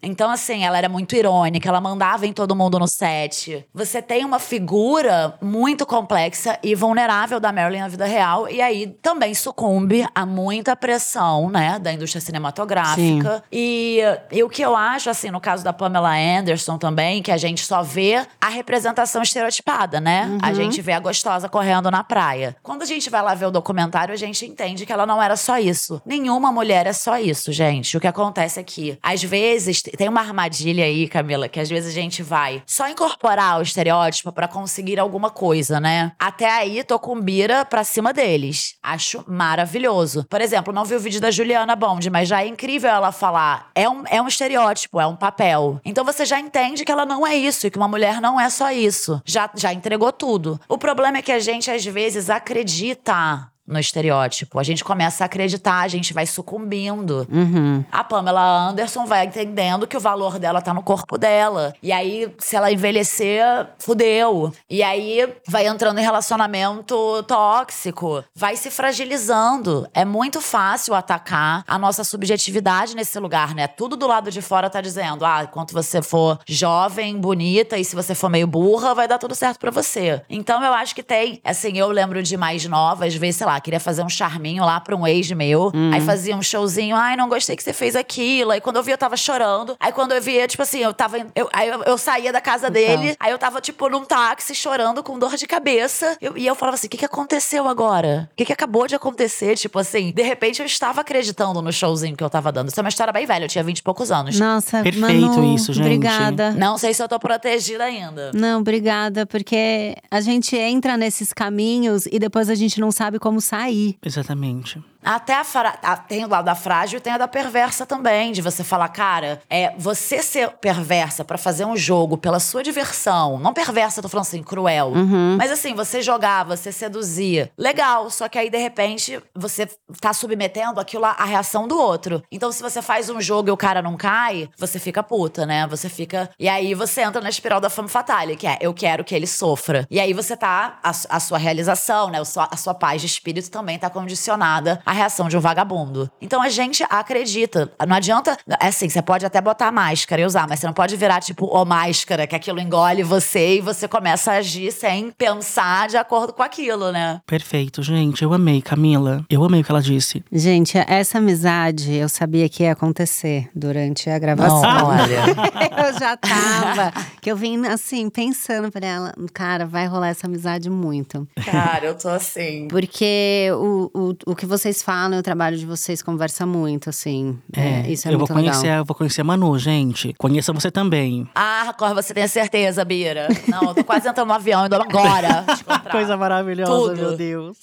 Então, 0.01 0.29
assim, 0.29 0.63
ela 0.63 0.77
era 0.77 0.89
muito 0.89 1.15
irônica. 1.15 1.67
Ela 1.67 1.81
mandava 1.81 2.25
em 2.25 2.33
todo 2.33 2.55
mundo 2.55 2.79
no 2.79 2.87
set. 2.87 3.65
Você 3.73 4.01
tem 4.01 4.23
uma 4.23 4.39
figura 4.39 5.37
muito 5.41 5.85
complexa 5.85 6.57
e 6.63 6.75
vulnerável 6.75 7.39
da 7.39 7.51
Marilyn 7.51 7.81
na 7.81 7.87
vida 7.87 8.05
real. 8.05 8.49
E 8.49 8.61
aí 8.61 8.87
também 9.01 9.33
sucumbe 9.33 10.07
a 10.13 10.25
muita 10.25 10.75
pressão, 10.75 11.49
né, 11.49 11.79
da 11.79 11.91
indústria 11.91 12.21
cinematográfica. 12.21 13.43
E, 13.51 13.99
e 14.31 14.43
o 14.43 14.49
que 14.49 14.61
eu 14.61 14.75
acho, 14.75 15.09
assim, 15.09 15.29
no 15.29 15.39
caso 15.39 15.63
da 15.63 15.73
Pamela 15.73 16.15
Anderson 16.15 16.77
também, 16.77 17.21
que 17.21 17.31
a 17.31 17.37
gente 17.37 17.65
só 17.65 17.81
vê 17.81 18.25
a 18.39 18.49
representação 18.49 19.21
estereotipada, 19.21 19.99
né? 19.99 20.25
Uhum. 20.25 20.37
A 20.41 20.53
gente 20.53 20.81
vê 20.81 20.93
a 20.93 20.99
gostosa 20.99 21.49
correndo 21.49 21.89
na 21.91 22.03
praia. 22.03 22.55
Quando 22.63 22.83
a 22.83 22.85
gente 22.85 23.09
vai 23.09 23.21
lá 23.21 23.33
ver 23.33 23.45
o 23.45 23.51
documentário, 23.51 24.13
a 24.13 24.17
gente 24.17 24.45
entende 24.45 24.85
que 24.85 24.93
ela 24.93 25.05
não 25.05 25.21
era 25.21 25.35
só 25.35 25.57
isso. 25.57 26.01
Nenhuma 26.05 26.51
mulher 26.51 26.87
é 26.87 26.93
só 26.93 27.17
isso, 27.17 27.51
gente. 27.51 27.97
O 27.97 27.99
que 27.99 28.07
acontece 28.07 28.59
aqui, 28.59 28.97
às 29.01 29.23
vezes, 29.25 29.81
tem 29.81 30.07
uma 30.07 30.21
armadilha 30.21 30.85
aí, 30.85 31.07
Camila, 31.07 31.49
que 31.49 31.59
às 31.59 31.69
vezes 31.69 31.89
a 31.89 31.93
gente 31.93 32.23
vai 32.23 32.63
só 32.65 32.87
incorporar 32.87 33.59
o 33.59 33.61
estereótipo 33.61 34.31
para 34.31 34.47
conseguir 34.47 34.99
alguma 34.99 35.29
coisa, 35.29 35.79
né? 35.79 36.11
Até 36.19 36.49
aí, 36.49 36.83
tô 36.83 36.97
com 36.99 37.19
bira 37.19 37.65
pra 37.65 37.83
cima 37.83 38.13
deles. 38.13 38.75
Acho 38.81 39.23
maravilhoso. 39.27 40.25
Por 40.29 40.41
exemplo, 40.41 40.73
não 40.73 40.85
vi 40.85 40.95
o 40.95 40.99
vídeo 40.99 41.19
da 41.19 41.31
Juliana 41.31 41.75
Bond, 41.75 42.09
mas 42.09 42.29
já 42.29 42.43
é 42.43 42.47
incrível 42.47 42.89
ela 42.89 43.11
falar. 43.11 43.69
É 43.75 43.89
um, 43.89 44.03
é 44.07 44.21
um 44.21 44.27
estereótipo, 44.27 44.99
é 44.99 45.07
um 45.07 45.15
papel. 45.15 45.79
Então 45.83 46.05
você 46.05 46.25
já 46.25 46.39
entende 46.39 46.85
que 46.85 46.91
ela 46.91 47.05
não 47.05 47.25
é 47.25 47.35
isso 47.35 47.67
e 47.67 47.71
que 47.71 47.77
uma 47.77 47.87
mulher 47.87 48.21
não 48.21 48.39
é 48.39 48.49
só 48.49 48.71
isso. 48.71 49.21
Já, 49.25 49.49
já 49.55 49.73
entregou 49.73 50.11
tudo. 50.11 50.59
O 50.69 50.77
problema 50.77 51.17
é 51.17 51.21
que 51.21 51.31
a 51.31 51.39
gente, 51.39 51.71
às 51.71 51.83
vezes, 51.83 52.29
acredita 52.29 53.49
no 53.67 53.79
estereótipo. 53.79 54.59
A 54.59 54.63
gente 54.63 54.83
começa 54.83 55.23
a 55.23 55.25
acreditar, 55.25 55.81
a 55.81 55.87
gente 55.87 56.13
vai 56.13 56.25
sucumbindo. 56.25 57.27
Uhum. 57.31 57.83
A 57.91 58.03
Pamela 58.03 58.69
Anderson 58.69 59.05
vai 59.05 59.25
entendendo 59.25 59.87
que 59.87 59.97
o 59.97 59.99
valor 59.99 60.37
dela 60.37 60.61
tá 60.61 60.73
no 60.73 60.83
corpo 60.83 61.17
dela. 61.17 61.73
E 61.81 61.91
aí, 61.91 62.33
se 62.37 62.55
ela 62.55 62.71
envelhecer, 62.71 63.67
fudeu. 63.79 64.53
E 64.69 64.83
aí, 64.83 65.33
vai 65.47 65.67
entrando 65.67 65.99
em 65.99 66.03
relacionamento 66.03 67.23
tóxico. 67.23 68.23
Vai 68.35 68.55
se 68.55 68.69
fragilizando. 68.69 69.87
É 69.93 70.05
muito 70.05 70.41
fácil 70.41 70.93
atacar 70.93 71.63
a 71.67 71.79
nossa 71.79 72.03
subjetividade 72.03 72.95
nesse 72.95 73.19
lugar, 73.19 73.55
né? 73.55 73.67
Tudo 73.67 73.95
do 73.95 74.07
lado 74.07 74.29
de 74.29 74.41
fora 74.41 74.69
tá 74.69 74.81
dizendo: 74.81 75.25
ah, 75.25 75.43
enquanto 75.43 75.73
você 75.73 76.01
for 76.01 76.39
jovem, 76.47 77.19
bonita, 77.19 77.77
e 77.77 77.85
se 77.85 77.95
você 77.95 78.13
for 78.13 78.29
meio 78.29 78.47
burra, 78.47 78.93
vai 78.93 79.07
dar 79.07 79.17
tudo 79.17 79.33
certo 79.33 79.59
para 79.59 79.71
você. 79.71 80.21
Então, 80.29 80.63
eu 80.63 80.73
acho 80.73 80.93
que 80.93 81.03
tem. 81.03 81.41
Assim, 81.43 81.77
eu 81.77 81.89
lembro 81.89 82.21
de 82.21 82.37
mais 82.37 82.65
nova, 82.65 83.05
às 83.05 83.15
vezes, 83.15 83.37
sei 83.37 83.47
lá, 83.47 83.54
queria 83.59 83.79
fazer 83.79 84.03
um 84.03 84.09
charminho 84.09 84.63
lá 84.63 84.79
pra 84.79 84.95
um 84.95 85.05
ex 85.05 85.31
meu. 85.31 85.71
Hum. 85.73 85.91
Aí 85.93 86.01
fazia 86.01 86.35
um 86.35 86.41
showzinho, 86.41 86.95
ai, 86.95 87.15
não 87.15 87.27
gostei 87.27 87.55
que 87.55 87.63
você 87.63 87.73
fez 87.73 87.95
aquilo. 87.95 88.51
Aí 88.51 88.61
quando 88.61 88.77
eu 88.77 88.83
vi, 88.83 88.91
eu 88.91 88.97
tava 88.97 89.17
chorando. 89.17 89.75
Aí 89.79 89.91
quando 89.91 90.13
eu 90.13 90.21
via, 90.21 90.47
tipo 90.47 90.63
assim, 90.63 90.79
eu 90.79 90.93
tava. 90.93 91.17
Eu, 91.35 91.49
aí 91.53 91.67
eu, 91.67 91.83
eu 91.83 91.97
saía 91.97 92.31
da 92.31 92.41
casa 92.41 92.69
dele, 92.69 93.11
então. 93.11 93.17
aí 93.19 93.31
eu 93.31 93.37
tava, 93.37 93.61
tipo, 93.61 93.89
num 93.89 94.03
táxi, 94.03 94.53
chorando, 94.55 95.03
com 95.03 95.17
dor 95.17 95.35
de 95.35 95.47
cabeça. 95.47 96.17
Eu, 96.21 96.37
e 96.37 96.45
eu 96.45 96.55
falava 96.55 96.75
assim: 96.75 96.87
o 96.87 96.89
que, 96.89 96.97
que 96.97 97.05
aconteceu 97.05 97.67
agora? 97.67 98.29
O 98.33 98.35
que, 98.35 98.45
que 98.45 98.53
acabou 98.53 98.87
de 98.87 98.95
acontecer? 98.95 99.55
Tipo 99.55 99.79
assim, 99.79 100.11
de 100.11 100.21
repente 100.21 100.59
eu 100.59 100.65
estava 100.65 101.01
acreditando 101.01 101.61
no 101.61 101.71
showzinho 101.71 102.15
que 102.15 102.23
eu 102.23 102.29
tava 102.29 102.51
dando. 102.51 102.69
Isso 102.69 102.79
é 102.79 102.83
uma 102.83 102.89
história 102.89 103.13
bem 103.13 103.25
velha, 103.25 103.45
eu 103.45 103.49
tinha 103.49 103.63
vinte 103.63 103.79
e 103.79 103.83
poucos 103.83 104.11
anos. 104.11 104.39
Nossa, 104.39 104.81
perfeito 104.81 105.01
Manu, 105.01 105.55
isso, 105.55 105.73
gente. 105.73 105.85
Obrigada. 105.85 106.51
Não 106.51 106.77
sei 106.77 106.93
se 106.93 107.01
eu 107.01 107.07
tô 107.07 107.19
protegida 107.19 107.83
ainda. 107.83 108.31
Não, 108.33 108.59
obrigada, 108.59 109.25
porque 109.25 109.95
a 110.09 110.21
gente 110.21 110.55
entra 110.55 110.97
nesses 110.97 111.33
caminhos 111.33 112.05
e 112.05 112.19
depois 112.19 112.49
a 112.49 112.55
gente 112.55 112.79
não 112.79 112.91
sabe 112.91 113.19
como 113.19 113.39
sair. 113.45 113.97
Exatamente. 114.01 114.81
Até 115.05 115.35
a, 115.35 115.43
fra... 115.43 115.71
tem 116.07 116.25
o 116.25 116.27
lado 116.27 116.45
da 116.45 116.55
frágil 116.55 116.97
e 116.97 117.01
tem 117.01 117.13
a 117.13 117.17
da 117.17 117.27
perversa 117.27 117.85
também, 117.85 118.31
de 118.31 118.41
você 118.41 118.63
falar, 118.63 118.89
cara, 118.89 119.41
é 119.49 119.73
você 119.77 120.21
ser 120.21 120.49
perversa 120.61 121.23
para 121.23 121.37
fazer 121.37 121.65
um 121.65 121.77
jogo 121.77 122.17
pela 122.17 122.39
sua 122.39 122.63
diversão, 122.63 123.39
não 123.39 123.53
perversa, 123.53 124.01
tô 124.01 124.09
falando 124.09 124.25
assim, 124.25 124.43
cruel, 124.43 124.87
uhum. 124.87 125.35
mas 125.37 125.51
assim, 125.51 125.73
você 125.73 126.01
jogar, 126.01 126.43
você 126.43 126.71
seduzir, 126.71 127.51
legal, 127.57 128.09
só 128.09 128.27
que 128.27 128.37
aí 128.37 128.49
de 128.49 128.57
repente 128.57 129.21
você 129.35 129.67
tá 130.01 130.13
submetendo 130.13 130.79
aquilo 130.79 131.05
à 131.05 131.23
reação 131.23 131.67
do 131.67 131.79
outro. 131.79 132.23
Então 132.31 132.51
se 132.51 132.61
você 132.61 132.81
faz 132.81 133.09
um 133.09 133.21
jogo 133.21 133.49
e 133.49 133.51
o 133.51 133.57
cara 133.57 133.81
não 133.81 133.95
cai, 133.95 134.49
você 134.57 134.79
fica 134.79 135.03
puta, 135.03 135.45
né? 135.45 135.67
Você 135.67 135.89
fica. 135.89 136.29
E 136.39 136.49
aí 136.49 136.73
você 136.73 137.01
entra 137.01 137.21
na 137.21 137.29
espiral 137.29 137.59
da 137.59 137.69
fama 137.69 137.87
fatale, 137.87 138.35
que 138.35 138.47
é 138.47 138.57
eu 138.61 138.73
quero 138.73 139.03
que 139.03 139.13
ele 139.13 139.27
sofra. 139.27 139.85
E 139.89 139.99
aí 139.99 140.13
você 140.13 140.35
tá. 140.35 140.79
A, 140.83 140.89
a 141.09 141.19
sua 141.19 141.37
realização, 141.37 142.09
né? 142.09 142.19
A 142.19 142.25
sua, 142.25 142.47
a 142.51 142.57
sua 142.57 142.73
paz 142.73 143.01
de 143.01 143.07
espírito 143.07 143.49
também 143.51 143.77
tá 143.77 143.89
condicionada 143.89 144.81
à 144.85 144.91
reação 144.95 145.27
de 145.27 145.37
um 145.37 145.39
vagabundo. 145.39 146.09
Então 146.21 146.41
a 146.41 146.49
gente 146.49 146.83
acredita. 146.89 147.71
Não 147.87 147.95
adianta. 147.95 148.37
É 148.59 148.67
assim, 148.67 148.89
você 148.89 149.01
pode 149.01 149.25
até 149.25 149.39
botar 149.41 149.71
máscara 149.71 150.21
e 150.21 150.25
usar, 150.25 150.47
mas 150.47 150.59
você 150.59 150.65
não 150.65 150.73
pode 150.73 150.95
virar 150.95 151.21
tipo, 151.21 151.45
o 151.45 151.65
máscara, 151.65 152.25
que 152.25 152.35
aquilo 152.35 152.59
engole 152.59 153.03
você 153.03 153.57
e 153.57 153.61
você 153.61 153.87
começa 153.87 154.31
a 154.31 154.35
agir 154.35 154.71
sem 154.71 155.11
pensar 155.11 155.87
de 155.87 155.97
acordo 155.97 156.33
com 156.33 156.43
aquilo, 156.43 156.91
né? 156.91 157.21
Perfeito, 157.25 157.83
gente. 157.83 158.23
Eu 158.23 158.33
amei, 158.33 158.61
Camila. 158.61 159.23
Eu 159.29 159.43
amei 159.43 159.61
o 159.61 159.63
que 159.63 159.71
ela 159.71 159.81
disse. 159.81 160.23
Gente, 160.31 160.77
essa 160.77 161.17
amizade 161.17 161.93
eu 161.93 162.09
sabia 162.09 162.47
que 162.49 162.63
ia 162.63 162.71
acontecer 162.71 163.49
durante 163.53 164.09
a 164.09 164.17
gravação. 164.17 164.61
Não, 164.61 164.87
olha. 164.87 165.25
eu 165.87 165.99
já 165.99 166.17
tava. 166.17 166.93
Que 167.21 167.31
eu 167.31 167.35
vim 167.35 167.65
assim, 167.67 168.09
pensando 168.09 168.71
pra 168.71 168.85
ela, 168.85 169.13
cara, 169.33 169.65
vai 169.65 169.87
rolar 169.87 170.09
essa 170.09 170.27
amizade 170.27 170.69
muito. 170.69 171.27
Cara, 171.43 171.85
eu 171.85 171.95
tô 171.95 172.09
assim. 172.09 172.67
Porque 172.67 173.49
o, 173.53 173.89
o, 173.93 174.31
o 174.31 174.35
que 174.35 174.45
vocês 174.45 174.81
falam, 174.85 175.17
o 175.17 175.23
trabalho 175.23 175.57
de 175.57 175.65
vocês 175.65 176.03
conversa 176.03 176.45
muito, 176.45 176.91
assim. 176.91 177.39
É, 177.51 177.81
é 177.81 177.89
isso 177.89 178.07
é 178.07 178.13
eu 178.13 178.19
muito 178.19 178.27
vou 178.27 178.37
conhecer, 178.37 178.67
legal. 178.67 178.77
Eu 178.77 178.85
vou 178.85 178.95
conhecer 178.95 179.21
a 179.21 179.23
Manu, 179.23 179.57
gente. 179.57 180.13
Conheça 180.13 180.53
você 180.53 180.69
também. 180.69 181.27
Ah, 181.33 181.73
Cor, 181.75 181.95
você 181.95 182.13
tem 182.13 182.27
certeza, 182.27 182.85
Bira. 182.85 183.27
Não, 183.47 183.69
eu 183.69 183.73
tô 183.73 183.83
quase 183.83 184.07
entrando 184.07 184.27
no 184.27 184.33
avião, 184.33 184.67
indo 184.67 184.75
agora. 184.75 185.43
Coisa 185.91 186.15
maravilhosa, 186.15 186.71
Tudo. 186.71 186.95
meu 186.95 187.17
Deus. 187.17 187.57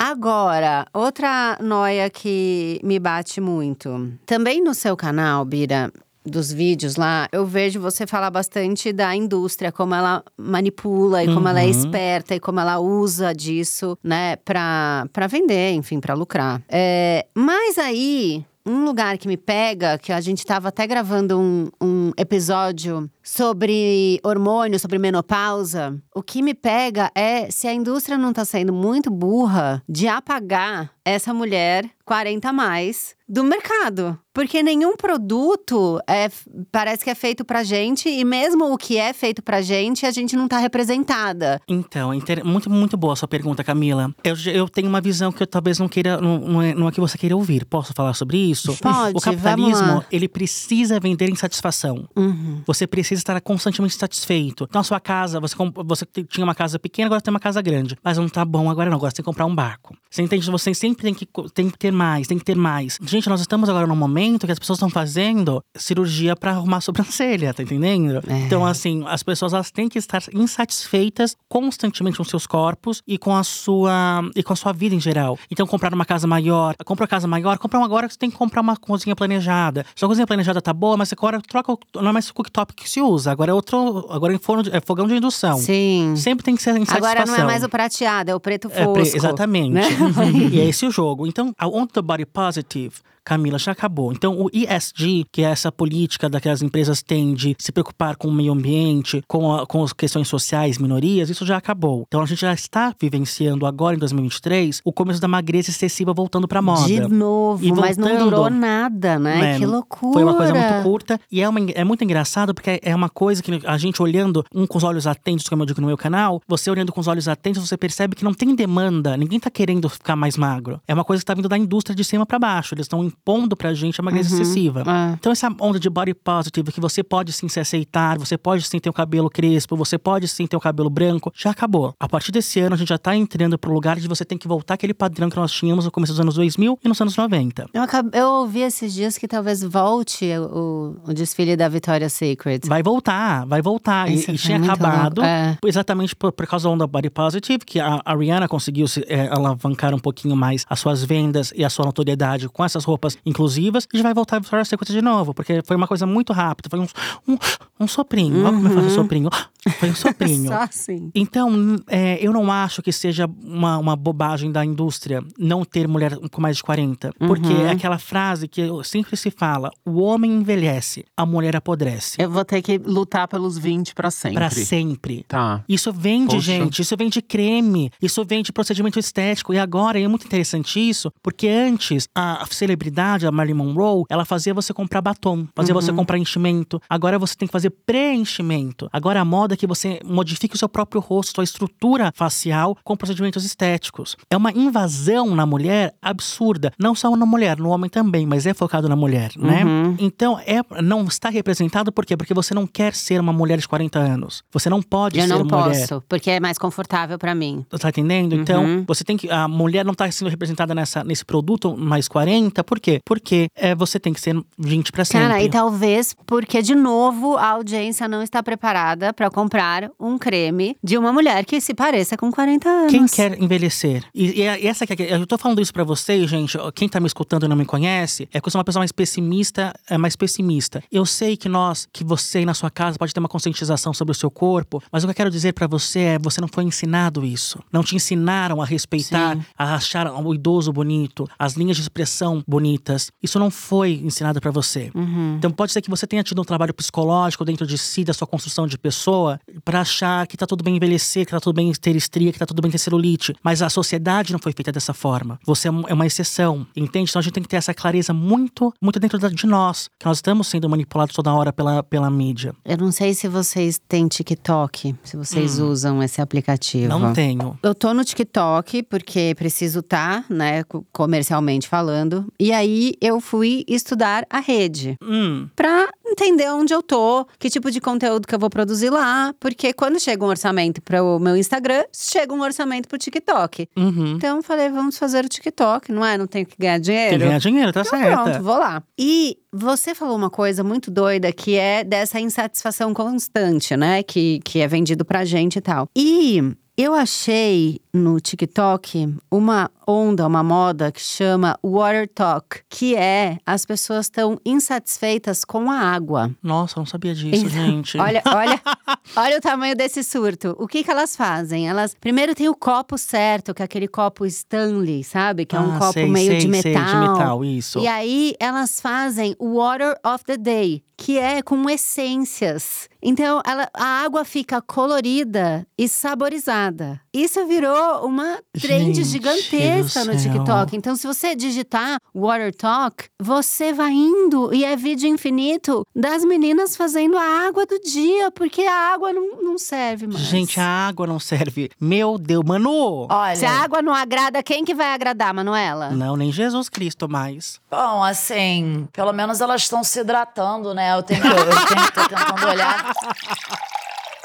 Agora, 0.00 0.86
outra 0.94 1.58
noia 1.60 2.08
que 2.08 2.80
me 2.84 3.00
bate 3.00 3.40
muito. 3.40 4.12
Também 4.24 4.62
no 4.62 4.72
seu 4.72 4.96
canal, 4.96 5.44
Bira, 5.44 5.90
dos 6.24 6.52
vídeos 6.52 6.96
lá, 6.96 7.28
eu 7.32 7.46
vejo 7.46 7.80
você 7.80 8.06
falar 8.06 8.30
bastante 8.30 8.92
da 8.92 9.14
indústria, 9.14 9.72
como 9.72 9.94
ela 9.94 10.22
manipula 10.36 11.24
e 11.24 11.28
uhum. 11.28 11.34
como 11.34 11.48
ela 11.48 11.60
é 11.60 11.64
uhum. 11.64 11.70
esperta 11.70 12.34
e 12.34 12.40
como 12.40 12.60
ela 12.60 12.78
usa 12.78 13.34
disso, 13.34 13.98
né, 14.02 14.36
pra, 14.36 15.06
pra 15.12 15.26
vender, 15.26 15.72
enfim, 15.72 16.00
pra 16.00 16.14
lucrar. 16.14 16.62
É, 16.68 17.26
mas 17.34 17.78
aí, 17.78 18.44
um 18.68 18.84
lugar 18.84 19.16
que 19.16 19.26
me 19.26 19.36
pega, 19.36 19.98
que 19.98 20.12
a 20.12 20.20
gente 20.20 20.38
estava 20.38 20.68
até 20.68 20.86
gravando 20.86 21.38
um, 21.38 21.68
um, 21.80 22.12
episódio 22.16 23.10
sobre 23.28 24.18
hormônio, 24.24 24.78
sobre 24.78 24.98
menopausa. 24.98 26.00
O 26.14 26.22
que 26.22 26.40
me 26.40 26.54
pega 26.54 27.10
é 27.14 27.50
se 27.50 27.68
a 27.68 27.74
indústria 27.74 28.16
não 28.16 28.30
está 28.30 28.44
sendo 28.44 28.72
muito 28.72 29.10
burra 29.10 29.82
de 29.86 30.08
apagar 30.08 30.90
essa 31.04 31.32
mulher 31.32 31.90
40 32.04 32.48
a 32.48 32.52
mais 32.52 33.16
do 33.28 33.44
mercado. 33.44 34.18
Porque 34.32 34.62
nenhum 34.62 34.96
produto 34.96 36.00
é, 36.08 36.30
parece 36.72 37.04
que 37.04 37.10
é 37.10 37.14
feito 37.14 37.44
pra 37.44 37.62
gente, 37.62 38.08
e 38.08 38.24
mesmo 38.24 38.72
o 38.72 38.78
que 38.78 38.96
é 38.96 39.12
feito 39.12 39.42
pra 39.42 39.60
gente, 39.60 40.06
a 40.06 40.10
gente 40.10 40.36
não 40.36 40.48
tá 40.48 40.58
representada. 40.58 41.60
Então, 41.68 42.10
muito, 42.44 42.70
muito 42.70 42.96
boa 42.96 43.12
a 43.12 43.16
sua 43.16 43.28
pergunta, 43.28 43.64
Camila. 43.64 44.14
Eu, 44.22 44.36
eu 44.52 44.68
tenho 44.68 44.88
uma 44.88 45.00
visão 45.00 45.32
que 45.32 45.42
eu 45.42 45.46
talvez 45.46 45.78
não 45.78 45.88
queira, 45.88 46.20
não, 46.20 46.38
não, 46.38 46.62
é, 46.62 46.74
não 46.74 46.88
é 46.88 46.92
que 46.92 47.00
você 47.00 47.18
queira 47.18 47.36
ouvir. 47.36 47.64
Posso 47.66 47.92
falar 47.92 48.14
sobre 48.14 48.38
isso? 48.38 48.74
Pode, 48.78 49.16
O 49.16 49.20
capitalismo, 49.20 50.04
ele 50.10 50.28
precisa 50.28 51.00
vender 51.00 51.28
insatisfação. 51.28 52.08
Uhum. 52.16 52.62
Você 52.66 52.86
precisa 52.86 53.17
estar 53.18 53.40
constantemente 53.40 53.94
satisfeito. 53.94 54.66
Então, 54.68 54.80
a 54.80 54.84
sua 54.84 55.00
casa, 55.00 55.40
você, 55.40 55.54
você 55.84 56.06
tinha 56.28 56.44
uma 56.44 56.54
casa 56.54 56.78
pequena, 56.78 57.06
agora 57.06 57.20
tem 57.20 57.32
uma 57.32 57.40
casa 57.40 57.60
grande. 57.60 57.96
Mas 58.02 58.18
não 58.18 58.28
tá 58.28 58.44
bom 58.44 58.70
agora 58.70 58.88
não, 58.88 58.96
agora 58.96 59.10
você 59.10 59.16
tem 59.16 59.22
que 59.22 59.26
comprar 59.26 59.46
um 59.46 59.54
barco. 59.54 59.96
Você 60.10 60.22
entende? 60.22 60.50
Você 60.50 60.72
sempre 60.72 61.02
tem 61.02 61.14
que, 61.14 61.26
tem 61.52 61.70
que 61.70 61.78
ter 61.78 61.92
mais, 61.92 62.26
tem 62.26 62.38
que 62.38 62.44
ter 62.44 62.56
mais. 62.56 62.98
Gente, 63.02 63.28
nós 63.28 63.40
estamos 63.40 63.68
agora 63.68 63.86
num 63.86 63.96
momento 63.96 64.46
que 64.46 64.52
as 64.52 64.58
pessoas 64.58 64.78
estão 64.78 64.88
fazendo 64.88 65.62
cirurgia 65.76 66.34
para 66.36 66.52
arrumar 66.52 66.78
a 66.78 66.80
sobrancelha, 66.80 67.52
tá 67.52 67.62
entendendo? 67.62 68.22
É. 68.26 68.38
Então, 68.46 68.64
assim, 68.64 69.04
as 69.06 69.22
pessoas 69.22 69.52
elas 69.52 69.70
têm 69.70 69.88
que 69.88 69.98
estar 69.98 70.22
insatisfeitas 70.32 71.36
constantemente 71.48 72.18
com 72.18 72.24
seus 72.24 72.46
corpos 72.46 73.02
e 73.06 73.18
com 73.18 73.34
a 73.34 73.44
sua 73.44 74.22
e 74.34 74.42
com 74.42 74.52
a 74.52 74.56
sua 74.56 74.72
vida 74.72 74.94
em 74.94 75.00
geral. 75.00 75.38
Então, 75.50 75.66
comprar 75.66 75.92
uma 75.92 76.04
casa 76.04 76.26
maior, 76.26 76.74
compra 76.84 77.04
uma 77.04 77.08
casa 77.08 77.26
maior, 77.26 77.58
compra 77.58 77.78
uma 77.78 77.88
agora 77.88 78.06
que 78.06 78.14
você 78.14 78.18
tem 78.18 78.30
que 78.30 78.36
comprar 78.36 78.60
uma 78.60 78.76
cozinha 78.76 79.16
planejada. 79.16 79.84
Se 79.96 80.04
a 80.04 80.08
cozinha 80.08 80.26
planejada 80.26 80.60
tá 80.60 80.72
boa, 80.72 80.96
mas 80.96 81.12
agora 81.12 81.40
troca, 81.40 81.76
não 81.94 82.10
é 82.10 82.12
mais 82.12 82.28
o 82.28 82.34
cooktop 82.34 82.74
que 82.74 82.88
se 82.88 83.00
usa, 83.00 83.07
agora 83.26 83.50
é 83.50 83.54
outro, 83.54 84.06
agora 84.10 84.34
é, 84.34 84.38
forno 84.38 84.62
de, 84.62 84.74
é 84.74 84.80
fogão 84.80 85.06
de 85.06 85.14
indução. 85.14 85.58
Sim. 85.58 86.14
Sempre 86.16 86.44
tem 86.44 86.56
que 86.56 86.62
ser 86.62 86.70
insatisfação. 86.70 87.08
Agora 87.08 87.26
não 87.26 87.34
é 87.34 87.44
mais 87.44 87.62
o 87.62 87.68
prateado, 87.68 88.30
é 88.30 88.34
o 88.34 88.40
preto 88.40 88.68
fosco. 88.68 88.98
É, 88.98 89.16
exatamente. 89.16 89.70
Né? 89.70 89.82
e 90.52 90.60
é 90.60 90.64
esse 90.66 90.86
o 90.86 90.90
jogo. 90.90 91.26
Então, 91.26 91.52
a 91.58 91.66
On 91.66 91.86
The 91.86 92.02
Body 92.02 92.26
Positive 92.26 92.94
Camila, 93.28 93.58
já 93.58 93.72
acabou. 93.72 94.10
Então, 94.10 94.40
o 94.40 94.48
ESG, 94.50 95.26
que 95.30 95.42
é 95.42 95.50
essa 95.50 95.70
política 95.70 96.30
que 96.40 96.48
as 96.48 96.62
empresas 96.62 97.02
têm 97.02 97.34
de 97.34 97.54
se 97.58 97.70
preocupar 97.70 98.16
com 98.16 98.28
o 98.28 98.32
meio 98.32 98.52
ambiente, 98.52 99.22
com, 99.28 99.52
a, 99.54 99.66
com 99.66 99.84
as 99.84 99.92
questões 99.92 100.28
sociais, 100.28 100.78
minorias, 100.78 101.28
isso 101.28 101.44
já 101.44 101.58
acabou. 101.58 102.04
Então, 102.08 102.22
a 102.22 102.26
gente 102.26 102.40
já 102.40 102.54
está 102.54 102.94
vivenciando 102.98 103.66
agora, 103.66 103.94
em 103.94 103.98
2023, 103.98 104.80
o 104.82 104.90
começo 104.90 105.20
da 105.20 105.28
magreza 105.28 105.68
excessiva 105.68 106.14
voltando 106.14 106.48
pra 106.48 106.62
moda. 106.62 106.86
De 106.86 107.00
novo, 107.00 107.58
voltando, 107.58 107.80
mas 107.80 107.96
não 107.98 108.16
durou 108.16 108.48
nada, 108.48 109.18
né? 109.18 109.40
né? 109.40 109.58
Que 109.58 109.66
loucura. 109.66 110.14
Foi 110.14 110.24
uma 110.24 110.34
coisa 110.34 110.54
muito 110.54 110.82
curta. 110.82 111.20
E 111.30 111.42
é, 111.42 111.48
uma, 111.48 111.60
é 111.74 111.84
muito 111.84 112.02
engraçado, 112.02 112.54
porque 112.54 112.80
é 112.82 112.94
uma 112.94 113.10
coisa 113.10 113.42
que 113.42 113.60
a 113.66 113.76
gente 113.76 114.02
olhando 114.02 114.42
um 114.54 114.66
com 114.66 114.78
os 114.78 114.84
olhos 114.84 115.06
atentos, 115.06 115.46
como 115.50 115.62
eu 115.62 115.66
digo 115.66 115.82
no 115.82 115.86
meu 115.86 115.98
canal, 115.98 116.40
você 116.48 116.70
olhando 116.70 116.92
com 116.92 117.00
os 117.00 117.08
olhos 117.08 117.28
atentos, 117.28 117.68
você 117.68 117.76
percebe 117.76 118.16
que 118.16 118.24
não 118.24 118.32
tem 118.32 118.54
demanda, 118.54 119.18
ninguém 119.18 119.38
tá 119.38 119.50
querendo 119.50 119.86
ficar 119.90 120.16
mais 120.16 120.38
magro. 120.38 120.80
É 120.88 120.94
uma 120.94 121.04
coisa 121.04 121.20
que 121.20 121.26
tá 121.26 121.34
vindo 121.34 121.48
da 121.48 121.58
indústria 121.58 121.94
de 121.94 122.04
cima 122.04 122.24
para 122.24 122.38
baixo. 122.38 122.74
Eles 122.74 122.84
estão 122.84 123.12
impondo 123.18 123.56
pra 123.56 123.74
gente 123.74 124.00
é 124.00 124.02
uma 124.02 124.10
graça 124.10 124.34
uhum. 124.34 124.40
excessiva. 124.40 124.82
É. 124.86 125.14
Então, 125.14 125.32
essa 125.32 125.48
onda 125.60 125.78
de 125.78 125.90
body 125.90 126.14
positive, 126.14 126.72
que 126.72 126.80
você 126.80 127.02
pode 127.02 127.32
sim 127.32 127.48
se 127.48 127.60
aceitar, 127.60 128.18
você 128.18 128.38
pode 128.38 128.62
sim 128.62 128.78
ter 128.78 128.88
o 128.88 128.92
cabelo 128.92 129.28
crespo, 129.28 129.76
você 129.76 129.98
pode 129.98 130.28
sim 130.28 130.46
ter 130.46 130.56
o 130.56 130.60
cabelo 130.60 130.88
branco, 130.88 131.32
já 131.34 131.50
acabou. 131.50 131.94
A 131.98 132.08
partir 132.08 132.32
desse 132.32 132.60
ano, 132.60 132.74
a 132.74 132.78
gente 132.78 132.88
já 132.88 132.98
tá 132.98 133.14
entrando 133.14 133.58
pro 133.58 133.72
lugar 133.72 133.98
de 133.98 134.08
você 134.08 134.24
tem 134.24 134.38
que 134.38 134.48
voltar 134.48 134.74
aquele 134.74 134.94
padrão 134.94 135.28
que 135.28 135.36
nós 135.36 135.52
tínhamos 135.52 135.84
no 135.84 135.90
começo 135.90 136.12
dos 136.12 136.20
anos 136.20 136.36
2000 136.36 136.78
e 136.82 136.88
nos 136.88 137.00
anos 137.00 137.16
90. 137.16 137.68
Eu, 137.72 137.82
eu 138.12 138.28
ouvi 138.28 138.60
esses 138.60 138.94
dias 138.94 139.18
que 139.18 139.26
talvez 139.26 139.62
volte 139.62 140.26
o, 140.38 140.96
o 141.06 141.12
desfile 141.12 141.56
da 141.56 141.68
Victoria's 141.68 142.12
Secret. 142.12 142.60
Vai 142.66 142.82
voltar, 142.82 143.44
vai 143.46 143.60
voltar. 143.60 144.10
e, 144.10 144.18
e 144.18 144.38
tinha 144.38 144.58
acabado 144.58 145.22
é. 145.22 145.58
exatamente 145.64 146.14
por, 146.14 146.32
por, 146.32 146.46
causa 146.46 146.68
da 146.68 146.74
onda 146.74 146.86
body 146.86 147.10
positive, 147.10 147.58
que 147.64 147.80
a, 147.80 148.00
a 148.04 148.14
Rihanna 148.14 148.48
conseguiu 148.48 148.86
se, 148.86 149.04
é, 149.08 149.28
alavancar 149.28 149.94
um 149.94 149.98
pouquinho 149.98 150.36
mais 150.36 150.64
as 150.68 150.80
suas 150.80 151.04
vendas 151.04 151.52
e 151.54 151.64
a 151.64 151.70
sua 151.70 151.84
notoriedade 151.84 152.48
com 152.48 152.64
essas 152.64 152.84
roupas 152.84 152.97
inclusivas. 153.24 153.86
E 153.92 153.98
já 153.98 154.02
vai 154.02 154.14
voltar 154.14 154.40
a 154.50 154.64
Secret 154.64 154.92
de 154.92 155.02
novo, 155.02 155.34
porque 155.34 155.62
foi 155.64 155.76
uma 155.76 155.86
coisa 155.86 156.06
muito 156.06 156.32
rápida. 156.32 156.68
Foi 156.70 156.78
um, 156.78 156.86
um, 157.26 157.38
um 157.80 157.86
soprinho. 157.86 158.36
Uhum. 158.36 158.46
Olha 158.46 158.56
como 158.56 158.68
eu 158.68 158.74
faço 158.74 158.90
soprinho. 158.94 159.30
Foi 159.78 159.90
um 159.90 159.94
soprinho. 159.96 160.48
Só 160.48 160.62
assim. 160.62 161.10
Então, 161.14 161.76
é, 161.86 162.18
eu 162.20 162.32
não 162.32 162.50
acho 162.50 162.82
que 162.82 162.92
seja 162.92 163.28
uma, 163.42 163.78
uma 163.78 163.96
bobagem 163.96 164.50
da 164.50 164.64
indústria 164.64 165.22
não 165.38 165.64
ter 165.64 165.88
mulher 165.88 166.16
com 166.30 166.40
mais 166.40 166.56
de 166.56 166.62
40. 166.62 167.12
Porque 167.18 167.48
uhum. 167.48 167.66
é 167.66 167.70
aquela 167.70 167.98
frase 167.98 168.48
que 168.48 168.62
sempre 168.84 169.16
se 169.16 169.30
fala: 169.30 169.70
o 169.84 170.00
homem 170.00 170.32
envelhece, 170.32 171.04
a 171.16 171.26
mulher 171.26 171.56
apodrece. 171.56 172.20
Eu 172.20 172.30
vou 172.30 172.44
ter 172.44 172.62
que 172.62 172.78
lutar 172.78 173.28
pelos 173.28 173.58
20 173.58 173.94
para 173.94 174.10
sempre. 174.10 174.38
Para 174.38 174.50
sempre. 174.50 175.24
Tá. 175.26 175.62
Isso 175.68 175.92
vende, 175.92 176.36
Poxa. 176.36 176.40
gente. 176.40 176.82
Isso 176.82 176.96
vende 176.96 177.20
creme. 177.20 177.90
Isso 178.00 178.24
vende 178.24 178.52
procedimento 178.52 178.98
estético. 178.98 179.52
E 179.52 179.58
agora 179.58 180.00
é 180.00 180.08
muito 180.08 180.26
interessante 180.26 180.78
isso, 180.78 181.12
porque 181.22 181.48
antes 181.48 182.08
a 182.14 182.46
celebridade, 182.50 183.26
a 183.26 183.32
Marilyn 183.32 183.56
Monroe, 183.56 184.04
ela 184.08 184.24
fazia 184.24 184.54
você 184.54 184.72
comprar 184.72 185.00
batom, 185.00 185.46
fazia 185.54 185.74
uhum. 185.74 185.80
você 185.80 185.92
comprar 185.92 186.18
enchimento. 186.18 186.80
Agora 186.88 187.18
você 187.18 187.34
tem 187.34 187.46
que 187.46 187.52
fazer 187.52 187.70
preenchimento. 187.70 188.88
Agora 188.92 189.20
a 189.20 189.24
moda 189.24 189.56
que 189.58 189.66
você 189.66 190.00
modifique 190.04 190.54
o 190.54 190.58
seu 190.58 190.68
próprio 190.68 191.00
rosto, 191.00 191.40
a 191.40 191.44
estrutura 191.44 192.12
facial 192.14 192.76
com 192.84 192.96
procedimentos 192.96 193.44
estéticos. 193.44 194.16
É 194.30 194.36
uma 194.36 194.52
invasão 194.52 195.34
na 195.34 195.44
mulher 195.44 195.94
absurda. 196.00 196.72
Não 196.78 196.94
só 196.94 197.14
na 197.16 197.26
mulher, 197.26 197.58
no 197.58 197.70
homem 197.70 197.90
também, 197.90 198.26
mas 198.26 198.46
é 198.46 198.54
focado 198.54 198.88
na 198.88 198.96
mulher, 198.96 199.32
né? 199.36 199.64
Uhum. 199.64 199.96
Então, 199.98 200.38
é, 200.40 200.60
não 200.82 201.04
está 201.04 201.28
representado 201.28 201.92
por 201.92 202.06
quê? 202.06 202.16
Porque 202.16 202.34
você 202.34 202.54
não 202.54 202.66
quer 202.66 202.94
ser 202.94 203.20
uma 203.20 203.32
mulher 203.32 203.58
de 203.58 203.68
40 203.68 203.98
anos. 203.98 204.42
Você 204.52 204.70
não 204.70 204.80
pode 204.80 205.18
Eu 205.18 205.26
ser 205.26 205.28
não 205.28 205.44
mulher. 205.44 205.88
posso, 205.88 206.02
porque 206.08 206.30
é 206.30 206.40
mais 206.40 206.58
confortável 206.58 207.18
para 207.18 207.34
mim. 207.34 207.64
Tá 207.68 207.88
entendendo? 207.88 208.34
Então, 208.34 208.64
uhum. 208.64 208.84
você 208.86 209.04
tem 209.04 209.16
que. 209.16 209.30
A 209.30 209.48
mulher 209.48 209.84
não 209.84 209.92
está 209.92 210.10
sendo 210.10 210.28
representada 210.28 210.74
nessa, 210.74 211.02
nesse 211.04 211.24
produto 211.24 211.76
mais 211.76 212.08
40, 212.08 212.62
por 212.64 212.78
quê? 212.78 213.00
Porque 213.04 213.48
é, 213.54 213.74
você 213.74 213.98
tem 213.98 214.12
que 214.12 214.20
ser 214.20 214.40
20 214.58 214.92
para 214.92 215.04
sempre. 215.04 215.28
Cara, 215.28 215.42
e 215.42 215.48
talvez 215.48 216.14
porque, 216.26 216.62
de 216.62 216.74
novo, 216.74 217.36
a 217.36 217.48
audiência 217.48 218.08
não 218.08 218.22
está 218.22 218.42
preparada 218.42 219.12
para 219.12 219.30
comprar 219.38 219.88
um 220.00 220.18
creme 220.18 220.76
de 220.82 220.98
uma 220.98 221.12
mulher 221.12 221.44
que 221.44 221.60
se 221.60 221.72
pareça 221.72 222.16
com 222.16 222.28
40 222.28 222.68
anos. 222.68 222.90
Quem 222.90 223.06
quer 223.06 223.40
envelhecer? 223.40 224.02
E, 224.12 224.40
e 224.40 224.42
é, 224.42 224.66
essa 224.66 224.84
que 224.84 225.00
é, 225.00 225.14
eu 225.14 225.24
tô 225.28 225.38
falando 225.38 225.62
isso 225.62 225.72
para 225.72 225.84
vocês, 225.84 226.28
gente. 226.28 226.58
Quem 226.74 226.88
tá 226.88 226.98
me 226.98 227.06
escutando 227.06 227.44
e 227.46 227.48
não 227.48 227.54
me 227.54 227.64
conhece, 227.64 228.28
é 228.32 228.40
que 228.40 228.48
eu 228.48 228.50
sou 228.50 228.58
uma 228.58 228.64
pessoa 228.64 228.80
mais 228.80 228.90
pessimista, 228.90 229.72
é 229.88 229.96
mais 229.96 230.16
pessimista. 230.16 230.82
Eu 230.90 231.06
sei 231.06 231.36
que 231.36 231.48
nós, 231.48 231.88
que 231.92 232.02
você 232.02 232.44
na 232.44 232.52
sua 232.52 232.68
casa 232.68 232.98
pode 232.98 233.14
ter 233.14 233.20
uma 233.20 233.28
conscientização 233.28 233.94
sobre 233.94 234.10
o 234.10 234.14
seu 234.14 234.28
corpo, 234.28 234.82
mas 234.90 235.04
o 235.04 235.06
que 235.06 235.12
eu 235.12 235.14
quero 235.14 235.30
dizer 235.30 235.52
para 235.52 235.68
você 235.68 236.00
é, 236.00 236.18
você 236.18 236.40
não 236.40 236.48
foi 236.48 236.64
ensinado 236.64 237.24
isso. 237.24 237.60
Não 237.72 237.84
te 237.84 237.94
ensinaram 237.94 238.60
a 238.60 238.64
respeitar, 238.64 239.36
Sim. 239.36 239.44
a 239.56 239.76
achar 239.76 240.12
o 240.12 240.34
idoso 240.34 240.72
bonito, 240.72 241.28
as 241.38 241.52
linhas 241.52 241.76
de 241.76 241.82
expressão 241.82 242.42
bonitas. 242.44 243.12
Isso 243.22 243.38
não 243.38 243.52
foi 243.52 244.02
ensinado 244.04 244.40
para 244.40 244.50
você. 244.50 244.90
Uhum. 244.96 245.36
Então 245.38 245.52
pode 245.52 245.70
ser 245.70 245.80
que 245.80 245.90
você 245.90 246.08
tenha 246.08 246.24
tido 246.24 246.42
um 246.42 246.44
trabalho 246.44 246.74
psicológico 246.74 247.44
dentro 247.44 247.64
de 247.64 247.78
si, 247.78 248.02
da 248.02 248.12
sua 248.12 248.26
construção 248.26 248.66
de 248.66 248.76
pessoa, 248.76 249.27
para 249.64 249.80
achar 249.80 250.26
que 250.26 250.36
tá 250.36 250.46
tudo 250.46 250.62
bem 250.62 250.76
envelhecer, 250.76 251.24
que 251.24 251.32
tá 251.32 251.40
tudo 251.40 251.56
bem 251.56 251.72
ter 251.72 251.96
estria, 251.96 252.32
que 252.32 252.38
tá 252.38 252.46
tudo 252.46 252.62
bem 252.62 252.70
ter 252.70 252.78
celulite. 252.78 253.34
Mas 253.42 253.62
a 253.62 253.68
sociedade 253.68 254.32
não 254.32 254.38
foi 254.38 254.52
feita 254.52 254.72
dessa 254.72 254.94
forma. 254.94 255.38
Você 255.44 255.68
é, 255.68 255.72
é 255.88 255.94
uma 255.94 256.06
exceção, 256.06 256.66
entende? 256.76 257.10
Então 257.10 257.20
a 257.20 257.22
gente 257.22 257.32
tem 257.32 257.42
que 257.42 257.48
ter 257.48 257.56
essa 257.56 257.74
clareza 257.74 258.12
muito, 258.12 258.72
muito 258.80 258.98
dentro 259.00 259.18
de 259.18 259.46
nós, 259.46 259.88
que 259.98 260.06
nós 260.06 260.18
estamos 260.18 260.46
sendo 260.48 260.68
manipulados 260.68 261.14
toda 261.14 261.32
hora 261.32 261.52
pela, 261.52 261.82
pela 261.82 262.10
mídia. 262.10 262.54
Eu 262.64 262.76
não 262.76 262.92
sei 262.92 263.14
se 263.14 263.28
vocês 263.28 263.80
têm 263.88 264.06
TikTok, 264.08 264.94
se 265.02 265.16
vocês 265.16 265.58
hum. 265.58 265.68
usam 265.70 266.02
esse 266.02 266.20
aplicativo. 266.20 266.88
Não 266.88 267.12
tenho. 267.12 267.58
Eu 267.62 267.74
tô 267.74 267.92
no 267.94 268.04
TikTok 268.04 268.82
porque 268.84 269.34
preciso 269.36 269.80
estar, 269.80 270.22
tá, 270.22 270.34
né, 270.34 270.62
comercialmente 270.92 271.68
falando. 271.68 272.26
E 272.38 272.52
aí 272.52 272.94
eu 273.00 273.20
fui 273.20 273.64
estudar 273.68 274.26
a 274.30 274.40
rede. 274.40 274.96
Hum. 275.02 275.48
Pra 275.54 275.88
entender 276.10 276.50
onde 276.50 276.74
eu 276.74 276.82
tô, 276.82 277.26
que 277.38 277.50
tipo 277.50 277.70
de 277.70 277.80
conteúdo 277.80 278.26
que 278.26 278.34
eu 278.34 278.38
vou 278.38 278.50
produzir 278.50 278.90
lá. 278.90 279.34
Porque 279.38 279.72
quando 279.72 280.00
chega 280.00 280.24
um 280.24 280.28
orçamento 280.28 280.80
para 280.82 281.02
o 281.02 281.18
meu 281.18 281.36
Instagram, 281.36 281.84
chega 281.92 282.32
um 282.32 282.40
orçamento 282.40 282.88
pro 282.88 282.98
TikTok. 282.98 283.68
Uhum. 283.76 284.14
Então 284.16 284.36
eu 284.38 284.42
falei, 284.42 284.68
vamos 284.68 284.98
fazer 284.98 285.24
o 285.24 285.28
TikTok, 285.28 285.92
não 285.92 286.04
é? 286.04 286.18
Não 286.18 286.26
tenho 286.26 286.46
que 286.46 286.56
ganhar 286.58 286.78
dinheiro. 286.78 287.10
Tem 287.10 287.18
que 287.18 287.24
ganhar 287.24 287.38
dinheiro, 287.38 287.72
tá 287.72 287.80
então, 287.80 287.98
certo. 287.98 288.22
Pronto, 288.22 288.42
vou 288.42 288.58
lá. 288.58 288.82
E 288.98 289.38
você 289.52 289.94
falou 289.94 290.16
uma 290.16 290.30
coisa 290.30 290.62
muito 290.62 290.90
doida 290.90 291.32
que 291.32 291.56
é 291.56 291.84
dessa 291.84 292.20
insatisfação 292.20 292.92
constante, 292.92 293.76
né? 293.76 294.02
Que, 294.02 294.40
que 294.44 294.60
é 294.60 294.68
vendido 294.68 295.04
pra 295.04 295.24
gente 295.24 295.56
e 295.56 295.60
tal. 295.60 295.88
E 295.96 296.42
eu 296.76 296.94
achei 296.94 297.80
no 297.98 298.20
TikTok 298.20 299.14
uma 299.30 299.70
onda, 299.86 300.26
uma 300.26 300.42
moda 300.42 300.92
que 300.92 301.00
chama 301.00 301.58
Water 301.64 302.08
Talk, 302.08 302.60
que 302.68 302.94
é 302.94 303.38
as 303.44 303.64
pessoas 303.64 304.06
estão 304.06 304.38
insatisfeitas 304.44 305.44
com 305.44 305.70
a 305.70 305.78
água. 305.78 306.30
Nossa, 306.42 306.78
não 306.78 306.86
sabia 306.86 307.14
disso, 307.14 307.46
então, 307.46 307.50
gente. 307.50 307.98
Olha, 307.98 308.22
olha, 308.26 308.60
olha 309.16 309.38
o 309.38 309.40
tamanho 309.40 309.74
desse 309.74 310.04
surto. 310.04 310.54
O 310.58 310.66
que 310.66 310.84
que 310.84 310.90
elas 310.90 311.16
fazem? 311.16 311.68
Elas 311.68 311.94
primeiro 311.98 312.34
tem 312.34 312.48
o 312.48 312.54
copo 312.54 312.96
certo, 312.96 313.54
que 313.54 313.62
é 313.62 313.64
aquele 313.64 313.88
copo 313.88 314.26
Stanley, 314.26 315.02
sabe? 315.02 315.44
Que 315.46 315.56
é 315.56 315.60
um 315.60 315.74
ah, 315.74 315.78
copo 315.78 315.92
sei, 315.94 316.08
meio 316.08 316.32
sei, 316.32 316.38
de 316.38 316.48
metal. 316.48 316.72
Sei, 316.72 316.72
de 316.72 317.08
metal, 317.08 317.44
isso. 317.44 317.78
E 317.80 317.86
aí 317.86 318.34
elas 318.38 318.80
fazem 318.80 319.34
Water 319.40 319.98
of 320.04 320.24
the 320.24 320.36
Day, 320.36 320.82
que 320.96 321.18
é 321.18 321.40
com 321.42 321.68
essências. 321.70 322.88
Então, 323.00 323.40
ela, 323.46 323.68
a 323.72 324.02
água 324.02 324.24
fica 324.24 324.60
colorida 324.60 325.66
e 325.78 325.88
saborizada. 325.88 327.00
Isso 327.14 327.46
virou 327.46 327.87
uma 328.04 328.38
trend 328.52 328.94
Gente 328.94 329.04
gigantesca 329.04 330.04
no 330.04 330.16
TikTok. 330.16 330.76
Então, 330.76 330.96
se 330.96 331.06
você 331.06 331.34
digitar 331.34 331.98
Water 332.14 332.54
Talk, 332.54 333.04
você 333.20 333.72
vai 333.72 333.92
indo 333.92 334.52
e 334.54 334.64
é 334.64 334.76
vídeo 334.76 335.08
infinito 335.08 335.86
das 335.94 336.24
meninas 336.24 336.76
fazendo 336.76 337.16
a 337.16 337.46
água 337.46 337.66
do 337.66 337.78
dia, 337.80 338.30
porque 338.30 338.62
a 338.62 338.94
água 338.94 339.12
não, 339.12 339.42
não 339.42 339.58
serve 339.58 340.06
mais. 340.06 340.20
Gente, 340.20 340.60
a 340.60 340.88
água 340.88 341.06
não 341.06 341.18
serve. 341.18 341.70
Meu 341.80 342.18
Deus, 342.18 342.44
Manu! 342.44 343.06
Olha. 343.10 343.36
Se 343.36 343.46
a 343.46 343.62
água 343.62 343.82
não 343.82 343.94
agrada, 343.94 344.42
quem 344.42 344.64
que 344.64 344.74
vai 344.74 344.92
agradar, 344.92 345.32
Manuela? 345.34 345.90
Não, 345.90 346.16
nem 346.16 346.30
Jesus 346.32 346.68
Cristo 346.68 347.08
mais. 347.08 347.60
Bom, 347.70 348.02
assim, 348.02 348.88
pelo 348.92 349.12
menos 349.12 349.40
elas 349.40 349.62
estão 349.62 349.82
se 349.82 350.00
hidratando, 350.00 350.74
né? 350.74 350.94
Eu 350.96 351.02
tenho, 351.02 351.24
eu 351.24 351.66
tenho 351.66 351.82
que 351.86 351.92
tô 351.92 352.08
tentando 352.08 352.46
olhar. 352.46 352.92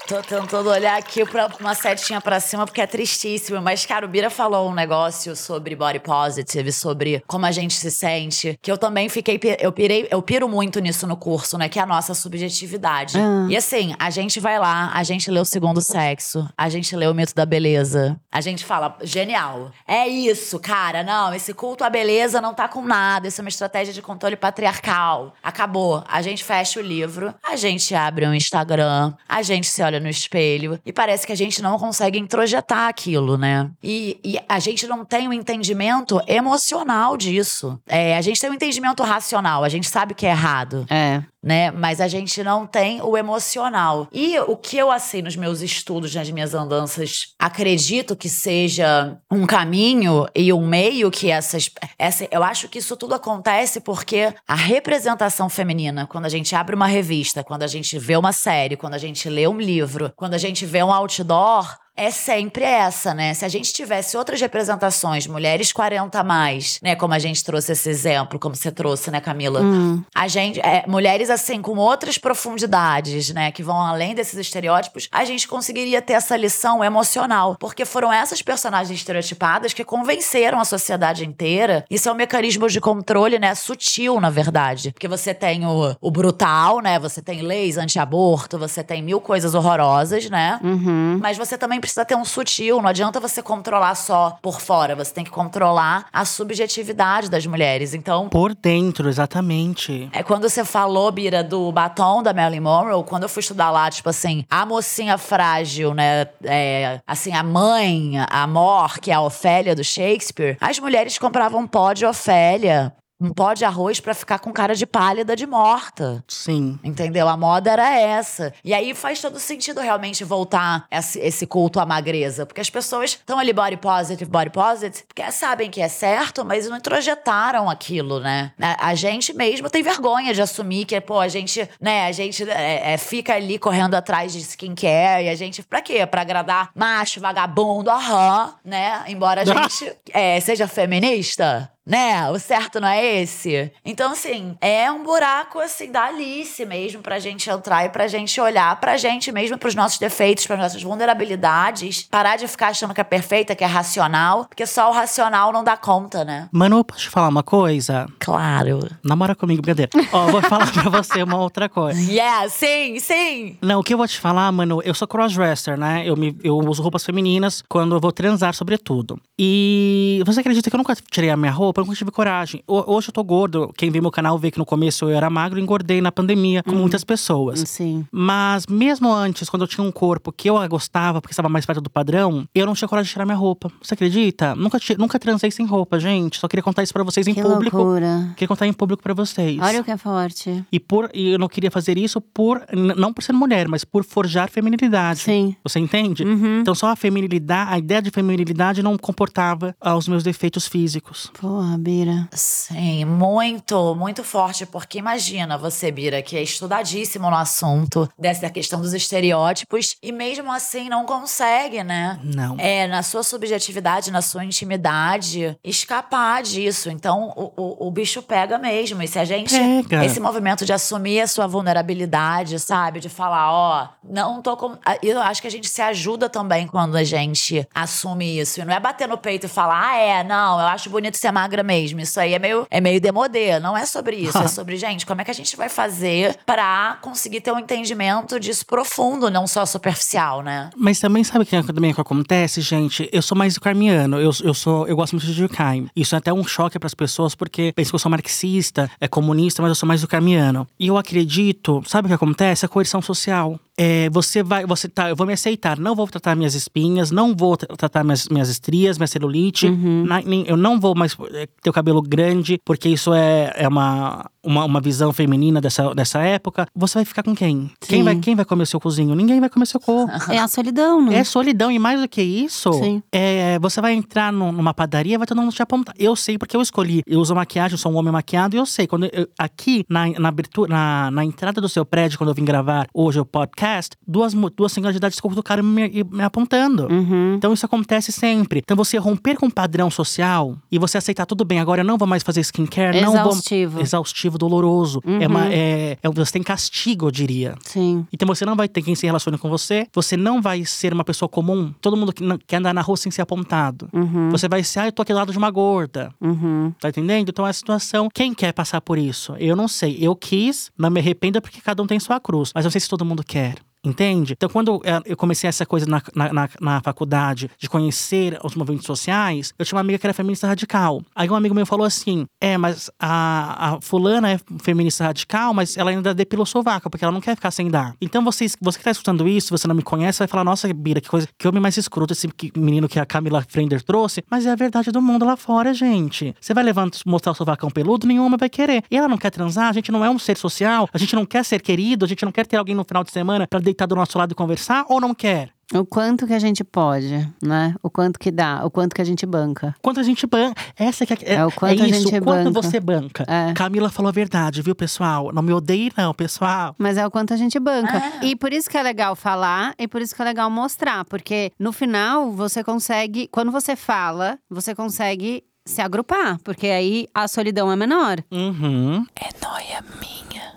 Tô 0.06 0.22
tentando 0.22 0.70
olhar 0.70 0.98
aqui 0.98 1.26
pra 1.26 1.48
uma 1.62 1.74
setinha 1.74 2.20
pra 2.20 2.38
cima, 2.42 2.66
porque 2.66 2.82
é 2.82 2.88
tristíssimo. 2.88 3.62
Mas, 3.62 3.86
cara, 3.86 4.06
o 4.06 4.10
Bira 4.10 4.30
falou 4.30 4.70
um 4.70 4.74
negócio 4.74 5.34
sobre 5.34 5.78
body 5.78 6.00
positive, 6.00 6.74
sobre 6.74 7.24
como 7.26 7.46
a 7.46 7.52
gente 7.52 7.74
se 7.74 7.90
sente. 7.90 8.60
Que 8.62 8.70
eu 8.70 8.78
também 8.78 9.08
fiquei. 9.08 9.40
Eu 9.60 9.72
pirei, 9.72 10.06
eu 10.12 10.22
piro 10.22 10.50
muito 10.50 10.82
nisso 10.82 11.08
no 11.08 11.16
curso, 11.16 11.58
né? 11.58 11.70
Que 11.70 11.80
é 11.80 11.82
a 11.82 11.86
nossa 11.86 12.14
subjetividade. 12.14 13.18
Ah. 13.18 13.48
E 13.50 13.56
assim, 13.56 13.96
a 13.98 14.10
gente 14.10 14.42
vai 14.42 14.60
lá, 14.60 14.92
a 14.94 15.04
gente 15.04 15.32
lê 15.32 15.40
o 15.40 15.46
segundo 15.46 15.82
sexo, 15.82 16.46
a 16.58 16.68
gente 16.68 16.94
lê 16.98 17.08
o 17.08 17.14
mito 17.14 17.34
da 17.34 17.46
beleza. 17.46 18.20
A 18.30 18.42
gente 18.42 18.66
fala, 18.66 18.98
genial. 19.04 19.72
É 19.88 20.06
isso, 20.06 20.60
cara. 20.60 21.02
Não, 21.02 21.34
esse 21.34 21.54
culto 21.54 21.82
à 21.86 21.90
beleza 21.90 22.42
não 22.42 22.54
tá 22.54 22.68
com 22.68 22.82
nada. 22.82 23.30
Isso 23.30 23.40
é 23.40 23.44
uma 23.44 23.50
estratégia 23.50 23.94
de 23.94 24.02
controle 24.02 24.36
patriarcal. 24.36 25.34
Acabou. 25.42 26.04
A 26.10 26.22
gente 26.22 26.44
fecha 26.44 26.82
o 26.82 26.84
livro, 26.84 27.34
a 27.42 27.56
gente 27.56 27.96
abre 27.96 28.28
um 28.28 28.34
Instagram, 28.34 29.14
a 29.30 29.42
gente 29.42 29.68
se 29.68 29.82
olha 29.82 29.93
no 30.00 30.10
espelho 30.10 30.80
e 30.86 30.92
parece 30.92 31.26
que 31.26 31.34
a 31.34 31.38
gente 31.38 31.62
não 31.62 31.78
consegue 31.78 32.20
introjetar 32.20 32.88
aquilo, 32.88 33.38
né? 33.38 33.70
E, 33.82 34.20
e 34.24 34.40
a 34.48 34.60
gente 34.60 34.88
não 34.88 35.04
tem 35.06 35.28
um 35.28 35.34
entendimento 35.34 36.22
emocional 36.28 37.18
disso. 37.18 37.80
É, 37.88 38.18
a 38.18 38.22
gente 38.22 38.40
tem 38.40 38.50
um 38.50 38.54
entendimento 38.54 39.04
racional, 39.04 39.64
a 39.64 39.70
gente 39.70 39.88
sabe 39.88 40.14
que 40.14 40.26
é 40.26 40.30
errado. 40.30 40.86
É 40.90 41.24
né? 41.44 41.70
Mas 41.72 42.00
a 42.00 42.08
gente 42.08 42.42
não 42.42 42.66
tem 42.66 43.02
o 43.02 43.18
emocional. 43.18 44.08
E 44.14 44.40
o 44.40 44.56
que 44.56 44.78
eu, 44.78 44.90
assim, 44.90 45.22
nos 45.22 45.36
meus 45.36 45.62
estudos, 45.62 46.16
nas 46.16 46.30
minhas 46.32 46.54
andanças, 46.54 47.34
acredito 47.38 48.16
que 48.16 48.30
seja 48.30 49.18
um 49.30 49.46
caminho 49.46 50.26
e 50.34 50.54
um 50.54 50.66
meio 50.66 51.12
que 51.12 51.30
essas. 51.30 51.70
Essa, 52.00 52.26
eu 52.32 52.42
acho 52.42 52.70
que 52.70 52.80
isso 52.80 52.96
tudo 52.96 53.14
acontece 53.14 53.82
porque 53.82 54.34
a 54.48 54.56
representação 54.56 55.50
feminina, 55.50 56.08
quando 56.08 56.26
a 56.26 56.30
gente 56.30 56.56
abre 56.56 56.76
uma 56.76 56.88
revista, 56.88 57.44
quando 57.44 57.64
a 57.64 57.68
gente 57.68 58.00
vê 58.00 58.16
uma 58.16 58.32
série, 58.32 58.78
quando 58.78 58.94
a 58.94 58.98
gente 58.98 59.28
lê 59.28 59.46
um 59.46 59.60
livro, 59.60 59.83
quando 60.16 60.34
a 60.34 60.38
gente 60.38 60.66
vê 60.66 60.84
um 60.84 60.92
outdoor, 60.92 61.78
é 61.96 62.10
sempre 62.10 62.64
essa, 62.64 63.14
né? 63.14 63.34
Se 63.34 63.46
a 63.46 63.48
gente 63.48 63.72
tivesse 63.72 64.18
outras 64.18 64.42
representações, 64.42 65.28
mulheres 65.28 65.72
40 65.72 66.20
a 66.20 66.24
mais, 66.24 66.80
né? 66.82 66.96
Como 66.96 67.14
a 67.14 67.20
gente 67.20 67.44
trouxe 67.44 67.72
esse 67.72 67.90
exemplo, 67.90 68.40
como 68.40 68.56
você 68.56 68.72
trouxe, 68.72 69.12
né, 69.12 69.22
Camila? 69.22 69.62
Hum. 69.62 70.04
A 70.14 70.28
gente, 70.28 70.60
é, 70.60 70.86
mulheres 70.88 71.30
assim, 71.30 71.62
com 71.62 71.78
outras 71.78 72.18
profundidades, 72.18 73.30
né? 73.30 73.52
Que 73.52 73.62
vão 73.62 73.80
além 73.80 74.16
desses 74.16 74.40
estereótipos, 74.40 75.08
a 75.12 75.24
gente 75.24 75.48
conseguiria 75.48 76.02
ter 76.02 76.14
essa 76.14 76.36
lição 76.36 76.84
emocional. 76.84 77.56
Porque 77.60 77.86
foram 77.86 78.12
essas 78.12 78.42
personagens 78.42 78.98
estereotipadas 78.98 79.74
que 79.74 79.84
convenceram 79.84 80.60
a 80.60 80.66
sociedade 80.66 81.26
inteira. 81.26 81.86
Isso 81.90 82.10
é 82.10 82.12
um 82.12 82.16
mecanismo 82.16 82.68
de 82.70 82.82
controle, 82.82 83.38
né? 83.38 83.54
Sutil, 83.54 84.20
na 84.20 84.32
verdade. 84.32 84.92
Porque 84.92 85.08
você 85.08 85.34
tem 85.34 85.66
o, 85.66 85.96
o 86.02 86.10
brutal, 86.10 86.80
né? 86.80 86.98
Você 86.98 87.22
tem 87.22 87.44
leis 87.44 87.78
anti-aborto, 87.78 88.58
você 88.58 88.84
tem 88.84 89.04
mil 89.04 89.22
coisas 89.22 89.54
horrorosas, 89.54 90.28
né? 90.30 90.60
Uhum. 90.64 91.20
Mas 91.22 91.38
você 91.38 91.56
também 91.56 91.83
precisa 91.84 92.06
ter 92.06 92.16
um 92.16 92.24
sutil, 92.24 92.82
não 92.82 92.88
adianta 92.88 93.20
você 93.20 93.44
controlar 93.44 93.94
só 93.96 94.38
por 94.42 94.62
fora, 94.62 94.96
você 94.96 95.14
tem 95.14 95.26
que 95.26 95.30
controlar 95.30 96.06
a 96.14 96.24
subjetividade 96.24 97.30
das 97.30 97.46
mulheres. 97.46 97.94
Então. 97.94 98.30
Por 98.30 98.56
dentro, 98.56 99.10
exatamente. 99.10 100.10
É 100.14 100.24
quando 100.24 100.48
você 100.48 100.64
falou, 100.64 101.12
Bira, 101.12 101.44
do 101.44 101.70
batom 101.74 102.24
da 102.24 102.34
Marilyn 102.34 102.62
Monroe, 102.62 103.04
quando 103.04 103.24
eu 103.24 103.30
fui 103.30 103.42
estudar 103.42 103.70
lá, 103.70 103.92
tipo 103.92 104.08
assim, 104.08 104.46
a 104.50 104.66
mocinha 104.66 105.18
frágil, 105.18 105.94
né? 105.94 106.26
É, 106.46 107.02
assim, 107.06 107.34
a 107.34 107.44
mãe, 107.44 108.14
a 108.30 108.48
Mor, 108.48 109.00
que 109.02 109.12
é 109.12 109.16
a 109.16 109.22
Ofélia 109.22 109.76
do 109.76 109.84
Shakespeare, 109.84 110.56
as 110.62 110.80
mulheres 110.80 111.18
compravam 111.18 111.68
pó 111.68 111.92
de 111.92 112.06
Ofélia 112.06 112.94
um 113.24 113.34
pó 113.34 113.54
de 113.54 113.64
arroz 113.64 114.00
para 114.00 114.14
ficar 114.14 114.40
com 114.40 114.52
cara 114.52 114.76
de 114.76 114.86
pálida 114.86 115.36
de 115.36 115.48
morta. 115.48 116.24
Sim. 116.28 116.78
Entendeu? 116.84 117.30
A 117.30 117.38
moda 117.38 117.72
era 117.72 117.98
essa. 117.98 118.54
E 118.64 118.74
aí 118.74 118.94
faz 118.94 119.22
todo 119.22 119.40
sentido 119.40 119.80
realmente 119.80 120.24
voltar 120.24 120.86
esse, 120.92 121.20
esse 121.20 121.48
culto 121.48 121.80
à 121.80 121.86
magreza. 121.86 122.46
Porque 122.46 122.60
as 122.60 122.70
pessoas 122.70 123.12
estão 123.12 123.40
ali 123.40 123.54
body 123.54 123.78
positive, 123.78 124.30
body 124.30 124.50
positive, 124.50 125.06
porque 125.08 125.32
sabem 125.32 125.70
que 125.70 125.82
é 125.82 125.88
certo, 125.88 126.44
mas 126.44 126.68
não 126.70 126.78
introjetaram 126.78 127.70
aquilo, 127.70 128.20
né? 128.20 128.52
A, 128.60 128.90
a 128.90 128.96
gente 128.96 129.34
mesmo 129.34 129.70
tem 129.70 129.82
vergonha 129.82 130.34
de 130.34 130.42
assumir 130.42 130.86
que, 130.86 131.00
pô, 131.00 131.20
a 131.20 131.28
gente, 131.28 131.68
né, 131.80 132.08
a 132.08 132.12
gente 132.12 132.50
é, 132.50 132.94
é, 132.94 132.98
fica 132.98 133.36
ali 133.36 133.58
correndo 133.58 133.96
atrás 133.96 134.34
de 134.34 134.40
skincare 134.40 135.26
e 135.26 135.30
a 135.30 135.36
gente, 135.36 135.64
pra 135.64 135.82
quê? 135.82 136.06
Pra 136.06 136.22
agradar 136.22 136.72
macho, 136.76 137.22
vagabundo, 137.22 137.90
aham, 137.90 138.54
né? 138.66 139.04
Embora 139.08 139.42
a 139.42 139.46
gente 139.46 139.96
é, 140.12 140.40
seja 140.40 140.68
feminista, 140.68 141.72
né? 141.86 142.30
O 142.30 142.40
certo 142.40 142.80
não 142.80 142.88
é 142.88 143.22
esse? 143.22 143.72
Então, 143.86 144.12
assim, 144.12 144.56
é 144.62 144.92
um 144.92 145.04
buraco, 145.04 145.60
assim, 145.60 145.92
da 145.92 146.06
Alice 146.06 146.66
mesmo 146.66 147.02
pra 147.02 147.20
gente 147.20 147.50
entrar 147.50 147.86
e 147.86 147.90
pra 147.90 148.08
gente 148.08 148.40
olhar 148.40 148.80
pra 148.80 148.98
gente 148.98 149.32
mesmo, 149.32 149.58
pros 149.58 149.76
nossos 149.76 150.00
defeitos, 150.00 150.46
pras 150.48 150.60
nossas 150.60 150.82
vulnerabilidades. 150.84 152.04
Parar 152.04 152.38
de 152.38 152.48
ficar 152.48 152.68
achando 152.70 152.94
que 152.94 153.02
é 153.02 153.04
perfeita, 153.04 153.56
que 153.56 153.64
é 153.64 153.68
racional, 153.68 154.46
porque 154.46 154.66
só 154.66 154.90
o 154.90 154.94
racional 154.94 155.52
não 155.52 155.64
dá 155.64 155.76
conta, 155.76 156.24
né? 156.24 156.48
Manu, 156.52 156.78
eu 156.78 156.84
posso 156.84 157.02
te 157.02 157.10
falar 157.10 157.28
uma 157.28 157.44
coisa? 157.44 158.08
Claro. 158.20 158.80
Namora 159.04 159.36
comigo, 159.36 159.62
brincadeira. 159.62 159.92
Ó, 160.12 160.28
vou 160.28 160.42
falar 160.48 160.72
pra 160.72 160.90
você 160.90 161.22
uma 161.24 161.38
outra 161.38 161.68
coisa. 161.68 162.00
Yeah, 162.00 162.50
sim, 162.50 163.00
sim! 163.00 163.58
Não, 163.62 163.80
o 163.80 163.84
que 163.84 163.94
eu 163.94 163.98
vou 163.98 164.08
te 164.08 164.20
falar, 164.20 164.52
Manu, 164.52 164.82
eu 164.84 164.94
sou 164.94 165.08
crossdresser, 165.08 165.78
né? 165.78 166.04
Eu, 166.06 166.16
me, 166.16 166.38
eu 166.44 166.58
uso 166.58 166.82
roupas 166.82 167.04
femininas 167.06 167.64
quando 167.68 167.96
eu 167.96 168.00
vou 168.00 168.12
transar, 168.12 168.54
sobretudo. 168.54 169.20
E 169.38 170.22
você 170.26 170.40
acredita 170.40 170.70
que 170.70 170.76
eu 170.76 170.78
nunca 170.78 170.96
tirei 170.96 171.30
a 171.30 171.38
minha 171.38 171.52
roupa? 171.52 171.73
Roupa, 171.74 171.82
eu 171.82 171.86
nunca 171.86 171.98
tive 171.98 172.12
coragem. 172.12 172.64
Hoje 172.68 173.10
eu 173.10 173.14
tô 173.14 173.24
gordo. 173.24 173.74
Quem 173.76 173.90
vê 173.90 174.00
meu 174.00 174.12
canal 174.12 174.38
vê 174.38 174.52
que 174.52 174.60
no 174.60 174.66
começo 174.66 175.06
eu 175.06 175.18
era 175.18 175.30
magro 175.30 175.60
e 175.60 175.62
engordei 175.62 176.02
na 176.02 176.12
pandemia, 176.12 176.62
como 176.62 176.76
uhum. 176.76 176.82
muitas 176.84 177.04
pessoas. 177.04 177.62
Sim. 177.62 178.06
Mas 178.12 178.68
mesmo 178.68 179.12
antes, 179.12 179.50
quando 179.50 179.64
eu 179.64 179.68
tinha 179.68 179.86
um 179.86 179.92
corpo 179.92 180.32
que 180.32 180.50
eu 180.50 180.56
gostava, 180.70 181.20
porque 181.20 181.34
estava 181.34 181.50
mais 181.50 181.66
perto 181.66 181.82
do 181.82 181.90
padrão, 181.90 182.48
eu 182.54 182.66
não 182.66 182.74
tinha 182.74 182.88
coragem 182.88 183.08
de 183.08 183.14
tirar 183.14 183.26
minha 183.26 183.38
roupa. 183.38 183.72
Você 183.82 183.96
acredita? 183.96 184.56
Nunca, 184.56 184.78
nunca 184.98 185.20
transei 185.20 185.50
sem 185.52 185.66
roupa, 185.66 186.00
gente. 186.00 186.40
Só 186.40 186.48
queria 186.48 186.64
contar 186.64 186.84
isso 186.84 186.94
pra 186.94 187.04
vocês 187.04 187.28
em 187.28 187.34
que 187.34 187.42
público. 187.42 187.76
Loucura. 187.78 188.32
Queria 188.36 188.48
contar 188.48 188.68
em 188.68 188.74
público 188.74 189.02
pra 189.02 189.14
vocês. 189.14 189.60
Olha 189.60 189.82
o 189.82 189.84
que 189.84 189.92
é 189.92 189.98
forte. 189.98 190.64
E, 190.72 190.80
por, 190.80 191.10
e 191.14 191.32
eu 191.32 191.40
não 191.40 191.48
queria 191.48 191.72
fazer 191.72 191.98
isso 191.98 192.22
por. 192.22 192.62
Não 192.72 193.12
por 193.14 193.24
ser 193.24 193.34
mulher, 193.34 193.68
mas 193.68 193.84
por 193.84 194.04
forjar 194.04 194.50
feminilidade. 194.50 195.22
Sim. 195.22 195.56
Você 195.64 195.80
entende? 195.80 196.24
Uhum. 196.24 196.60
Então 196.60 196.76
só 196.76 196.88
a 196.88 196.96
feminilidade, 196.96 197.74
a 197.74 197.78
ideia 197.78 198.02
de 198.02 198.12
feminilidade 198.12 198.84
não 198.84 198.98
comportava 198.98 199.76
os 199.98 200.08
meus 200.08 200.24
defeitos 200.24 200.68
físicos. 200.68 201.32
Porra, 201.64 201.78
Bira. 201.78 202.28
Sim, 202.34 203.06
muito, 203.06 203.96
muito 203.96 204.22
forte, 204.22 204.66
porque 204.66 204.98
imagina 204.98 205.58
você, 205.58 205.90
Bira, 205.92 206.22
que 206.22 206.36
é 206.36 206.44
estudadíssimo 206.44 207.30
no 207.30 207.38
assunto 207.38 208.10
dessa 208.20 208.50
questão 208.50 208.82
dos 208.82 208.94
estereótipos 208.94 209.96
e 210.04 210.12
mesmo 210.12 210.52
assim 210.52 210.90
não 210.90 211.06
consegue, 211.06 211.82
né? 211.82 212.20
Não. 212.22 212.58
É, 212.60 212.86
na 212.86 213.02
sua 213.02 213.24
subjetividade, 213.24 214.12
na 214.12 214.22
sua 214.22 214.44
intimidade, 214.44 215.58
escapar 215.64 216.44
disso. 216.44 216.90
Então 216.90 217.34
o, 217.36 217.54
o, 217.56 217.88
o 217.88 217.92
bicho 217.92 218.22
pega 218.22 218.58
mesmo. 218.58 219.02
E 219.02 219.08
se 219.08 219.18
a 219.18 219.24
gente. 219.24 219.58
Pega. 219.58 220.04
Esse 220.04 220.20
movimento 220.20 220.66
de 220.66 220.74
assumir 220.74 221.22
a 221.22 221.28
sua 221.28 221.48
vulnerabilidade, 221.48 222.60
sabe? 222.60 223.00
De 223.00 223.08
falar, 223.08 223.52
ó, 223.52 223.88
não 224.04 224.42
tô 224.42 224.58
com. 224.58 224.78
Eu 225.02 225.22
acho 225.22 225.42
que 225.42 225.48
a 225.48 225.52
gente 225.52 225.70
se 225.70 225.82
ajuda 225.82 226.30
também 226.30 226.68
quando 226.68 226.98
a 226.98 227.06
gente 227.06 227.66
assume 227.74 228.40
isso. 228.40 228.60
E 228.60 228.66
não 228.66 228.74
é 228.74 228.80
bater 228.82 229.08
no 229.08 229.18
peito 229.18 229.46
e 229.46 229.50
falar, 229.50 229.92
ah, 229.92 229.98
é, 229.98 230.24
não, 230.26 230.60
eu 230.60 230.68
acho 230.68 230.90
bonito 230.90 231.18
ser 231.18 231.32
magra 231.54 231.64
mesmo. 231.64 232.00
Isso 232.00 232.20
aí 232.20 232.34
é 232.34 232.40
meio, 232.40 232.66
é 232.70 232.82
meio 232.82 233.00
demodê. 233.00 233.60
Não 233.60 233.78
é 233.78 233.86
sobre 233.86 234.18
isso. 234.18 234.38
é 234.38 234.48
sobre, 234.50 234.76
gente, 234.78 235.06
como 235.06 235.22
é 235.22 235.24
que 235.24 235.32
a 235.32 235.34
gente 235.34 235.56
vai 235.56 235.70
fazer 235.70 236.36
pra 236.46 236.98
conseguir 237.02 237.42
ter 237.42 237.52
um 237.52 237.60
entendimento 237.60 238.40
disso 238.40 238.66
profundo, 238.66 239.30
não 239.30 239.46
só 239.46 239.66
superficial, 239.66 240.42
né? 240.42 240.72
Mas 240.76 241.00
também 241.00 241.24
sabe 241.24 241.44
o 241.44 241.46
que 241.46 241.62
também 241.64 241.94
que 241.94 242.02
acontece, 242.02 242.62
gente? 242.62 243.08
Eu 243.12 243.22
sou 243.22 243.38
mais 243.38 243.58
carmiano. 243.58 244.20
Eu, 244.20 244.32
eu 244.44 244.54
sou, 244.54 244.88
eu 244.88 244.96
gosto 244.96 245.14
muito 245.14 245.28
de 245.28 245.34
Durkheim. 245.34 245.88
Isso 245.96 246.16
é 246.16 246.18
até 246.18 246.34
um 246.34 246.44
choque 246.44 246.80
para 246.80 246.88
as 246.88 246.94
pessoas, 246.94 247.36
porque 247.36 247.72
pensam 247.76 247.92
que 247.92 247.96
eu 247.96 248.00
sou 248.00 248.12
marxista, 248.12 248.90
é 249.00 249.08
comunista, 249.08 249.62
mas 249.62 249.70
eu 249.70 249.76
sou 249.76 249.88
mais 249.88 250.02
do 250.02 250.08
carmiano. 250.08 250.68
E 250.80 250.88
eu 250.88 250.98
acredito, 250.98 251.84
sabe 251.86 252.08
o 252.08 252.10
que 252.10 252.16
acontece? 252.16 252.66
A 252.66 252.70
coerção 252.70 253.02
social 253.02 253.60
é, 253.78 254.10
você 254.10 254.44
vai, 254.44 254.66
você 254.66 254.88
tá, 254.88 255.10
eu 255.10 255.16
vou 255.16 255.26
me 255.26 255.34
aceitar, 255.34 255.80
não 255.80 255.96
vou 255.96 256.08
tratar 256.08 256.36
minhas 256.36 256.54
espinhas, 256.54 257.10
não 257.10 257.36
vou 257.36 257.58
tratar 257.58 258.04
minhas, 258.04 258.28
minhas 258.30 258.50
estrias, 258.50 258.98
minha 258.98 259.08
celulite, 259.08 259.68
uhum. 259.68 260.06
na, 260.06 260.22
nem, 260.22 260.46
eu 260.48 260.56
não 260.56 260.80
vou 260.80 260.94
mais 260.96 261.18
é, 261.32 261.48
ter 261.62 261.70
o 261.70 261.74
cabelo 261.74 262.02
grande, 262.02 262.60
porque 262.64 262.88
isso 262.88 263.14
é, 263.14 263.52
é 263.56 263.68
uma, 263.68 264.30
uma, 264.44 264.66
uma 264.66 264.82
visão 264.82 265.12
feminina 265.12 265.60
dessa, 265.60 265.94
dessa 265.96 266.20
época. 266.20 266.68
Você 266.76 267.00
vai 267.00 267.06
ficar 267.06 267.24
com 267.24 267.36
quem? 267.36 267.72
Quem 267.82 268.04
vai, 268.04 268.16
quem 268.18 268.36
vai 268.36 268.46
comer 268.46 268.64
o 268.64 268.68
seu 268.68 268.80
cozinho? 268.80 269.16
Ninguém 269.16 269.40
vai 269.40 269.50
comer 269.50 269.66
seu 269.66 269.80
corpo. 269.80 270.14
É 270.34 270.40
a 270.40 270.48
solidão, 270.48 271.02
né? 271.02 271.18
É 271.18 271.24
solidão, 271.24 271.72
e 271.72 271.78
mais 271.78 272.02
do 272.02 272.08
que 272.08 272.22
isso, 272.22 272.74
Sim. 272.74 273.04
É, 273.12 273.60
você 273.60 273.80
vai 273.80 273.94
entrar 273.94 274.32
no, 274.34 274.52
numa 274.52 274.74
padaria, 274.74 275.18
vai 275.18 275.28
todo 275.28 275.40
mundo 275.40 275.54
te 275.54 275.62
apontar. 275.62 275.94
Eu 275.98 276.16
sei 276.16 276.38
porque 276.38 276.56
eu 276.56 276.62
escolhi, 276.62 277.04
eu 277.06 277.20
uso 277.20 277.36
maquiagem, 277.36 277.74
eu 277.74 277.78
sou 277.78 277.92
um 277.92 277.96
homem 277.96 278.12
maquiado, 278.12 278.56
e 278.56 278.60
eu 278.60 278.66
sei, 278.66 278.88
quando 278.88 279.06
eu, 279.06 279.28
aqui 279.38 279.86
na, 279.88 280.08
na 280.20 280.30
abertura, 280.30 280.74
na, 280.74 281.12
na 281.12 281.26
entrada 281.26 281.62
do 281.62 281.70
seu 281.70 281.86
prédio, 281.86 282.18
quando 282.18 282.30
eu 282.30 282.34
vim 282.34 282.46
gravar 282.46 282.88
hoje 282.94 283.20
o 283.20 283.26
podcast, 283.26 283.63
podcast, 283.64 283.96
duas, 284.06 284.34
duas 284.56 284.72
senhoras 284.72 284.94
de 284.94 284.98
idade 284.98 285.22
cutucaram 285.22 285.64
me, 285.64 286.04
me 286.04 286.24
apontando. 286.24 286.88
Uhum. 286.92 287.36
Então 287.36 287.54
isso 287.54 287.66
acontece 287.66 288.12
sempre. 288.12 288.60
Então 288.60 288.76
você 288.76 288.98
romper 288.98 289.36
com 289.38 289.48
o 289.48 289.52
padrão 289.52 289.90
social 289.90 290.58
e 290.72 290.78
você 290.78 290.98
aceitar 290.98 291.26
tudo 291.26 291.46
bem, 291.46 291.60
agora 291.60 291.82
eu 291.82 291.86
não 291.86 291.98
vou 291.98 292.08
mais 292.08 292.24
fazer 292.24 292.42
skincare, 292.42 293.00
não 293.02 293.14
vou. 293.14 293.22
Exaustivo. 293.22 293.82
Exaustivo, 293.82 294.38
doloroso. 294.38 295.02
É 295.22 295.28
uma, 295.28 295.48
é, 295.48 295.98
é, 296.02 296.10
você 296.10 296.34
tem 296.34 296.44
castigo, 296.44 297.08
eu 297.08 297.12
diria. 297.12 297.56
Sim. 297.64 298.06
Então 298.12 298.28
você 298.28 298.46
não 298.46 298.56
vai 298.56 298.68
ter 298.68 298.82
quem 298.82 298.96
se 298.96 299.06
relacione 299.06 299.38
com 299.38 299.50
você, 299.50 299.88
você 299.94 300.18
não 300.18 300.42
vai 300.42 300.66
ser 300.66 300.94
uma 300.94 301.04
pessoa 301.04 301.30
comum. 301.30 301.74
Todo 301.80 301.96
mundo 301.96 302.12
que 302.12 302.24
quer 302.46 302.58
andar 302.58 302.74
na 302.74 302.82
rua 302.82 302.98
sem 302.98 303.12
ser 303.12 303.22
apontado. 303.22 303.88
Uhum. 303.94 304.30
Você 304.32 304.50
vai 304.50 304.64
ser, 304.64 304.80
ah, 304.80 304.88
eu 304.88 304.92
tô 304.92 305.02
aqui 305.02 305.14
do 305.14 305.18
lado 305.18 305.32
de 305.32 305.38
uma 305.38 305.50
gorda. 305.50 306.14
Uhum. 306.20 306.74
Tá 306.80 306.90
entendendo? 306.90 307.30
Então 307.30 307.48
é 307.48 307.50
a 307.50 307.54
situação. 307.54 308.10
Quem 308.14 308.34
quer 308.34 308.52
passar 308.52 308.82
por 308.82 308.98
isso? 308.98 309.36
Eu 309.40 309.56
não 309.56 309.68
sei. 309.68 309.98
Eu 310.00 310.16
quis, 310.16 310.72
não 310.78 310.90
me 310.90 311.00
arrependo 311.00 311.42
porque 311.42 311.62
cada 311.62 311.82
um 311.82 311.88
tem 311.88 312.00
sua 312.00 312.20
cruz. 312.20 312.52
Mas 312.54 312.66
eu 312.66 312.68
não 312.68 312.72
sei 312.72 312.82
se 312.82 312.90
todo 312.90 313.06
mundo 313.06 313.24
quer. 313.24 313.53
Entende? 313.84 314.34
Então, 314.34 314.48
quando 314.48 314.82
eu 315.06 315.18
comecei 315.18 315.48
essa 315.48 315.66
coisa 315.66 315.86
na, 315.86 316.02
na, 316.16 316.50
na, 316.62 316.82
faculdade 316.82 317.52
de 317.60 317.68
conhecer 317.68 318.40
os 318.42 318.56
movimentos 318.56 318.86
sociais, 318.86 319.54
eu 319.60 319.66
tinha 319.66 319.76
uma 319.76 319.82
amiga 319.82 320.00
que 320.00 320.06
era 320.06 320.14
feminista 320.14 320.48
radical. 320.48 321.02
Aí 321.14 321.30
um 321.30 321.36
amigo 321.36 321.54
meu 321.54 321.66
falou 321.66 321.86
assim: 321.86 322.26
É, 322.40 322.58
mas 322.58 322.90
a, 322.98 323.74
a 323.74 323.82
fulana 323.82 324.32
é 324.32 324.40
feminista 324.62 325.04
radical, 325.04 325.54
mas 325.54 325.76
ela 325.76 325.92
ainda 325.92 326.14
depila 326.14 326.44
o 326.44 326.46
sovaco, 326.46 326.90
porque 326.90 327.04
ela 327.04 327.12
não 327.12 327.20
quer 327.20 327.36
ficar 327.36 327.52
sem 327.52 327.70
dar. 327.70 327.94
Então, 328.00 328.24
vocês, 328.24 328.56
você 328.62 328.78
que 328.78 328.86
tá 328.86 328.92
escutando 328.92 329.28
isso, 329.28 329.52
você 329.52 329.68
não 329.68 329.76
me 329.76 329.84
conhece, 329.84 330.20
vai 330.20 330.30
falar: 330.30 330.46
Nossa, 330.46 330.74
Bira, 330.74 331.02
que 331.02 331.10
coisa, 331.10 331.28
que 331.38 331.46
homem 331.46 331.62
mais 331.62 331.76
escroto 331.76 332.14
esse 332.14 332.30
menino 332.56 332.88
que 332.88 333.00
a 333.00 333.06
Camila 333.06 333.46
Frender 333.50 333.84
trouxe. 333.84 334.24
Mas 334.30 334.46
é 334.46 334.52
a 334.52 334.56
verdade 334.56 334.92
do 334.92 335.02
mundo 335.02 335.26
lá 335.26 335.36
fora, 335.36 335.74
gente. 335.74 336.34
Você 336.40 336.54
vai 336.54 336.64
levantar, 336.64 337.00
mostrar 337.06 337.34
o 337.34 337.36
sovacão 337.36 337.70
peludo, 337.70 338.08
nenhuma 338.08 338.38
vai 338.38 338.50
querer. 338.50 338.84
E 338.90 338.96
ela 338.96 339.10
não 339.10 339.18
quer 339.18 339.30
transar, 339.30 339.68
a 339.68 339.74
gente 339.74 339.92
não 339.92 340.06
é 340.06 340.10
um 340.10 340.18
ser 340.18 340.38
social, 340.38 340.88
a 340.94 340.98
gente 340.98 341.16
não 341.16 341.26
quer 341.26 341.44
ser 341.44 341.62
querido, 341.62 342.06
a 342.06 342.08
gente 342.08 342.24
não 342.24 342.32
quer 342.32 342.48
ter 342.48 342.56
alguém 342.56 342.76
no 342.76 342.86
final 342.86 343.04
de 343.04 343.12
semana 343.12 343.46
pra 343.46 343.60
deitar 343.74 343.88
do 343.88 343.96
nosso 343.96 344.18
lado 344.18 344.32
e 344.32 344.36
conversar, 344.36 344.86
ou 344.88 345.02
não 345.02 345.14
quer? 345.14 345.50
O 345.74 345.84
quanto 345.84 346.28
que 346.28 346.34
a 346.34 346.40
gente 346.40 346.64
pode, 346.64 347.28
né? 347.42 347.74
O 347.82 347.90
quanto 347.90 348.20
que 348.20 348.30
dá, 348.30 348.64
o 348.64 348.70
quanto 348.70 348.94
que 348.94 349.02
a 349.02 349.06
gente 349.06 349.26
banca. 349.26 349.76
Quanto 349.82 350.00
a 350.00 350.04
gente 350.04 350.28
banca. 350.28 350.62
Essa 350.78 351.04
que 351.04 351.14
é, 351.14 351.34
É 351.36 351.46
o 351.46 351.52
quanto 351.52 351.82
a 351.82 351.88
isso, 351.88 352.02
gente 352.02 352.20
o 352.20 352.22
quanto 352.22 352.52
banca. 352.52 352.62
você 352.62 352.80
banca. 352.80 353.26
É. 353.28 353.54
Camila 353.54 353.90
falou 353.90 354.10
a 354.10 354.12
verdade, 354.12 354.62
viu, 354.62 354.76
pessoal? 354.76 355.32
Não 355.34 355.42
me 355.42 355.52
odeie, 355.52 355.92
não, 355.98 356.14
pessoal. 356.14 356.76
Mas 356.78 356.98
é 356.98 357.08
o 357.08 357.10
quanto 357.10 357.34
a 357.34 357.38
gente 357.38 357.60
banca. 357.60 357.98
É. 358.22 358.26
E 358.26 358.36
por 358.36 358.54
isso 358.54 358.70
que 358.70 358.78
é 358.78 358.84
legal 358.84 359.16
falar 359.16 359.74
e 359.80 359.88
por 359.88 360.00
isso 360.00 360.16
que 360.16 360.22
é 360.22 360.26
legal 360.26 360.50
mostrar. 360.52 361.06
Porque 361.06 361.52
no 361.58 361.72
final 361.72 362.32
você 362.32 362.64
consegue. 362.64 363.28
Quando 363.32 363.52
você 363.52 363.76
fala, 363.76 364.38
você 364.52 364.76
consegue 364.76 365.44
se 365.66 365.82
agrupar. 365.82 366.40
Porque 366.44 366.68
aí 366.68 367.08
a 367.14 367.28
solidão 367.28 367.72
é 367.72 367.76
menor. 367.76 368.24
Uhum. 368.32 369.06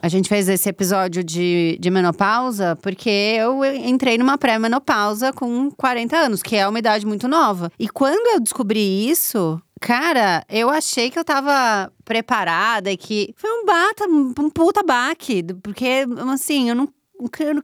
A 0.03 0.09
gente 0.09 0.29
fez 0.29 0.49
esse 0.49 0.69
episódio 0.69 1.25
de, 1.25 1.77
de 1.81 1.91
menopausa 1.91 2.77
porque 2.81 3.11
eu 3.11 3.65
entrei 3.65 4.17
numa 4.19 4.39
pré-menopausa 4.39 5.33
com 5.33 5.71
40 5.71 6.17
anos, 6.17 6.43
que 6.43 6.55
é 6.55 6.69
uma 6.69 6.79
idade 6.79 7.05
muito 7.05 7.27
nova. 7.27 7.73
E 7.79 7.89
quando 7.89 8.27
eu 8.35 8.41
descobri 8.41 9.09
isso. 9.09 9.61
Cara, 9.81 10.45
eu 10.49 10.71
achei 10.71 11.11
que 11.11 11.19
eu 11.19 11.25
tava 11.25 11.93
preparada 12.05 12.91
e 12.91 12.97
que 12.97 13.35
foi 13.37 13.51
um 13.51 13.67
bata, 13.67 14.05
um 14.07 14.51
puta 14.51 14.83
baque. 14.83 15.43
Porque, 15.63 16.07
assim, 16.33 16.71
eu 16.71 16.75
não. 16.75 16.89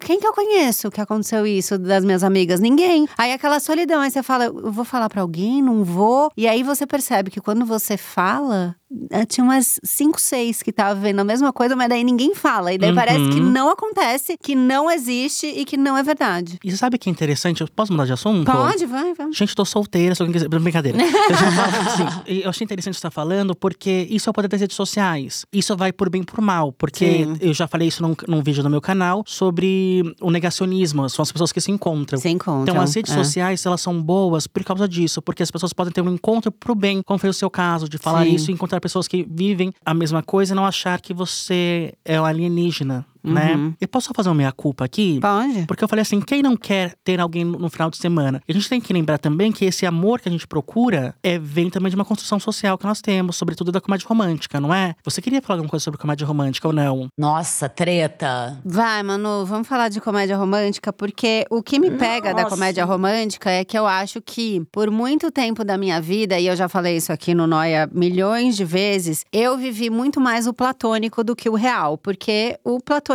Quem 0.00 0.18
que 0.18 0.26
eu 0.26 0.32
conheço 0.32 0.90
que 0.90 1.00
aconteceu 1.00 1.46
isso 1.46 1.78
das 1.78 2.05
minhas 2.05 2.24
amigas? 2.24 2.59
Ninguém. 2.61 3.07
Aí 3.18 3.32
aquela 3.32 3.61
solidão, 3.61 4.00
aí 4.00 4.11
você 4.11 4.22
fala, 4.22 4.44
eu 4.46 4.72
vou 4.72 4.84
falar 4.84 5.09
pra 5.09 5.20
alguém, 5.22 5.62
não 5.62 5.84
vou. 5.84 6.30
E 6.36 6.48
aí 6.48 6.62
você 6.62 6.86
percebe 6.86 7.30
que 7.30 7.40
quando 7.40 7.64
você 7.66 7.96
fala, 7.96 8.74
eh, 9.11 9.26
tinha 9.26 9.44
umas 9.44 9.78
cinco, 9.84 10.20
seis 10.20 10.62
que 10.62 10.70
estavam 10.70 11.03
vendo 11.03 11.20
a 11.20 11.24
mesma 11.24 11.53
coisa, 11.53 11.76
mas 11.76 11.88
daí 11.88 12.03
ninguém 12.03 12.34
fala. 12.34 12.72
E 12.72 12.78
daí 12.78 12.90
Uhum. 12.90 12.96
parece 12.96 13.28
que 13.30 13.40
não 13.40 13.68
acontece, 13.68 14.36
que 14.42 14.55
não 14.55 14.90
existe 14.90 15.46
e 15.46 15.64
que 15.64 15.76
não 15.76 15.96
é 15.98 16.03
verdade. 16.03 16.59
E 16.64 16.70
sabe 16.76 16.96
o 16.96 16.98
que 16.98 17.09
é 17.09 17.12
interessante? 17.12 17.61
Eu 17.61 17.68
posso 17.74 17.92
mudar 17.92 18.07
de 18.07 18.12
assunto? 18.14 18.50
Pode, 18.50 18.86
vai, 18.86 19.12
vai. 19.14 19.32
Gente, 19.32 19.55
tô 19.55 19.64
solteira, 19.64 20.14
só 20.14 20.24
quem 20.24 20.32
quiser. 20.32 20.48
Brincadeira. 20.48 20.98
Eu, 22.26 22.34
eu 22.44 22.50
achei 22.50 22.64
interessante 22.64 22.94
você 22.94 22.98
estar 22.98 23.11
falando, 23.11 23.55
porque 23.55 24.07
isso 24.11 24.28
é 24.28 24.30
o 24.30 24.32
poder 24.32 24.48
das 24.48 24.61
redes 24.61 24.76
sociais. 24.76 25.44
Isso 25.53 25.76
vai 25.76 25.92
por 25.92 26.09
bem 26.09 26.22
e 26.22 26.24
por 26.24 26.40
mal. 26.40 26.72
Porque 26.72 27.24
Sim. 27.24 27.36
eu 27.40 27.53
já 27.53 27.66
falei 27.66 27.88
isso 27.88 28.03
num, 28.03 28.14
num 28.26 28.42
vídeo 28.42 28.62
no 28.62 28.70
meu 28.70 28.80
canal 28.80 29.22
sobre 29.43 30.14
o 30.20 30.30
negacionismo. 30.30 31.09
São 31.09 31.24
as 31.24 31.32
pessoas 31.32 31.51
que 31.51 31.61
se 31.61 31.72
encontram. 31.72 32.16
Se 32.16 32.28
encontram. 32.28 32.62
Então, 32.62 32.80
as 32.80 32.95
redes 32.95 33.11
é. 33.11 33.16
sociais, 33.16 33.66
elas 33.66 33.80
são 33.80 34.01
boas 34.01 34.47
por 34.47 34.62
causa 34.62 34.86
disso, 34.86 35.20
porque 35.20 35.43
as 35.43 35.51
pessoas 35.51 35.72
podem 35.72 35.93
ter 35.93 36.01
um 36.01 36.14
encontro 36.14 36.53
pro 36.53 36.76
bem, 36.76 37.03
como 37.03 37.18
foi 37.18 37.28
o 37.28 37.32
seu 37.34 37.51
caso, 37.51 37.88
de 37.88 37.99
falar 37.99 38.24
Sim. 38.24 38.34
isso 38.34 38.51
e 38.51 38.55
encontrar 38.55 38.80
pessoas 38.80 39.09
que 39.09 39.26
vivem 39.28 39.72
a 39.84 39.93
mesma 39.93 40.22
coisa 40.22 40.53
e 40.53 40.57
não 40.57 40.64
achar 40.64 41.01
que 41.01 41.12
você 41.12 41.93
é 42.05 42.20
um 42.20 42.24
alienígena, 42.24 43.05
né? 43.22 43.54
Uhum. 43.54 43.74
Eu 43.80 43.88
posso 43.88 44.08
só 44.08 44.12
fazer 44.14 44.28
uma 44.28 44.34
meia-culpa 44.34 44.84
aqui? 44.84 45.20
Pode. 45.20 45.66
Porque 45.66 45.82
eu 45.82 45.88
falei 45.88 46.02
assim, 46.02 46.20
quem 46.20 46.42
não 46.42 46.56
quer 46.56 46.94
ter 47.04 47.20
alguém 47.20 47.44
no 47.44 47.70
final 47.70 47.90
de 47.90 47.96
semana? 47.96 48.42
E 48.46 48.52
a 48.52 48.54
gente 48.54 48.68
tem 48.68 48.80
que 48.80 48.92
lembrar 48.92 49.18
também 49.18 49.52
que 49.52 49.64
esse 49.64 49.86
amor 49.86 50.20
que 50.20 50.28
a 50.28 50.32
gente 50.32 50.46
procura 50.46 51.14
é, 51.22 51.38
vem 51.38 51.70
também 51.70 51.90
de 51.90 51.96
uma 51.96 52.04
construção 52.04 52.40
social 52.40 52.76
que 52.76 52.84
nós 52.84 53.00
temos, 53.00 53.36
sobretudo 53.36 53.70
da 53.70 53.80
comédia 53.80 54.06
romântica, 54.08 54.60
não 54.60 54.74
é? 54.74 54.94
Você 55.04 55.22
queria 55.22 55.40
falar 55.40 55.58
alguma 55.58 55.70
coisa 55.70 55.84
sobre 55.84 55.98
comédia 55.98 56.26
romântica 56.26 56.66
ou 56.66 56.74
não? 56.74 57.08
Nossa, 57.16 57.68
treta. 57.68 58.60
Vai, 58.64 59.02
Manu, 59.02 59.46
vamos 59.46 59.68
falar 59.68 59.88
de 59.88 60.00
comédia 60.00 60.36
romântica, 60.36 60.92
porque 60.92 61.46
o 61.50 61.62
que 61.62 61.78
me 61.78 61.90
pega 61.92 62.34
da 62.34 62.42
Nossa. 62.42 62.54
comédia 62.54 62.84
romântica 62.84 63.50
é 63.50 63.64
que 63.64 63.78
eu 63.78 63.86
acho 63.86 64.20
que, 64.20 64.62
por 64.72 64.90
muito 64.90 65.30
tempo 65.30 65.64
da 65.64 65.78
minha 65.78 66.00
vida, 66.00 66.38
e 66.38 66.46
eu 66.46 66.56
já 66.56 66.68
falei 66.68 66.96
isso 66.96 67.12
aqui 67.12 67.34
no 67.34 67.46
Noia 67.46 67.88
milhões 67.92 68.56
de 68.56 68.64
vezes, 68.64 69.24
eu 69.32 69.56
vivi 69.56 69.90
muito 69.90 70.20
mais 70.20 70.46
o 70.46 70.52
platônico 70.52 71.22
do 71.22 71.36
que 71.36 71.48
o 71.48 71.54
real, 71.54 71.96
porque 71.96 72.58
o 72.64 72.80
platônico 72.80 73.11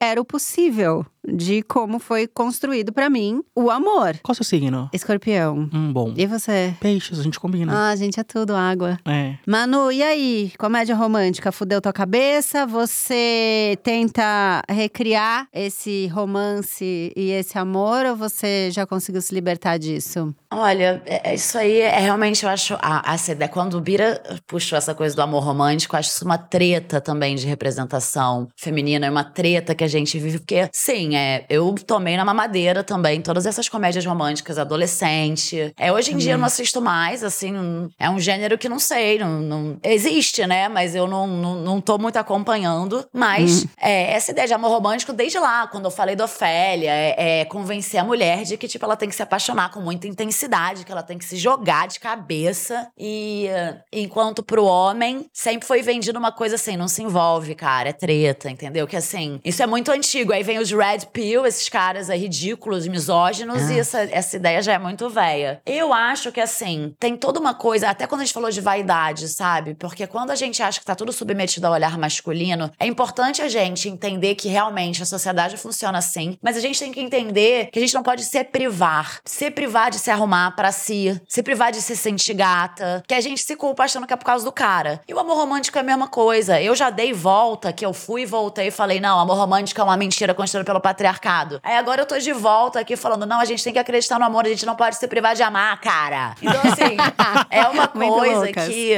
era 0.00 0.20
o 0.20 0.24
possível 0.24 1.04
de 1.26 1.62
como 1.62 1.98
foi 1.98 2.26
construído 2.26 2.92
pra 2.92 3.10
mim 3.10 3.42
o 3.54 3.70
amor. 3.70 4.18
Qual 4.22 4.32
é 4.32 4.32
o 4.32 4.34
seu 4.34 4.44
signo? 4.44 4.88
Escorpião. 4.92 5.68
Hum, 5.72 5.92
bom. 5.92 6.14
E 6.16 6.26
você? 6.26 6.74
Peixes, 6.80 7.18
a 7.18 7.22
gente 7.22 7.38
combina. 7.38 7.90
Ah, 7.90 7.96
gente, 7.96 8.18
é 8.18 8.24
tudo 8.24 8.54
água. 8.54 8.98
É. 9.04 9.34
Manu, 9.46 9.92
e 9.92 10.02
aí? 10.02 10.52
Comédia 10.58 10.94
romântica 10.94 11.52
fudeu 11.52 11.80
tua 11.80 11.92
cabeça? 11.92 12.66
Você 12.66 13.78
tenta 13.82 14.62
recriar 14.68 15.46
esse 15.52 16.06
romance 16.08 17.12
e 17.16 17.30
esse 17.30 17.58
amor 17.58 18.06
ou 18.06 18.16
você 18.16 18.70
já 18.70 18.86
conseguiu 18.86 19.20
se 19.22 19.34
libertar 19.34 19.78
disso? 19.78 20.34
Olha, 20.52 21.02
é- 21.06 21.30
é 21.30 21.34
isso 21.34 21.56
aí 21.56 21.80
é 21.80 21.98
realmente, 21.98 22.44
eu 22.44 22.50
acho. 22.50 22.76
A, 22.80 23.14
essa 23.14 23.32
ideia, 23.32 23.48
quando 23.48 23.74
o 23.74 23.80
Bira 23.80 24.20
puxou 24.46 24.76
essa 24.76 24.94
coisa 24.94 25.14
do 25.14 25.22
amor 25.22 25.42
romântico, 25.44 25.94
eu 25.94 25.98
acho 26.00 26.10
isso 26.10 26.24
uma 26.24 26.38
treta 26.38 27.00
também 27.00 27.36
de 27.36 27.46
representação 27.46 28.48
feminina, 28.56 29.06
é 29.06 29.10
uma 29.10 29.24
treta 29.24 29.74
que 29.74 29.84
a 29.84 29.88
gente 29.88 30.18
vive, 30.18 30.38
porque, 30.38 30.68
sim, 30.72 31.09
é, 31.16 31.44
eu 31.48 31.74
tomei 31.86 32.16
na 32.16 32.24
mamadeira 32.24 32.82
também 32.84 33.20
todas 33.20 33.46
essas 33.46 33.68
comédias 33.68 34.04
românticas 34.04 34.58
adolescente. 34.58 35.72
É, 35.78 35.92
hoje 35.92 36.12
em 36.12 36.16
dia 36.16 36.32
eu 36.32 36.38
não 36.38 36.46
assisto 36.46 36.80
mais, 36.80 37.22
assim, 37.24 37.54
é 37.98 38.08
um 38.10 38.18
gênero 38.18 38.58
que 38.58 38.68
não 38.68 38.78
sei, 38.78 39.18
não, 39.18 39.40
não- 39.40 39.78
existe, 39.82 40.46
né? 40.46 40.68
Mas 40.68 40.94
eu 40.94 41.06
não, 41.06 41.26
não, 41.26 41.54
não 41.56 41.80
tô 41.80 41.98
muito 41.98 42.16
acompanhando. 42.16 43.06
Mas 43.12 43.66
é, 43.80 44.12
essa 44.12 44.30
ideia 44.30 44.46
de 44.46 44.54
amor 44.54 44.70
romântico, 44.70 45.12
desde 45.12 45.38
lá, 45.38 45.66
quando 45.66 45.84
eu 45.86 45.90
falei 45.90 46.14
da 46.16 46.24
Ofélia, 46.24 46.90
é, 46.90 47.40
é 47.40 47.44
convencer 47.44 48.00
a 48.00 48.04
mulher 48.04 48.42
de 48.44 48.56
que, 48.56 48.68
tipo, 48.68 48.84
ela 48.84 48.96
tem 48.96 49.08
que 49.08 49.14
se 49.14 49.22
apaixonar 49.22 49.70
com 49.70 49.80
muita 49.80 50.06
intensidade, 50.06 50.84
que 50.84 50.92
ela 50.92 51.02
tem 51.02 51.18
que 51.18 51.24
se 51.24 51.36
jogar 51.36 51.88
de 51.88 51.98
cabeça. 52.00 52.88
E 52.98 53.48
enquanto 53.92 54.42
pro 54.42 54.64
homem, 54.64 55.26
sempre 55.32 55.66
foi 55.66 55.82
vendido 55.82 56.18
uma 56.18 56.32
coisa 56.32 56.54
assim, 56.56 56.76
não 56.76 56.88
se 56.88 57.02
envolve, 57.02 57.54
cara, 57.54 57.88
é 57.88 57.92
treta, 57.92 58.50
entendeu? 58.50 58.86
Que 58.86 58.96
assim, 58.96 59.40
isso 59.44 59.62
é 59.62 59.66
muito 59.66 59.90
antigo. 59.90 60.32
Aí 60.32 60.42
vem 60.42 60.58
os 60.58 60.70
Red 60.70 60.99
Pill, 61.08 61.46
esses 61.46 61.68
caras 61.68 62.08
aí 62.10 62.20
ridículos, 62.20 62.86
misóginos, 62.86 63.70
e 63.70 63.78
essa, 63.78 64.02
essa 64.02 64.36
ideia 64.36 64.62
já 64.62 64.74
é 64.74 64.78
muito 64.78 65.08
velha. 65.08 65.60
Eu 65.64 65.92
acho 65.92 66.30
que 66.30 66.40
assim, 66.40 66.94
tem 66.98 67.16
toda 67.16 67.40
uma 67.40 67.54
coisa, 67.54 67.88
até 67.88 68.06
quando 68.06 68.20
a 68.20 68.24
gente 68.24 68.34
falou 68.34 68.50
de 68.50 68.60
vaidade, 68.60 69.28
sabe? 69.28 69.74
Porque 69.74 70.06
quando 70.06 70.30
a 70.30 70.36
gente 70.36 70.62
acha 70.62 70.78
que 70.78 70.86
tá 70.86 70.94
tudo 70.94 71.12
submetido 71.12 71.66
ao 71.66 71.72
olhar 71.72 71.98
masculino, 71.98 72.70
é 72.78 72.86
importante 72.86 73.42
a 73.42 73.48
gente 73.48 73.88
entender 73.88 74.34
que 74.34 74.48
realmente 74.48 75.02
a 75.02 75.06
sociedade 75.06 75.56
funciona 75.56 75.98
assim, 75.98 76.38
mas 76.42 76.56
a 76.56 76.60
gente 76.60 76.78
tem 76.78 76.92
que 76.92 77.00
entender 77.00 77.70
que 77.72 77.78
a 77.78 77.82
gente 77.82 77.94
não 77.94 78.02
pode 78.02 78.24
se 78.24 78.42
privar. 78.44 79.20
Se 79.24 79.50
privar 79.50 79.90
de 79.90 79.98
se 79.98 80.10
arrumar 80.10 80.52
pra 80.52 80.72
si, 80.72 81.20
se 81.28 81.42
privar 81.42 81.72
de 81.72 81.80
se 81.80 81.96
sentir 81.96 82.34
gata, 82.34 83.02
que 83.06 83.14
a 83.14 83.20
gente 83.20 83.42
se 83.42 83.56
culpa 83.56 83.84
achando 83.84 84.06
que 84.06 84.12
é 84.12 84.16
por 84.16 84.24
causa 84.24 84.44
do 84.44 84.52
cara. 84.52 85.00
E 85.08 85.14
o 85.14 85.18
amor 85.18 85.36
romântico 85.36 85.78
é 85.78 85.80
a 85.80 85.84
mesma 85.84 86.08
coisa. 86.08 86.60
Eu 86.60 86.74
já 86.74 86.90
dei 86.90 87.12
volta, 87.12 87.72
que 87.72 87.84
eu 87.84 87.92
fui 87.92 88.22
e 88.22 88.26
voltei 88.26 88.68
e 88.68 88.70
falei, 88.70 89.00
não, 89.00 89.18
amor 89.18 89.36
romântico 89.36 89.80
é 89.80 89.84
uma 89.84 89.96
mentira 89.96 90.34
construída 90.34 90.64
pelo 90.64 90.80
patriarcado. 90.90 91.60
Aí 91.62 91.76
agora 91.76 92.02
eu 92.02 92.06
tô 92.06 92.18
de 92.18 92.32
volta 92.32 92.80
aqui 92.80 92.96
falando, 92.96 93.24
não, 93.24 93.40
a 93.40 93.44
gente 93.44 93.62
tem 93.62 93.72
que 93.72 93.78
acreditar 93.78 94.18
no 94.18 94.24
amor, 94.24 94.44
a 94.44 94.48
gente 94.48 94.66
não 94.66 94.74
pode 94.74 94.96
se 94.96 95.06
privar 95.06 95.34
de 95.36 95.42
amar, 95.42 95.80
cara. 95.80 96.34
Então, 96.42 96.60
assim, 96.64 96.96
é 97.50 97.62
uma 97.68 97.86
coisa 97.86 98.52
que, 98.52 98.96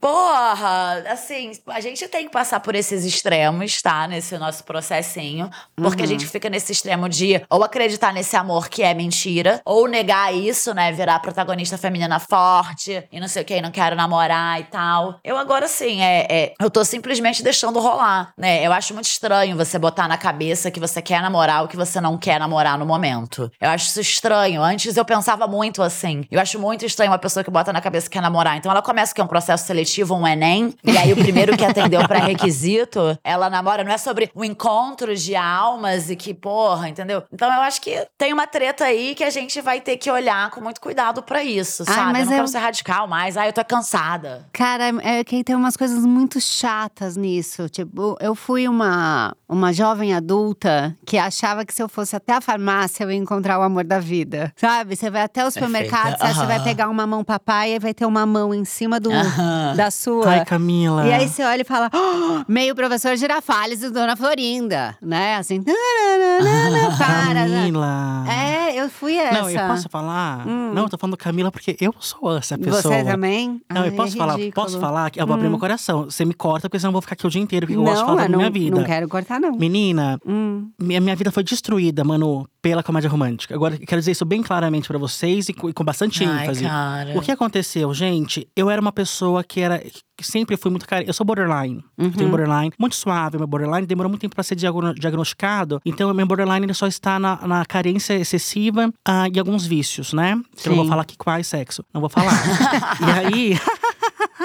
porra, 0.00 1.04
assim, 1.10 1.52
a 1.68 1.80
gente 1.80 2.08
tem 2.08 2.24
que 2.26 2.32
passar 2.32 2.60
por 2.60 2.74
esses 2.74 3.04
extremos, 3.04 3.82
tá? 3.82 4.08
Nesse 4.08 4.38
nosso 4.38 4.64
processinho. 4.64 5.50
Porque 5.76 6.02
a 6.02 6.06
gente 6.06 6.26
fica 6.26 6.48
nesse 6.48 6.72
extremo 6.72 7.08
de 7.08 7.42
ou 7.50 7.62
acreditar 7.62 8.12
nesse 8.12 8.36
amor 8.36 8.68
que 8.68 8.82
é 8.82 8.94
mentira, 8.94 9.60
ou 9.64 9.86
negar 9.86 10.34
isso, 10.34 10.72
né? 10.72 10.90
Virar 10.92 11.18
protagonista 11.20 11.76
feminina 11.76 12.18
forte 12.18 13.06
e 13.12 13.20
não 13.20 13.28
sei 13.28 13.42
o 13.42 13.44
que, 13.44 13.60
não 13.60 13.70
quero 13.70 13.94
namorar 13.94 14.60
e 14.60 14.64
tal. 14.64 15.18
Eu 15.22 15.36
agora, 15.36 15.68
sim, 15.68 16.00
é, 16.02 16.26
é- 16.30 16.54
eu 16.60 16.70
tô 16.70 16.84
simplesmente 16.84 17.42
deixando 17.42 17.78
rolar, 17.80 18.32
né? 18.38 18.64
Eu 18.66 18.72
acho 18.72 18.94
muito 18.94 19.06
estranho 19.06 19.56
você 19.56 19.78
botar 19.78 20.08
na 20.08 20.16
cabeça 20.16 20.70
que 20.70 20.80
você 20.80 21.02
quer 21.02 21.20
namorar 21.20 21.33
namorar 21.34 21.64
o 21.64 21.68
que 21.68 21.76
você 21.76 22.00
não 22.00 22.16
quer 22.16 22.38
namorar 22.38 22.78
no 22.78 22.86
momento. 22.86 23.50
Eu 23.60 23.70
acho 23.70 23.88
isso 23.88 24.00
estranho. 24.00 24.62
Antes 24.62 24.96
eu 24.96 25.04
pensava 25.04 25.48
muito 25.48 25.82
assim. 25.82 26.24
Eu 26.30 26.40
acho 26.40 26.60
muito 26.60 26.86
estranho 26.86 27.10
uma 27.10 27.18
pessoa 27.18 27.42
que 27.42 27.50
bota 27.50 27.72
na 27.72 27.80
cabeça 27.80 28.08
que 28.08 28.12
quer 28.12 28.22
namorar. 28.22 28.56
Então 28.56 28.70
ela 28.70 28.80
começa 28.80 29.12
que 29.12 29.20
é 29.20 29.24
um 29.24 29.26
processo 29.26 29.66
seletivo, 29.66 30.14
um 30.14 30.26
Enem, 30.26 30.72
e 30.84 30.96
aí 30.96 31.12
o 31.12 31.16
primeiro 31.16 31.56
que 31.56 31.64
atendeu 31.64 32.06
para 32.06 32.20
requisito, 32.20 33.18
ela 33.24 33.50
namora. 33.50 33.82
Não 33.82 33.90
é 33.90 33.98
sobre 33.98 34.30
o 34.32 34.44
encontro 34.44 35.14
de 35.16 35.34
almas 35.34 36.08
e 36.08 36.14
que, 36.14 36.32
porra, 36.32 36.88
entendeu? 36.88 37.24
Então 37.32 37.52
eu 37.52 37.62
acho 37.62 37.80
que 37.80 38.06
tem 38.16 38.32
uma 38.32 38.46
treta 38.46 38.84
aí 38.84 39.14
que 39.16 39.24
a 39.24 39.30
gente 39.30 39.60
vai 39.60 39.80
ter 39.80 39.96
que 39.96 40.10
olhar 40.10 40.50
com 40.50 40.60
muito 40.60 40.80
cuidado 40.80 41.20
para 41.22 41.42
isso, 41.42 41.84
sabe? 41.84 42.12
Mas 42.12 42.20
eu 42.20 42.26
não 42.26 42.32
eu... 42.32 42.36
quero 42.36 42.48
ser 42.48 42.58
radical 42.58 43.08
mais. 43.08 43.36
Ah, 43.36 43.46
eu 43.46 43.52
tô 43.52 43.64
cansada. 43.64 44.46
Cara, 44.52 44.92
é 45.02 45.24
que 45.24 45.42
tem 45.42 45.56
umas 45.56 45.76
coisas 45.76 46.04
muito 46.06 46.40
chatas 46.40 47.16
nisso. 47.16 47.68
Tipo, 47.68 48.16
eu 48.20 48.36
fui 48.36 48.68
uma, 48.68 49.34
uma 49.48 49.72
jovem 49.72 50.14
adulta 50.14 50.96
que 51.14 51.18
achava 51.18 51.64
que 51.64 51.72
se 51.72 51.80
eu 51.80 51.88
fosse 51.88 52.16
até 52.16 52.32
a 52.32 52.40
farmácia 52.40 53.04
eu 53.04 53.10
ia 53.12 53.16
encontrar 53.16 53.60
o 53.60 53.62
amor 53.62 53.84
da 53.84 54.00
vida. 54.00 54.52
Sabe? 54.56 54.96
Você 54.96 55.08
vai 55.08 55.22
até 55.22 55.46
o 55.46 55.50
supermercado, 55.50 56.20
uhum. 56.20 56.34
você 56.34 56.44
vai 56.44 56.60
pegar 56.60 56.88
uma 56.88 57.06
mão 57.06 57.22
papai 57.22 57.76
e 57.76 57.78
vai 57.78 57.94
ter 57.94 58.04
uma 58.04 58.26
mão 58.26 58.52
em 58.52 58.64
cima 58.64 58.98
do, 58.98 59.10
da 59.76 59.92
sua. 59.92 60.28
Ai, 60.28 60.44
Camila. 60.44 61.06
E 61.06 61.12
aí 61.12 61.28
você 61.28 61.44
olha 61.44 61.60
e 61.60 61.64
fala, 61.64 61.88
oh, 61.94 62.50
meio 62.50 62.74
professor 62.74 63.16
Girafales 63.16 63.84
e 63.84 63.90
Dona 63.90 64.16
Florinda, 64.16 64.96
né? 65.00 65.36
Assim, 65.36 65.62
para. 66.98 67.46
Camila. 67.46 68.24
É, 68.28 68.80
eu 68.80 68.90
fui 68.90 69.16
essa. 69.16 69.40
Não, 69.40 69.48
eu 69.48 69.68
posso 69.68 69.88
falar? 69.88 70.44
Hum. 70.48 70.72
Não, 70.74 70.82
eu 70.82 70.88
tô 70.88 70.98
falando 70.98 71.16
Camila 71.16 71.52
porque 71.52 71.76
eu 71.80 71.94
sou 72.00 72.36
essa 72.36 72.58
pessoa. 72.58 72.82
Você 72.82 73.04
também? 73.04 73.60
Não, 73.72 73.82
Ai, 73.82 73.88
eu 73.88 73.92
posso 73.92 74.16
é 74.16 74.18
falar, 74.18 74.38
posso 74.52 74.80
falar 74.80 75.10
que 75.10 75.22
eu 75.22 75.26
vou 75.28 75.34
abrir 75.34 75.46
hum. 75.46 75.50
meu 75.50 75.60
coração. 75.60 76.06
Você 76.06 76.24
me 76.24 76.34
corta 76.34 76.68
porque 76.68 76.80
senão 76.80 76.88
eu 76.88 76.94
vou 76.94 77.02
ficar 77.02 77.12
aqui 77.12 77.24
o 77.24 77.30
dia 77.30 77.40
inteiro, 77.40 77.66
porque 77.66 77.78
eu 77.78 77.84
gosto 77.84 78.00
de 78.00 78.04
falar 78.04 78.22
da 78.22 78.28
não, 78.28 78.38
minha 78.38 78.50
vida. 78.50 78.76
Não 78.76 78.84
quero 78.84 79.08
cortar, 79.08 79.38
não. 79.38 79.52
Menina, 79.52 80.18
hum. 80.26 80.70
minha, 80.80 81.00
minha 81.04 81.16
vida 81.16 81.30
foi 81.30 81.44
destruída, 81.44 82.02
mano, 82.02 82.48
pela 82.60 82.82
comédia 82.82 83.08
romântica. 83.08 83.54
Agora, 83.54 83.76
quero 83.76 84.00
dizer 84.00 84.12
isso 84.12 84.24
bem 84.24 84.42
claramente 84.42 84.88
para 84.88 84.98
vocês 84.98 85.48
e 85.48 85.52
com, 85.52 85.68
e 85.68 85.72
com 85.72 85.84
bastante 85.84 86.24
Ai, 86.24 86.44
ênfase. 86.44 86.64
Cara. 86.64 87.18
O 87.18 87.20
que 87.20 87.30
aconteceu, 87.30 87.92
gente? 87.94 88.48
Eu 88.56 88.70
era 88.70 88.80
uma 88.80 88.92
pessoa 88.92 89.44
que 89.44 89.60
era 89.60 89.82
que 90.16 90.24
sempre 90.24 90.56
fui 90.56 90.70
muito 90.70 90.86
carinho. 90.86 91.08
Eu 91.08 91.14
sou 91.14 91.26
borderline. 91.26 91.84
Uhum. 91.98 92.06
Eu 92.06 92.12
tenho 92.12 92.30
borderline. 92.30 92.72
Muito 92.78 92.96
suave, 92.96 93.36
meu 93.36 93.46
borderline. 93.46 93.86
Demorou 93.86 94.08
muito 94.08 94.20
tempo 94.20 94.34
para 94.34 94.44
ser 94.44 94.54
diagnosticado. 94.54 95.80
Então, 95.84 96.12
meu 96.14 96.26
borderline 96.26 96.66
ele 96.66 96.74
só 96.74 96.86
está 96.86 97.18
na, 97.18 97.46
na 97.46 97.66
carência 97.66 98.14
excessiva 98.14 98.88
uh, 98.88 99.32
e 99.32 99.38
alguns 99.38 99.66
vícios, 99.66 100.12
né? 100.12 100.40
Que 100.56 100.68
eu 100.68 100.70
não 100.70 100.82
vou 100.82 100.88
falar 100.88 101.02
aqui 101.02 101.16
quais 101.16 101.46
sexo. 101.46 101.84
Não 101.92 102.00
vou 102.00 102.10
falar. 102.10 102.32
e 103.00 103.26
aí. 103.26 103.60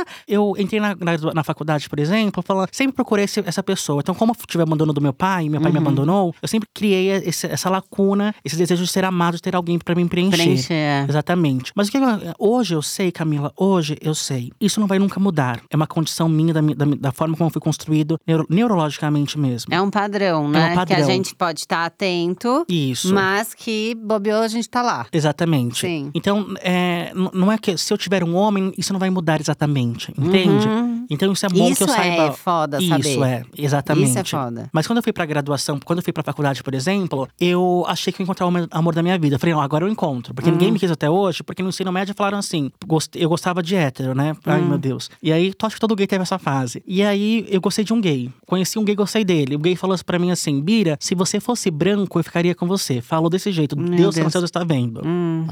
eu 0.27 0.55
entrei 0.57 0.79
na, 0.79 0.95
na, 0.95 1.33
na, 1.33 1.43
faculdade, 1.43 1.89
por 1.89 1.99
exemplo, 1.99 2.43
falando, 2.45 2.69
sempre 2.71 2.95
procurei 2.95 3.25
esse, 3.25 3.41
essa 3.45 3.63
pessoa. 3.63 3.99
Então, 4.01 4.15
como 4.15 4.31
eu 4.31 4.47
tive 4.47 4.63
abandono 4.63 4.93
do 4.93 5.01
meu 5.01 5.13
pai, 5.13 5.49
meu 5.49 5.61
pai 5.61 5.71
uhum. 5.71 5.73
me 5.73 5.79
abandonou, 5.79 6.35
eu 6.41 6.47
sempre 6.47 6.67
criei 6.73 7.09
esse, 7.09 7.47
essa 7.47 7.69
lacuna, 7.69 8.33
esse 8.43 8.55
desejo 8.55 8.83
de 8.83 8.89
ser 8.89 9.05
amado, 9.05 9.35
de 9.35 9.41
ter 9.41 9.55
alguém 9.55 9.79
para 9.79 9.95
me 9.95 10.07
preencher. 10.07 10.37
Preencher. 10.37 10.73
É. 10.73 11.05
Exatamente. 11.07 11.71
Mas 11.75 11.87
o 11.87 11.91
que 11.91 11.97
hoje 12.37 12.75
eu 12.75 12.81
sei, 12.81 13.11
Camila, 13.11 13.51
hoje 13.55 13.97
eu 14.01 14.15
sei. 14.15 14.51
Isso 14.59 14.79
não 14.79 14.87
vai 14.87 14.99
nunca 14.99 15.19
mudar. 15.19 15.61
É 15.69 15.75
uma 15.75 15.87
condição 15.87 16.29
minha, 16.29 16.53
da, 16.53 16.61
da, 16.61 16.85
da 16.85 17.11
forma 17.11 17.35
como 17.35 17.47
eu 17.47 17.53
fui 17.53 17.61
construído 17.61 18.19
neuro, 18.25 18.45
neurologicamente 18.49 19.37
mesmo. 19.37 19.73
É 19.73 19.81
um 19.81 19.89
padrão, 19.89 20.47
né? 20.49 20.69
É 20.69 20.71
um 20.71 20.75
padrão. 20.75 20.97
Que 20.97 21.01
a 21.01 21.05
gente 21.05 21.35
pode 21.35 21.61
estar 21.61 21.85
atento. 21.85 22.65
Isso. 22.67 23.13
Mas 23.13 23.53
que 23.53 23.95
bobeou, 23.95 24.41
a 24.41 24.47
gente 24.47 24.69
tá 24.69 24.81
lá. 24.81 25.05
Exatamente. 25.11 25.81
Sim. 25.81 26.11
Então, 26.13 26.53
é, 26.61 27.11
não 27.33 27.51
é 27.51 27.57
que 27.57 27.77
se 27.77 27.91
eu 27.93 27.97
tiver 27.97 28.23
um 28.23 28.35
homem, 28.35 28.73
isso 28.77 28.93
não 28.93 28.99
vai 28.99 29.09
mudar 29.09 29.39
exatamente. 29.39 29.88
Entende? 30.17 30.88
Uhum. 30.99 31.07
Então 31.09 31.31
isso 31.31 31.45
é 31.45 31.49
bom 31.49 31.69
isso 31.69 31.77
que 31.77 31.83
eu 31.83 31.87
saiba. 31.87 32.13
Isso 32.13 32.21
é 32.21 32.31
foda 32.31 32.81
saber. 32.81 33.09
Isso 33.09 33.23
é, 33.23 33.43
exatamente. 33.57 34.09
Isso 34.09 34.19
é 34.19 34.23
foda. 34.23 34.69
Mas 34.71 34.87
quando 34.87 34.97
eu 34.97 35.03
fui 35.03 35.13
pra 35.13 35.25
graduação, 35.25 35.79
quando 35.83 35.99
eu 35.99 36.03
fui 36.03 36.13
pra 36.13 36.23
faculdade, 36.23 36.63
por 36.63 36.73
exemplo, 36.73 37.27
eu 37.39 37.85
achei 37.87 38.11
que 38.11 38.21
eu 38.21 38.23
ia 38.23 38.25
encontrar 38.25 38.47
o 38.47 38.67
amor 38.71 38.93
da 38.93 39.01
minha 39.01 39.17
vida. 39.17 39.35
Eu 39.35 39.39
falei, 39.39 39.55
não, 39.55 39.61
agora 39.61 39.85
eu 39.85 39.89
encontro. 39.89 40.33
Porque 40.33 40.49
uhum. 40.49 40.55
ninguém 40.55 40.71
me 40.71 40.79
quis 40.79 40.91
até 40.91 41.09
hoje, 41.09 41.43
porque 41.43 41.61
no 41.61 41.69
ensino 41.69 41.91
médio 41.91 42.13
falaram 42.15 42.37
assim, 42.37 42.71
eu 43.15 43.29
gostava 43.29 43.61
de 43.61 43.75
hétero, 43.75 44.13
né? 44.13 44.35
Ai, 44.45 44.61
uhum. 44.61 44.69
meu 44.69 44.77
Deus. 44.77 45.09
E 45.21 45.31
aí, 45.31 45.53
tu 45.53 45.65
acha 45.65 45.75
que 45.75 45.79
todo 45.79 45.95
gay 45.95 46.07
teve 46.07 46.21
essa 46.21 46.39
fase. 46.39 46.83
E 46.85 47.03
aí, 47.03 47.45
eu 47.49 47.61
gostei 47.61 47.83
de 47.83 47.93
um 47.93 48.01
gay. 48.01 48.29
Conheci 48.45 48.79
um 48.79 48.83
gay, 48.83 48.95
gostei 48.95 49.23
dele. 49.23 49.55
O 49.55 49.59
gay 49.59 49.75
falou 49.75 49.93
assim 49.93 50.03
pra 50.03 50.19
mim 50.19 50.31
assim, 50.31 50.61
Bira, 50.61 50.97
se 50.99 51.15
você 51.15 51.39
fosse 51.39 51.69
branco, 51.69 52.19
eu 52.19 52.23
ficaria 52.23 52.55
com 52.55 52.67
você. 52.67 53.01
Falou 53.01 53.29
desse 53.29 53.51
jeito. 53.51 53.77
Meu 53.77 53.89
Deus, 53.89 54.15
Deus. 54.15 54.31
céu 54.31 54.43
está 54.43 54.63
vendo. 54.63 55.01
Hum. 55.05 55.45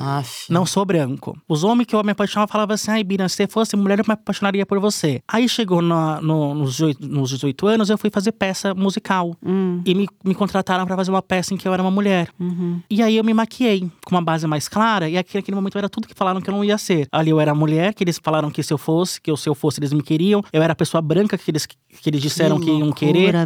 Não 0.49 0.65
sou 0.65 0.85
branco. 0.85 1.37
Os 1.47 1.63
homens 1.63 1.85
que 1.85 1.95
eu 1.95 2.03
me 2.03 2.11
apaixonava 2.11 2.51
falavam 2.51 2.73
assim, 2.73 2.91
ai, 2.91 3.03
Bira, 3.03 3.27
se 3.29 3.35
você 3.35 3.47
fosse 3.47 3.75
mulher, 3.75 3.99
eu 3.99 4.05
me 4.07 4.13
apaixonaria 4.13 4.65
por 4.65 4.79
você. 4.79 5.21
Aí 5.27 5.36
chegou 5.45 5.81
no, 5.81 6.21
no, 6.21 6.53
nos, 6.53 6.79
nos 7.01 7.29
18 7.31 7.67
anos, 7.67 7.89
eu 7.89 7.97
fui 7.97 8.09
fazer 8.09 8.31
peça 8.31 8.73
musical. 8.73 9.35
Hum. 9.45 9.81
E 9.85 9.93
me, 9.93 10.07
me 10.23 10.33
contrataram 10.33 10.85
para 10.85 10.95
fazer 10.95 11.11
uma 11.11 11.21
peça 11.21 11.53
em 11.53 11.57
que 11.57 11.67
eu 11.67 11.73
era 11.73 11.81
uma 11.81 11.91
mulher. 11.91 12.29
Uhum. 12.39 12.79
E 12.89 13.01
aí 13.03 13.17
eu 13.17 13.23
me 13.25 13.33
maquiei 13.33 13.81
com 14.05 14.15
uma 14.15 14.21
base 14.21 14.47
mais 14.47 14.69
clara. 14.69 15.09
E 15.09 15.17
aqui, 15.17 15.35
naquele 15.35 15.55
momento 15.55 15.77
era 15.77 15.89
tudo 15.89 16.07
que 16.07 16.13
falaram 16.13 16.39
que 16.39 16.49
eu 16.49 16.53
não 16.53 16.63
ia 16.63 16.77
ser. 16.77 17.07
Ali 17.11 17.29
eu 17.29 17.39
era 17.41 17.53
mulher, 17.53 17.93
que 17.93 18.05
eles 18.05 18.17
falaram 18.23 18.49
que 18.49 18.63
se 18.63 18.73
eu 18.73 18.77
fosse, 18.77 19.19
que 19.19 19.29
eu, 19.29 19.35
se 19.35 19.49
eu 19.49 19.53
fosse, 19.53 19.79
eles 19.79 19.91
me 19.91 20.01
queriam. 20.01 20.41
Eu 20.53 20.61
era 20.63 20.71
a 20.71 20.75
pessoa 20.75 21.01
branca 21.01 21.37
que 21.37 21.51
eles, 21.51 21.65
que 21.65 21.75
eles 22.09 22.21
disseram 22.21 22.57
que, 22.59 22.65
que 22.65 22.71
iam 22.71 22.91
querer. 22.91 23.27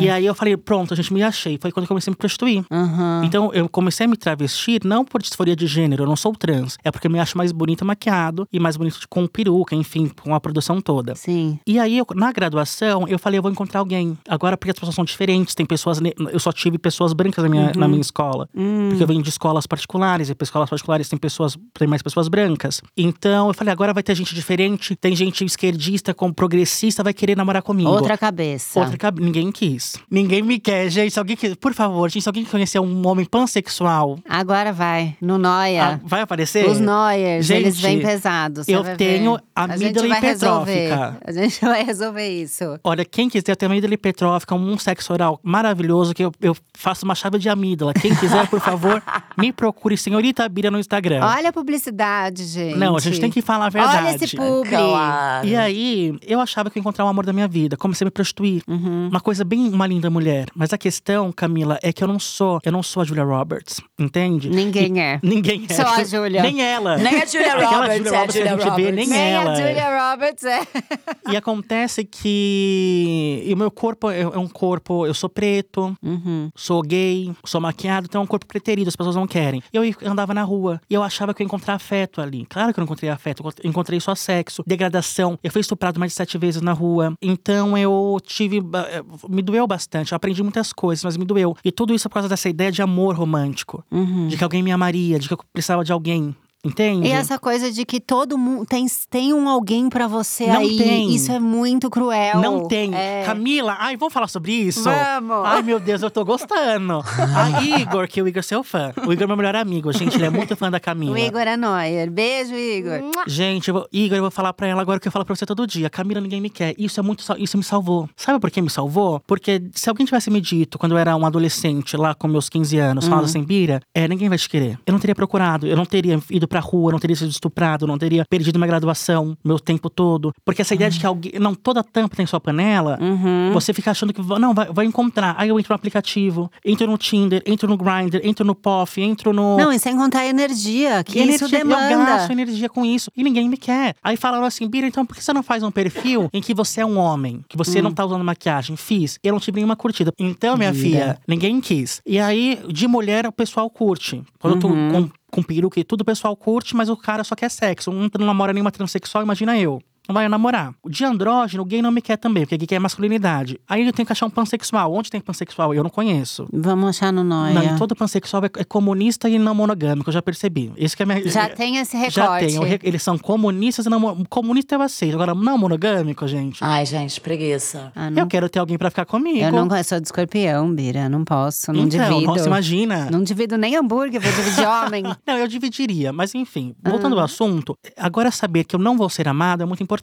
E 0.00 0.10
aí 0.10 0.26
eu 0.26 0.34
falei, 0.34 0.56
pronto, 0.56 0.92
a 0.92 0.96
gente 0.96 1.12
me 1.12 1.22
achei. 1.22 1.58
Foi 1.60 1.72
quando 1.72 1.84
eu 1.84 1.88
comecei 1.88 2.10
a 2.10 2.12
me 2.12 2.16
prostituir. 2.16 2.64
Uhum. 2.70 3.24
Então 3.24 3.52
eu 3.54 3.68
comecei 3.68 4.06
a 4.06 4.08
me 4.08 4.16
travestir, 4.16 4.82
não 4.84 5.04
por 5.04 5.22
disforia 5.22 5.56
de 5.56 5.66
gênero, 5.66 6.04
eu 6.04 6.08
não 6.08 6.16
sou 6.16 6.32
trans. 6.32 6.76
É 6.84 6.90
porque 6.90 7.06
eu 7.06 7.10
me 7.10 7.18
acho 7.18 7.38
mais 7.38 7.52
bonita 7.52 7.84
maquiado 7.84 8.46
e 8.52 8.58
mais 8.58 8.76
bonito 8.76 9.00
com 9.08 9.26
peruca, 9.26 9.74
enfim, 9.74 10.10
com 10.22 10.34
a 10.34 10.40
produção 10.40 10.80
toda. 10.80 11.14
Sim. 11.24 11.58
E 11.66 11.78
aí, 11.78 11.96
eu, 11.96 12.06
na 12.14 12.30
graduação, 12.32 13.08
eu 13.08 13.18
falei, 13.18 13.38
eu 13.38 13.42
vou 13.42 13.50
encontrar 13.50 13.80
alguém. 13.80 14.18
Agora, 14.28 14.58
porque 14.58 14.70
as 14.70 14.78
pessoas 14.78 14.94
são 14.94 15.04
diferentes, 15.04 15.54
tem 15.54 15.64
pessoas. 15.64 15.98
Eu 16.30 16.38
só 16.38 16.52
tive 16.52 16.76
pessoas 16.76 17.14
brancas 17.14 17.42
na 17.42 17.48
minha, 17.48 17.66
uhum. 17.66 17.72
na 17.76 17.88
minha 17.88 18.00
escola. 18.02 18.46
Uhum. 18.54 18.88
Porque 18.90 19.02
eu 19.02 19.06
venho 19.06 19.22
de 19.22 19.30
escolas 19.30 19.66
particulares, 19.66 20.28
e 20.28 20.36
escolas 20.38 20.68
particulares 20.68 21.08
tem 21.08 21.18
pessoas, 21.18 21.56
tem 21.72 21.88
mais 21.88 22.02
pessoas 22.02 22.28
brancas. 22.28 22.82
Então 22.94 23.48
eu 23.48 23.54
falei, 23.54 23.72
agora 23.72 23.94
vai 23.94 24.02
ter 24.02 24.14
gente 24.14 24.34
diferente, 24.34 24.94
tem 24.94 25.16
gente 25.16 25.44
esquerdista 25.44 26.12
com 26.12 26.30
progressista, 26.30 27.02
vai 27.02 27.14
querer 27.14 27.36
namorar 27.36 27.62
comigo. 27.62 27.88
Outra 27.88 28.18
cabeça. 28.18 28.80
Outra 28.80 28.98
cabeça. 28.98 29.24
Ninguém 29.24 29.50
quis. 29.50 29.96
Ninguém 30.10 30.42
me 30.42 30.60
quer, 30.60 30.90
gente. 30.90 31.18
Alguém 31.18 31.36
quer, 31.36 31.56
por 31.56 31.72
favor, 31.72 32.10
gente, 32.10 32.22
se 32.22 32.28
alguém 32.28 32.44
conhecer 32.44 32.78
um 32.78 33.06
homem 33.06 33.24
pansexual. 33.24 34.18
Agora 34.28 34.74
vai. 34.74 35.16
No 35.22 35.38
Noia. 35.38 35.94
Ah, 35.94 36.00
vai 36.04 36.20
aparecer? 36.20 36.68
Os 36.68 36.78
Noias, 36.78 37.48
eles 37.48 37.80
vêm 37.80 38.00
pesados. 38.00 38.68
Eu 38.68 38.84
tenho 38.96 39.38
amígdala 39.54 40.18
hipertrófica. 40.18 41.13
A 41.24 41.32
gente 41.32 41.60
vai 41.60 41.84
resolver 41.84 42.28
isso. 42.28 42.78
Olha, 42.82 43.04
quem 43.04 43.28
quiser 43.28 43.54
ter 43.56 43.66
amígdala 43.66 43.94
hipertrófica, 43.94 44.54
um 44.54 44.78
sexo 44.78 45.12
oral 45.12 45.38
maravilhoso, 45.42 46.14
que 46.14 46.24
eu, 46.24 46.32
eu 46.40 46.56
faço 46.74 47.04
uma 47.04 47.14
chave 47.14 47.38
de 47.38 47.48
amígdala. 47.48 47.92
Quem 47.94 48.14
quiser, 48.14 48.48
por 48.48 48.60
favor, 48.60 49.02
me 49.36 49.52
procure, 49.52 49.96
senhorita 49.96 50.48
Bira 50.48 50.70
no 50.70 50.78
Instagram. 50.78 51.20
Olha 51.24 51.50
a 51.50 51.52
publicidade, 51.52 52.44
gente. 52.44 52.76
Não, 52.76 52.96
a 52.96 53.00
gente 53.00 53.20
tem 53.20 53.30
que 53.30 53.42
falar 53.42 53.66
a 53.66 53.70
verdade. 53.70 54.06
Olha 54.06 54.16
esse 54.16 54.36
publi. 54.36 54.70
Claro. 54.70 55.46
E 55.46 55.56
aí, 55.56 56.18
eu 56.26 56.40
achava 56.40 56.70
que 56.70 56.78
ia 56.78 56.80
encontrar 56.80 57.04
o 57.04 57.08
amor 57.08 57.26
da 57.26 57.32
minha 57.32 57.48
vida. 57.48 57.76
Comecei 57.76 58.04
a 58.04 58.06
me 58.06 58.10
prostituir. 58.10 58.62
Uhum. 58.66 59.08
Uma 59.08 59.20
coisa 59.20 59.44
bem 59.44 59.72
uma 59.72 59.86
linda 59.86 60.08
mulher. 60.10 60.46
Mas 60.54 60.72
a 60.72 60.78
questão, 60.78 61.32
Camila, 61.32 61.78
é 61.82 61.92
que 61.92 62.02
eu 62.02 62.08
não 62.08 62.18
sou, 62.18 62.60
eu 62.64 62.72
não 62.72 62.82
sou 62.82 63.02
a 63.02 63.04
Julia 63.04 63.24
Roberts, 63.24 63.80
entende? 63.98 64.48
Ninguém 64.48 64.98
e, 64.98 65.00
é. 65.00 65.20
Ninguém 65.22 65.66
é. 65.68 65.74
Só 65.74 65.94
a 65.94 66.04
Julia. 66.04 66.42
Nem 66.42 66.62
ela. 66.62 66.96
Nem 66.96 67.22
a 67.22 67.26
Julia 67.26 67.54
Roberts, 67.54 67.96
Julia 67.98 68.18
Roberts, 68.18 68.36
é 68.36 68.42
a 68.42 68.46
Julia 68.46 68.50
Roberts. 68.52 68.76
vê, 68.76 68.92
nem, 68.92 69.06
nem 69.08 69.20
ela. 69.32 69.52
a 69.52 69.54
Julia 69.54 70.10
Roberts 70.10 70.44
é. 70.44 70.60
E 71.30 71.36
acontece 71.36 72.04
que 72.04 73.42
e 73.46 73.54
o 73.54 73.56
meu 73.56 73.70
corpo 73.70 74.10
é, 74.10 74.20
é 74.20 74.38
um 74.38 74.46
corpo, 74.46 75.06
eu 75.06 75.14
sou 75.14 75.28
preto, 75.28 75.96
uhum. 76.02 76.50
sou 76.54 76.82
gay, 76.82 77.32
sou 77.44 77.60
maquiado, 77.60 78.06
então 78.08 78.20
é 78.20 78.24
um 78.24 78.26
corpo 78.26 78.46
preterido, 78.46 78.88
as 78.88 78.96
pessoas 78.96 79.16
não 79.16 79.26
querem. 79.26 79.62
Eu 79.72 79.82
andava 80.04 80.34
na 80.34 80.42
rua 80.42 80.80
e 80.88 80.94
eu 80.94 81.02
achava 81.02 81.32
que 81.32 81.42
eu 81.42 81.44
ia 81.44 81.46
encontrar 81.46 81.74
afeto 81.74 82.20
ali. 82.20 82.46
Claro 82.46 82.72
que 82.72 82.78
eu 82.78 82.82
não 82.82 82.86
encontrei 82.86 83.10
afeto, 83.10 83.42
eu 83.62 83.70
encontrei 83.70 83.98
só 84.00 84.14
sexo, 84.14 84.62
degradação. 84.66 85.38
Eu 85.42 85.50
fui 85.50 85.60
estuprado 85.60 85.98
mais 85.98 86.12
de 86.12 86.16
sete 86.16 86.36
vezes 86.36 86.60
na 86.60 86.72
rua. 86.72 87.14
Então 87.20 87.76
eu 87.76 88.18
tive. 88.22 88.58
Eh, 88.58 89.02
me 89.28 89.42
doeu 89.42 89.66
bastante. 89.66 90.12
Eu 90.12 90.16
aprendi 90.16 90.42
muitas 90.42 90.72
coisas, 90.72 91.04
mas 91.04 91.16
me 91.16 91.24
doeu. 91.24 91.56
E 91.64 91.72
tudo 91.72 91.94
isso 91.94 92.08
por 92.08 92.14
causa 92.14 92.28
dessa 92.28 92.48
ideia 92.48 92.70
de 92.70 92.82
amor 92.82 93.16
romântico. 93.16 93.84
Uhum. 93.90 94.28
De 94.28 94.36
que 94.36 94.44
alguém 94.44 94.62
me 94.62 94.72
amaria, 94.72 95.18
de 95.18 95.28
que 95.28 95.34
eu 95.34 95.38
precisava 95.52 95.84
de 95.84 95.92
alguém. 95.92 96.34
Entende? 96.64 97.06
E 97.06 97.10
essa 97.10 97.38
coisa 97.38 97.70
de 97.70 97.84
que 97.84 98.00
todo 98.00 98.38
mundo 98.38 98.64
tem, 98.64 98.86
tem 99.10 99.34
um 99.34 99.48
alguém 99.48 99.90
para 99.90 100.06
você 100.06 100.46
não 100.46 100.60
aí. 100.60 100.78
Tem. 100.78 101.14
Isso 101.14 101.30
é 101.30 101.38
muito 101.38 101.90
cruel. 101.90 102.40
Não 102.40 102.66
tem. 102.66 102.94
É. 102.94 103.22
Camila, 103.24 103.76
ai, 103.78 103.96
vamos 103.96 104.14
falar 104.14 104.28
sobre 104.28 104.52
isso? 104.52 104.84
Vamos! 104.84 105.44
Ai, 105.44 105.62
meu 105.62 105.78
Deus, 105.78 106.02
eu 106.02 106.10
tô 106.10 106.24
gostando. 106.24 107.04
a 107.36 107.62
Igor, 107.62 108.08
que 108.08 108.22
o 108.22 108.26
Igor 108.26 108.40
é 108.40 108.42
seu 108.42 108.64
fã. 108.64 108.92
O 109.06 109.12
Igor 109.12 109.24
é 109.24 109.26
meu 109.26 109.36
melhor 109.36 109.56
amigo, 109.56 109.92
gente. 109.92 110.16
Ele 110.16 110.24
é 110.24 110.30
muito 110.30 110.56
fã 110.56 110.70
da 110.70 110.80
Camila. 110.80 111.14
O 111.14 111.18
Igor 111.18 111.42
é 111.42 111.56
Neuer. 111.56 112.10
Beijo, 112.10 112.54
Igor. 112.54 113.00
Gente, 113.26 113.68
eu 113.68 113.74
vou, 113.74 113.88
Igor, 113.92 114.16
eu 114.16 114.22
vou 114.22 114.30
falar 114.30 114.52
pra 114.54 114.66
ela 114.66 114.80
agora 114.80 114.98
o 114.98 115.00
que 115.00 115.08
eu 115.08 115.12
falo 115.12 115.24
pra 115.24 115.34
você 115.34 115.44
todo 115.44 115.66
dia. 115.66 115.90
Camila, 115.90 116.20
ninguém 116.20 116.40
me 116.40 116.48
quer. 116.48 116.74
Isso 116.78 116.98
é 116.98 117.02
muito. 117.02 117.24
Isso 117.38 117.58
me 117.58 117.64
salvou. 117.64 118.08
Sabe 118.16 118.40
por 118.40 118.50
que 118.50 118.62
me 118.62 118.70
salvou? 118.70 119.20
Porque 119.26 119.62
se 119.74 119.88
alguém 119.88 120.06
tivesse 120.06 120.30
me 120.30 120.40
dito 120.40 120.78
quando 120.78 120.92
eu 120.92 120.98
era 120.98 121.14
um 121.14 121.26
adolescente, 121.26 121.96
lá 121.96 122.14
com 122.14 122.26
meus 122.26 122.48
15 122.48 122.78
anos, 122.78 123.04
falando 123.04 123.20
uhum. 123.20 123.26
assim, 123.26 123.42
Bira, 123.42 123.80
é, 123.94 124.08
ninguém 124.08 124.28
vai 124.28 124.38
te 124.38 124.48
querer. 124.48 124.78
Eu 124.86 124.92
não 124.92 124.98
teria 124.98 125.14
procurado, 125.14 125.66
eu 125.66 125.76
não 125.76 125.84
teria 125.84 126.18
ido 126.30 126.48
pra 126.54 126.60
rua, 126.60 126.92
não 126.92 127.00
teria 127.00 127.16
sido 127.16 127.30
estuprado, 127.30 127.84
não 127.84 127.98
teria 127.98 128.24
perdido 128.24 128.58
minha 128.60 128.68
graduação, 128.68 129.36
meu 129.44 129.58
tempo 129.58 129.90
todo. 129.90 130.32
Porque 130.44 130.62
essa 130.62 130.72
ideia 130.72 130.88
de 130.88 131.00
que 131.00 131.06
alguém. 131.06 131.32
Não, 131.40 131.52
toda 131.52 131.82
tampa 131.82 132.14
tem 132.14 132.24
sua 132.26 132.38
panela, 132.38 132.96
Uhum. 133.00 133.50
você 133.52 133.72
fica 133.74 133.90
achando 133.90 134.12
que. 134.12 134.22
Não, 134.38 134.54
vai, 134.54 134.66
vai 134.72 134.86
encontrar. 134.86 135.34
Aí 135.36 135.48
eu 135.48 135.58
entro 135.58 135.72
no 135.72 135.76
aplicativo, 135.76 136.48
entro 136.64 136.86
no 136.86 136.96
Tinder, 136.96 137.42
entro 137.44 137.68
no 137.68 137.76
Grindr, 137.76 138.20
entro 138.22 138.44
no 138.44 138.54
POF, 138.54 139.00
entro 139.02 139.32
no. 139.32 139.56
Não, 139.56 139.72
e 139.72 139.78
sem 139.80 139.96
contar 139.96 140.20
a 140.20 140.26
energia, 140.26 141.02
que 141.02 141.18
E 141.18 141.22
isso 141.22 141.44
energia, 141.46 141.58
Eu 141.58 141.64
demanda. 141.66 142.04
gasto 142.06 142.30
energia 142.30 142.68
com 142.68 142.84
isso 142.84 143.10
e 143.16 143.24
ninguém 143.24 143.48
me 143.48 143.56
quer. 143.56 143.96
Aí 144.02 144.16
falaram 144.16 144.44
assim, 144.44 144.68
Bira, 144.68 144.86
então 144.86 145.04
por 145.04 145.16
que 145.16 145.24
você 145.24 145.32
não 145.32 145.42
faz 145.42 145.62
um 145.64 145.70
perfil 145.72 146.28
em 146.32 146.40
que 146.40 146.54
você 146.54 146.80
é 146.82 146.86
um 146.86 146.98
homem? 146.98 147.44
Que 147.48 147.56
você 147.56 147.82
não 147.82 147.92
tá 147.92 148.04
usando 148.04 148.22
maquiagem? 148.24 148.76
Fiz. 148.76 149.18
Eu 149.24 149.32
não 149.32 149.40
tive 149.40 149.56
nenhuma 149.56 149.74
curtida. 149.74 150.12
Então, 150.18 150.56
minha 150.56 150.70
Bira. 150.72 150.82
filha, 150.84 151.18
ninguém 151.26 151.60
quis. 151.60 152.00
E 152.06 152.20
aí, 152.20 152.60
de 152.68 152.86
mulher, 152.86 153.26
o 153.26 153.32
pessoal 153.32 153.68
curte. 153.68 154.22
Quando 154.38 154.54
eu 154.54 154.60
tô 154.60 154.68
com, 154.68 155.10
com 155.34 155.42
peruca 155.42 155.80
e 155.80 155.84
tudo, 155.84 156.02
o 156.02 156.04
pessoal 156.04 156.36
curte, 156.36 156.76
mas 156.76 156.88
o 156.88 156.96
cara 156.96 157.24
só 157.24 157.34
quer 157.34 157.50
sexo. 157.50 157.90
Um 157.90 158.08
não 158.18 158.26
namora 158.26 158.52
nenhuma 158.52 158.70
transexual, 158.70 159.24
imagina 159.24 159.58
eu. 159.58 159.82
Não 160.08 160.12
vai 160.14 160.28
namorar. 160.28 160.74
De 160.88 161.04
andrógeno, 161.04 161.62
o 161.62 161.66
gay 161.66 161.80
não 161.80 161.90
me 161.90 162.02
quer 162.02 162.16
também, 162.16 162.44
porque 162.44 162.58
gay 162.58 162.66
quer 162.66 162.78
masculinidade. 162.78 163.58
Aí 163.68 163.86
eu 163.86 163.92
tenho 163.92 164.04
que 164.04 164.12
achar 164.12 164.26
um 164.26 164.30
pansexual. 164.30 164.92
Onde 164.92 165.10
tem 165.10 165.20
pansexual? 165.20 165.72
Eu 165.74 165.82
não 165.82 165.90
conheço. 165.90 166.46
Vamos 166.52 166.90
achar 166.90 167.12
no 167.12 167.24
Noia. 167.24 167.54
Não, 167.54 167.78
todo 167.78 167.96
pansexual 167.96 168.44
é, 168.44 168.50
é 168.58 168.64
comunista 168.64 169.28
e 169.28 169.38
não 169.38 169.54
monogâmico, 169.54 170.10
eu 170.10 170.14
já 170.14 170.20
percebi. 170.22 170.72
Esse 170.76 170.96
que 170.96 171.02
é 171.02 171.06
minha, 171.06 171.26
Já 171.28 171.48
tem 171.48 171.78
esse 171.78 171.96
recorte. 171.96 172.50
já 172.50 172.60
tem. 172.60 172.78
Eles 172.82 173.02
são 173.02 173.16
comunistas 173.16 173.86
e 173.86 173.88
não. 173.88 174.24
Comunista 174.26 174.74
eu 174.74 174.82
aceito. 174.82 175.14
Agora, 175.14 175.34
não 175.34 175.56
monogâmico, 175.56 176.26
gente. 176.28 176.58
Ai, 176.62 176.84
gente, 176.84 177.20
preguiça. 177.20 177.90
Ah, 177.94 178.10
não. 178.10 178.22
Eu 178.22 178.26
quero 178.26 178.48
ter 178.48 178.58
alguém 178.58 178.76
pra 178.76 178.90
ficar 178.90 179.06
comigo. 179.06 179.38
Eu 179.38 179.52
não 179.52 179.68
sou 179.82 179.98
de 180.00 180.06
escorpião, 180.06 180.72
Bira. 180.74 181.08
Não 181.08 181.24
posso, 181.24 181.72
não 181.72 181.84
então, 181.84 182.08
divido. 182.08 182.26
nossa, 182.26 182.46
imagina. 182.46 183.08
Não 183.10 183.22
divido 183.22 183.56
nem 183.56 183.76
hambúrguer, 183.76 184.20
vou 184.20 184.32
dividir 184.32 184.66
homem. 184.66 185.02
Não, 185.26 185.38
eu 185.38 185.46
dividiria, 185.48 186.12
mas 186.12 186.34
enfim, 186.34 186.74
voltando 186.84 187.16
Ah. 187.16 187.20
ao 187.20 187.24
assunto, 187.24 187.76
agora 187.96 188.30
saber 188.30 188.64
que 188.64 188.74
eu 188.76 188.80
não 188.80 188.96
vou 188.96 189.08
ser 189.08 189.26
amada 189.28 189.62
é 189.62 189.66
muito 189.66 189.82
importante. 189.82 189.93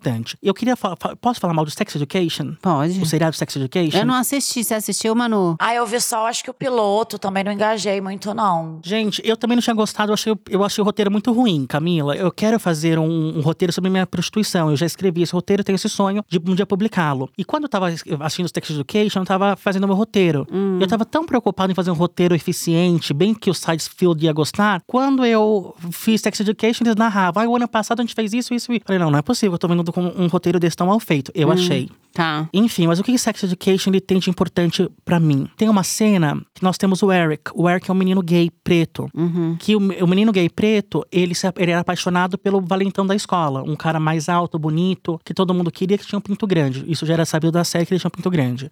Eu 0.41 0.53
queria 0.53 0.75
falar. 0.75 0.95
fa- 0.99 1.15
Posso 1.15 1.39
falar 1.39 1.53
mal 1.53 1.65
do 1.65 1.71
Sex 1.71 1.95
Education? 1.95 2.53
Pode. 2.61 2.99
O 3.01 3.05
seriado 3.05 3.35
Sex 3.35 3.55
Education? 3.55 3.97
Eu 3.99 4.05
não 4.05 4.15
assisti. 4.15 4.63
Você 4.63 4.73
assistiu, 4.73 5.13
Manu? 5.15 5.55
Ah, 5.59 5.73
eu 5.73 5.85
vi 5.85 5.99
só, 5.99 6.27
acho 6.27 6.43
que 6.43 6.49
o 6.49 6.53
piloto 6.53 7.17
também 7.19 7.43
não 7.43 7.51
engajei 7.51 7.99
muito, 8.01 8.33
não. 8.33 8.79
Gente, 8.83 9.21
eu 9.25 9.35
também 9.37 9.55
não 9.55 9.61
tinha 9.61 9.73
gostado, 9.75 10.11
eu 10.11 10.13
achei, 10.13 10.33
eu 10.49 10.63
achei 10.63 10.81
o 10.81 10.85
roteiro 10.85 11.11
muito 11.11 11.31
ruim, 11.31 11.65
Camila. 11.65 12.15
Eu 12.15 12.31
quero 12.31 12.59
fazer 12.59 12.97
um, 12.99 13.37
um 13.37 13.41
roteiro 13.41 13.71
sobre 13.73 13.89
minha 13.89 14.05
prostituição. 14.07 14.69
Eu 14.69 14.75
já 14.77 14.85
escrevi 14.85 15.21
esse 15.21 15.33
roteiro, 15.33 15.63
tenho 15.63 15.75
esse 15.75 15.89
sonho 15.89 16.23
de 16.29 16.39
um 16.39 16.55
dia 16.55 16.65
publicá-lo. 16.65 17.29
E 17.37 17.43
quando 17.43 17.63
eu 17.63 17.69
tava 17.69 17.87
assistindo 17.87 18.45
o 18.45 18.49
Sex 18.53 18.69
Education, 18.69 19.19
eu 19.19 19.25
tava 19.25 19.55
fazendo 19.55 19.87
meu 19.87 19.95
roteiro. 19.95 20.47
Eu 20.79 20.87
tava 20.87 21.05
tão 21.05 21.25
preocupado 21.25 21.71
em 21.71 21.75
fazer 21.75 21.91
um 21.91 21.95
roteiro 21.95 22.33
eficiente, 22.35 23.13
bem 23.13 23.33
que 23.33 23.49
o 23.49 23.53
Sidefield 23.53 24.23
ia 24.25 24.33
gostar. 24.33 24.81
Quando 24.87 25.25
eu 25.25 25.75
fiz 25.91 26.21
Sex 26.21 26.39
Education, 26.39 26.83
eles 26.83 26.95
narravam. 26.95 27.43
Ah, 27.43 27.47
o 27.47 27.55
ano 27.55 27.67
passado 27.67 27.99
a 27.99 28.03
gente 28.03 28.13
fez 28.15 28.33
isso, 28.33 28.53
isso 28.53 28.71
e. 28.73 28.81
Falei, 28.85 28.99
não, 28.99 29.09
não 29.11 29.19
é 29.19 29.21
possível, 29.21 29.53
eu 29.53 29.57
tô 29.59 29.67
vendo 29.67 29.80
com 29.93 30.01
um 30.03 30.27
roteiro 30.27 30.59
desse 30.59 30.75
tão 30.75 30.87
mal 30.87 30.99
feito. 30.99 31.31
Eu 31.33 31.49
achei. 31.51 31.89
Tá. 32.13 32.49
Enfim, 32.53 32.87
mas 32.87 32.99
o 32.99 33.03
que 33.03 33.17
Sex 33.17 33.41
Education 33.43 33.89
ele 33.89 34.01
tem 34.01 34.19
de 34.19 34.29
importante 34.29 34.85
pra 35.05 35.17
mim? 35.17 35.47
Tem 35.55 35.69
uma 35.69 35.81
cena 35.81 36.35
que 36.53 36.61
nós 36.61 36.77
temos 36.77 37.01
o 37.01 37.09
Eric. 37.09 37.51
O 37.55 37.69
Eric 37.69 37.89
é 37.89 37.93
um 37.93 37.97
menino 37.97 38.21
gay 38.21 38.51
preto. 38.65 39.07
Uhum. 39.15 39.55
Que 39.57 39.77
o, 39.77 39.79
o 39.79 40.07
menino 40.07 40.31
gay 40.33 40.49
preto, 40.49 41.05
ele, 41.09 41.33
se- 41.33 41.47
ele 41.57 41.71
era 41.71 41.79
apaixonado 41.79 42.37
pelo 42.37 42.59
valentão 42.59 43.07
da 43.07 43.15
escola. 43.15 43.63
Um 43.63 43.77
cara 43.77 43.97
mais 43.97 44.27
alto, 44.27 44.59
bonito, 44.59 45.17
que 45.23 45.33
todo 45.33 45.53
mundo 45.53 45.71
queria, 45.71 45.97
que 45.97 46.05
tinha 46.05 46.19
um 46.19 46.21
pinto 46.21 46.45
grande. 46.45 46.83
Isso 46.85 47.05
já 47.05 47.13
era 47.13 47.25
sabido 47.25 47.53
da 47.53 47.63
série 47.63 47.85
que 47.85 47.93
ele 47.93 47.99
tinha 48.01 48.09
um 48.09 48.17
pinto 48.17 48.29
grande. 48.29 48.69